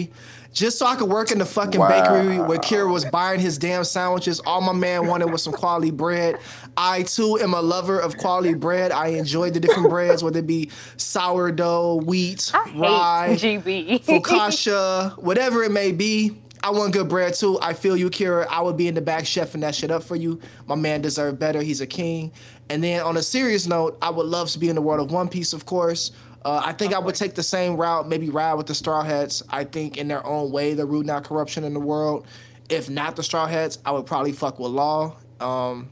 [0.09, 0.11] that.
[0.55, 0.65] Bakery.
[0.67, 1.89] Just so I could work in the fucking Wow.
[1.89, 4.41] bakery where Kira was buying his damn sandwiches.
[4.47, 6.39] All my man wanted was some quality bread.
[6.77, 8.93] I too am a lover of quality bread.
[8.93, 14.05] I enjoy the different breads, whether it be sourdough, wheat, I rye, GB.
[14.05, 16.37] focaccia, whatever it may be.
[16.63, 17.59] I want good bread too.
[17.61, 18.47] I feel you, Kira.
[18.49, 20.41] I would be in the back chefing that shit up for you.
[20.67, 21.61] My man deserved better.
[21.61, 22.33] He's a king.
[22.71, 25.13] And then on a serious note, I would love to be in the world of
[25.13, 26.11] One Piece, of course.
[26.45, 29.43] Uh, I think I would take the same route, maybe ride with the Straw Hats.
[29.49, 32.27] I think in their own way, they're rooting out corruption in the world.
[32.69, 35.17] If not the Straw Hats, I would probably fuck with Law.
[35.41, 35.91] Um,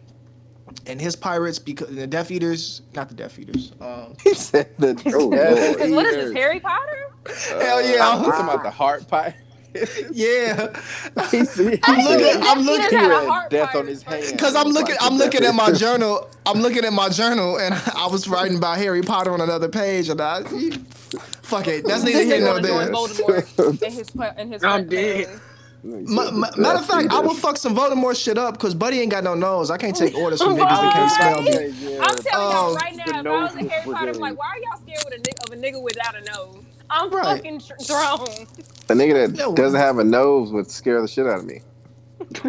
[0.86, 3.72] and his pirates, because the Death Eaters, not the Death Eaters.
[3.80, 7.08] Um, He said the Oh, Death Because what is this, Harry Potter?
[7.48, 8.08] Hell yeah.
[8.08, 9.34] I'm talking about the heart pie.
[10.12, 10.68] yeah,
[11.84, 14.38] I'm looking- I'm looking- just He had a had heart death on his hand.
[14.38, 16.28] Cause I'm looking, I'm looking at my journal.
[16.46, 20.08] I'm looking at my journal, and I was writing about Harry Potter on another page,
[20.08, 20.42] and I,
[21.42, 22.88] fuck it, that's neither This here nigga nor there.
[22.90, 25.40] Voldemort in his in his I'm dead.
[25.84, 29.10] Ma- ma- matter of fact, I will fuck some Voldemort shit up, cause Buddy ain't
[29.10, 29.68] got no nose.
[29.70, 31.98] I can't take orders from niggas that can't spell me.
[31.98, 34.18] I'm telling y'all Oh, right now, the if I was nose a Harry Potter, I'm
[34.20, 36.64] like, why are y'all scared with a nigga, of a nigga without a nose?
[36.92, 37.24] I'm Right.
[37.24, 38.46] fucking tr- thrown.
[38.88, 39.54] A nigga that Yo.
[39.54, 41.62] doesn't have a nose would scare the shit out of me.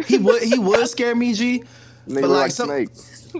[0.06, 1.64] He would, he would scare me, G.
[2.08, 2.88] Nigga But look like like some- snake.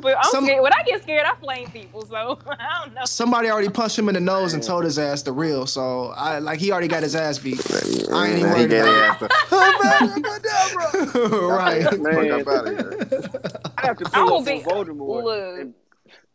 [0.02, 0.60] But I'm Some- scared.
[0.62, 2.04] When I get scared, I flame people.
[2.06, 2.16] So
[2.48, 3.04] I don't know.
[3.04, 5.66] Somebody already punched him in the nose and told his ass the real.
[5.66, 7.60] So I like he already got his ass beat.
[8.12, 11.18] I ain't even He worried gave about me ass the-
[11.48, 12.00] right.
[12.00, 12.48] Man.
[12.48, 13.30] Out of here.
[13.78, 15.22] I have to pull will up be- on Voldemort.
[15.24, 15.60] Look.
[15.60, 15.74] And,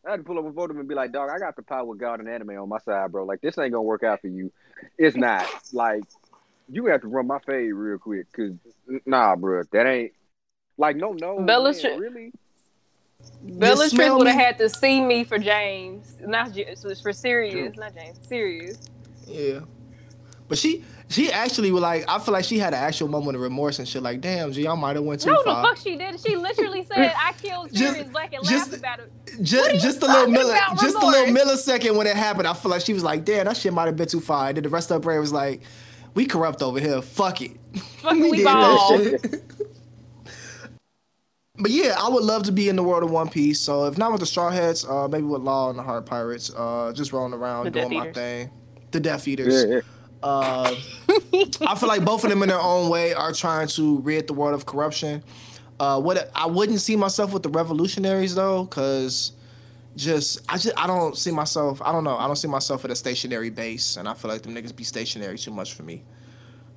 [0.06, 1.92] I had to pull up on Voldemort and be like, dog, I got the power
[1.92, 3.26] of God and anime on my side, bro.
[3.26, 4.52] Like, this ain't gonna work out for you.
[4.98, 5.46] It's not.
[5.74, 6.04] Like,
[6.70, 8.52] you have to run my fade real quick, cause
[9.06, 10.14] nah, bro, that ain't
[10.78, 11.42] like no no.
[11.42, 12.34] Bellatrix- man, really?
[13.44, 17.94] Bellatrix smell would have had to see me for James, not just for Sirius, not
[17.94, 18.80] James, Sirius.
[19.28, 19.62] Yeah.
[20.48, 23.42] But she she actually was like I feel like she had an actual moment of
[23.42, 25.44] remorse and shit like damn G I might have went too far.
[25.46, 26.20] No, the fuck she did.
[26.20, 29.12] She literally said, "I killed Just- Sirius Black and just- laughed about it."
[29.42, 32.16] Just, What are you just a little talking milli- just a little millisecond when it
[32.16, 34.48] happened, I feel like she was like, damn, that shit might have been too far.
[34.50, 35.62] And then the rest of her brain was like,
[36.14, 37.02] we corrupt over here.
[37.02, 37.52] Fuck it.
[38.02, 38.98] Fucking we did ball.
[38.98, 39.44] that shit.
[41.62, 43.60] But yeah, I would love to be in the world of One Piece.
[43.60, 46.50] So if not with the Straw Hats, uh, maybe with Law and the Heart Pirates,
[46.56, 48.50] uh, just rolling around The doing my thing.
[48.92, 49.66] The Death Eaters.
[49.66, 49.82] Yeah, yeah.
[50.22, 50.76] Uh,
[51.62, 54.34] I feel like both of them in their own way are trying to rid the
[54.34, 55.24] world of corruption.
[55.80, 59.32] Uh, what I wouldn't see myself with the revolutionaries though, because
[59.96, 61.82] just I just I don't see myself.
[61.82, 62.18] I don't know.
[62.18, 64.84] I don't see myself at a stationary base, and I feel like them niggas be
[64.84, 66.04] stationary too much for me.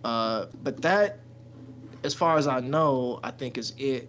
[0.04, 1.18] Uh, but that,
[2.04, 4.08] as far as I know, I think is it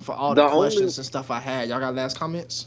[0.00, 1.68] for all the, The only- questions and stuff I had.
[1.68, 2.66] Y'all got last comments?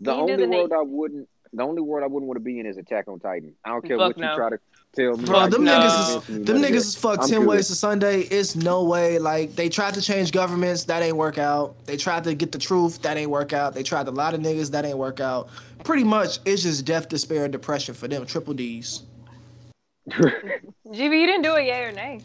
[0.00, 0.78] The only do the world name.
[0.78, 3.52] I wouldn't, the only world I wouldn't want to be in is Attack on Titan.
[3.64, 4.58] I don't care Fuck what you try to
[4.98, 5.24] tell me.
[5.24, 5.72] Bro, like, them no.
[5.72, 6.74] niggas is convince me them niggas that.
[6.76, 7.48] is fucked I'm ten good.
[7.48, 8.20] ways to Sunday.
[8.22, 9.18] It's no way.
[9.18, 11.76] Like they tried to change governments, that ain't work out.
[11.86, 13.74] They tried to get the truth, that ain't work out.
[13.74, 15.48] They tried a lot of niggas, that ain't work out.
[15.84, 18.26] Pretty much, it's just death, despair, and depression for them.
[18.26, 19.02] Triple D's.
[20.10, 22.20] GB, you didn't do a yay or nay?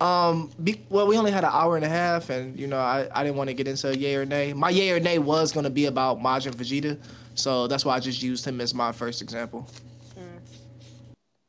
[0.00, 3.08] Um, be, well, we only had an hour and a half, and you know, I,
[3.14, 4.52] I didn't want to get into a yay or nay.
[4.52, 6.98] My yay or nay was gonna be about Majin Vegeta,
[7.34, 9.68] so that's why I just used him as my first example.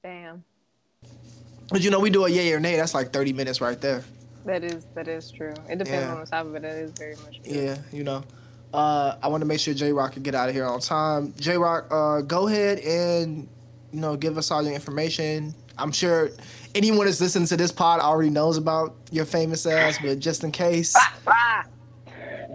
[0.03, 0.43] Damn.
[1.71, 2.75] But you know, we do a yay or nay.
[2.75, 4.03] That's like thirty minutes right there.
[4.45, 5.53] That is that is true.
[5.69, 6.13] It depends Yeah.
[6.13, 7.53] on the topic, but that is very much true.
[7.53, 8.23] Yeah, you know.
[8.73, 11.33] Uh, I want to make sure J Rock can get out of here on time.
[11.39, 13.47] J Rock, uh, go ahead and
[13.91, 15.53] you know give us all your information.
[15.77, 16.29] I'm sure
[16.75, 20.51] anyone that's listening to this pod already knows about your famous ass, but just in
[20.51, 20.95] case,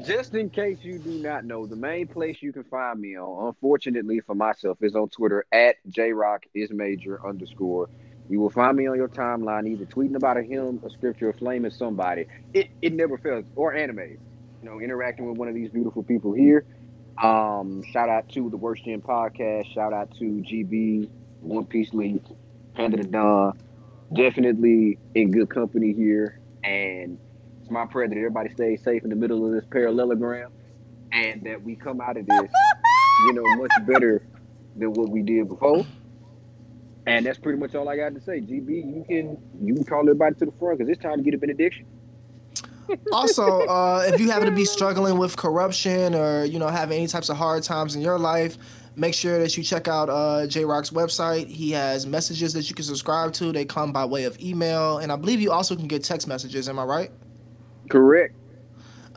[0.05, 3.49] Just in case you do not know, the main place you can find me on,
[3.49, 7.89] unfortunately for myself, is on Twitter at jrockismajor underscore.
[8.29, 11.33] You will find me on your timeline either tweeting about a hymn, a scripture, or
[11.33, 12.27] flaming somebody.
[12.53, 13.45] It it never fails.
[13.55, 14.19] Or anime.
[14.63, 16.65] You know, interacting with one of these beautiful people here.
[17.23, 19.73] Um, shout out to the Worst Gen Podcast.
[19.73, 21.09] Shout out to GB,
[21.41, 22.23] One Piece Leak,
[22.75, 23.59] Panda the Don.
[24.13, 26.41] Definitely in good company here.
[26.65, 27.19] And
[27.63, 30.51] it's my prayer that everybody stays safe in the middle of this parallelogram
[31.13, 32.51] and that we come out of this,
[33.27, 34.23] you know, much better
[34.77, 35.87] than what we did before.
[37.07, 38.41] And that's pretty much all I got to say.
[38.41, 41.35] GB, you can you can call everybody to the front because it's time to get
[41.35, 41.87] a benediction.
[43.13, 47.07] also, uh, if you happen to be struggling with corruption or you know having any
[47.07, 48.59] types of hard times in your life,
[48.97, 51.47] make sure that you check out uh, J Rock's website.
[51.47, 53.53] He has messages that you can subscribe to.
[53.53, 56.69] They come by way of email, and I believe you also can get text messages.
[56.69, 57.11] Am I right?
[57.89, 58.35] Correct.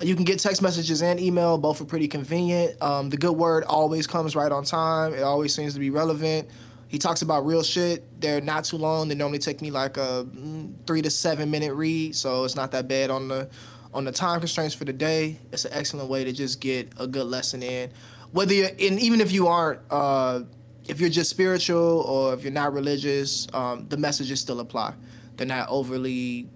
[0.02, 1.58] You can get text messages and email.
[1.58, 2.82] Both are pretty convenient.
[2.82, 5.14] Um, the good word always comes right on time.
[5.14, 6.48] It always seems to be relevant.
[6.90, 8.20] He talks about real shit.
[8.20, 9.08] They're not too long.
[9.08, 12.72] They normally take me like a mm, three to seven minute read, so it's not
[12.72, 13.48] that bad on the
[13.94, 15.38] on the time constraints for the day.
[15.52, 17.92] It's an excellent way to just get a good lesson in.
[18.32, 20.42] Whether you're, and even if you aren't, uh,
[20.88, 24.96] if you're just spiritual or if you're not religious, um, the messages still apply.
[25.38, 26.50] They're not overly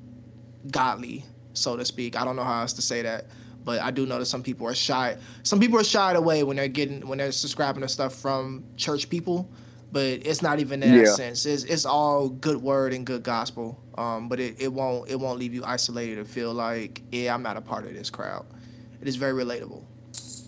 [0.70, 2.20] godly, so to speak.
[2.20, 3.28] I don't know how else to say that,
[3.64, 5.18] but I do know that some people are shy.
[5.44, 9.10] Some people are shied away when they're getting when they're subscribing to stuff from church
[9.10, 9.50] people,
[9.94, 11.14] but it's not even in that Yeah.
[11.14, 11.46] sense.
[11.46, 13.80] It's it's all good word and good gospel.
[13.98, 17.44] Um, but it, it won't it won't leave you isolated and feel like yeah I'm
[17.44, 18.46] not a part of this crowd.
[19.02, 19.84] It is very relatable.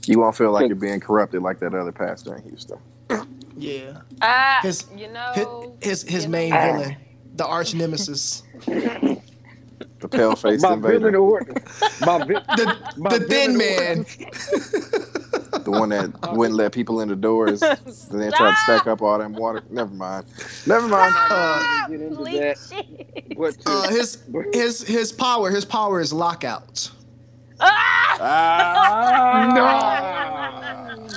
[0.08, 2.78] You won't feel like you're being corrupted like that other pastor in Houston.
[3.58, 4.02] Yeah.
[4.22, 6.62] Ah, His- you know, his, his you main know.
[6.74, 6.96] villain,
[7.36, 11.16] the arch nemesis, The pale faced invader.
[11.18, 11.42] or
[12.02, 14.06] my, the my the thin man.
[15.64, 17.60] The one that wouldn't let people in the doors.
[18.10, 19.64] Then they tried to stack up all them water.
[19.70, 20.26] Never mind.
[20.66, 21.14] Never mind.
[21.18, 22.58] Uh, get into that.
[22.70, 23.66] shit.
[23.66, 24.24] Uh, his
[24.54, 26.90] his his power his power is lockout.
[27.60, 28.18] Ah!
[28.20, 29.56] Ah!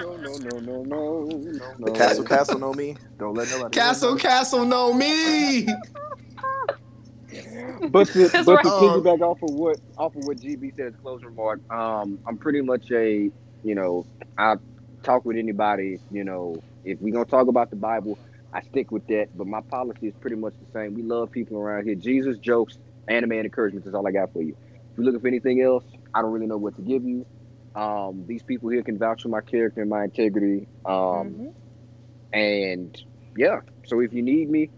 [0.01, 1.75] no, no, no, no, no, no, no.
[1.87, 2.97] The castle, castle know me.
[3.19, 3.75] Don't let nobody.
[3.75, 5.67] Castle Castle know me.
[7.91, 10.95] But to, That's but to piggyback off of what off of what GB said as
[11.01, 13.31] closing remark, um, I'm pretty much a
[13.63, 14.07] you know
[14.39, 14.57] I
[15.05, 16.01] talk with anybody.
[16.11, 18.19] You know, if we gonna talk about the Bible,
[18.53, 19.29] I stick with that.
[19.35, 20.95] But my policy is pretty much the same.
[20.95, 21.97] We love people around here.
[21.97, 22.79] Jesus jokes,
[23.09, 24.55] anime, and encouragement is all I got for you.
[24.55, 27.27] If you're looking for anything else, I don't really know what to give you.
[27.75, 30.69] Um, these people here can vouch for my character and my integrity.
[30.85, 31.55] Um, Mhm.
[32.33, 32.97] and
[33.37, 34.71] yeah, so if you need me,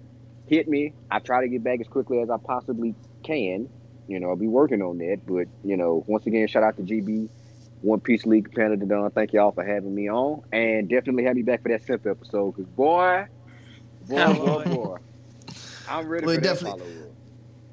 [0.46, 0.94] hit me.
[1.10, 3.70] I try to get back as quickly as I possibly can.
[4.08, 5.22] You know, I'll be working on that.
[5.26, 7.30] But, you know, once again, shout out to GB,
[7.82, 9.10] One Piece Leak, Canada Done.
[9.12, 10.42] Thank y'all for having me on.
[10.52, 12.52] And definitely have me back for that simp episode.
[12.56, 13.26] Because, boy,
[14.08, 14.74] boy, Oh, boy, boy.
[14.74, 14.96] boy.
[15.88, 17.06] I'm ready Well, for that definitely- follow-up.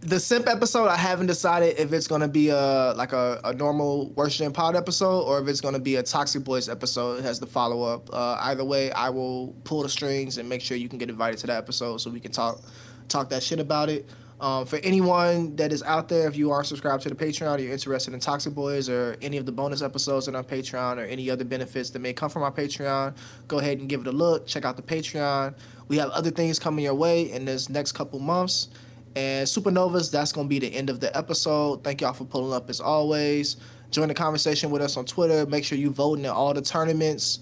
[0.01, 4.11] The simp episode, I haven't decided if it's gonna be a like a, a normal
[4.11, 7.19] worst gen pod episode or if it's gonna be a Toxic Boys episode.
[7.19, 8.07] It has the follow up.
[8.13, 11.39] Uh, either way, I will pull the strings and make sure you can get invited
[11.39, 12.61] to that episode so we can talk
[13.09, 14.07] talk that shit about it.
[14.39, 17.61] Um, for anyone that is out there, if you are subscribed to the Patreon, or
[17.61, 21.05] you're interested in Toxic Boys or any of the bonus episodes on our Patreon or
[21.05, 23.15] any other benefits that may come from our Patreon,
[23.47, 24.45] go ahead and give it a look.
[24.45, 25.55] Check out the Patreon.
[25.87, 28.69] We have other things coming your way in this next couple months.
[29.15, 31.83] And Supernovas, that's going to be the end of the episode.
[31.83, 33.57] Thank y'all for pulling up as always.
[33.89, 35.47] Join the conversation with us on Twitter.
[35.47, 37.39] Make sure you voting in all the tournaments.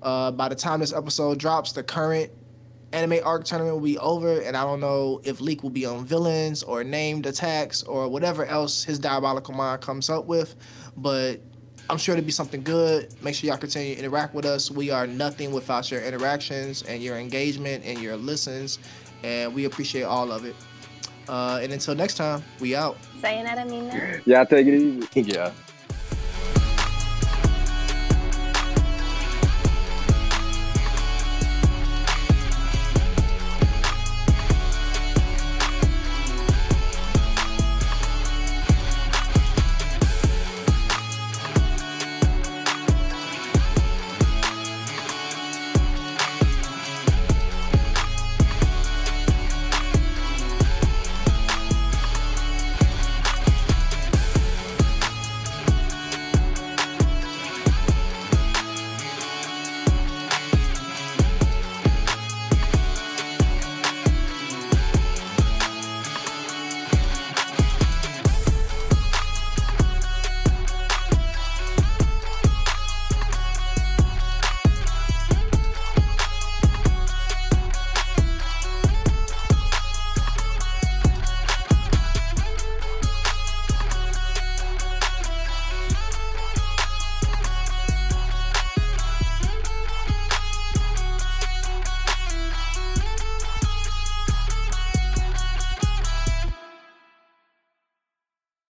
[0.00, 2.30] Uh, by the time this episode drops, the current
[2.92, 6.04] anime arc tournament will be over, and I don't know if Leak will be on
[6.04, 10.54] villains or named attacks or whatever else his diabolical mind comes up with.
[10.96, 11.40] But
[11.90, 13.14] I'm sure it'll be something good.
[13.22, 14.70] Make sure y'all continue to interact with us.
[14.70, 18.78] We are nothing without your interactions and your engagement and your listens,
[19.22, 20.54] and we appreciate all of it.
[21.28, 22.96] Uh, and until next time, we out.
[23.20, 24.26] Saying that I mean that.
[24.26, 25.08] Yeah, take it easy.
[25.34, 25.52] Yeah.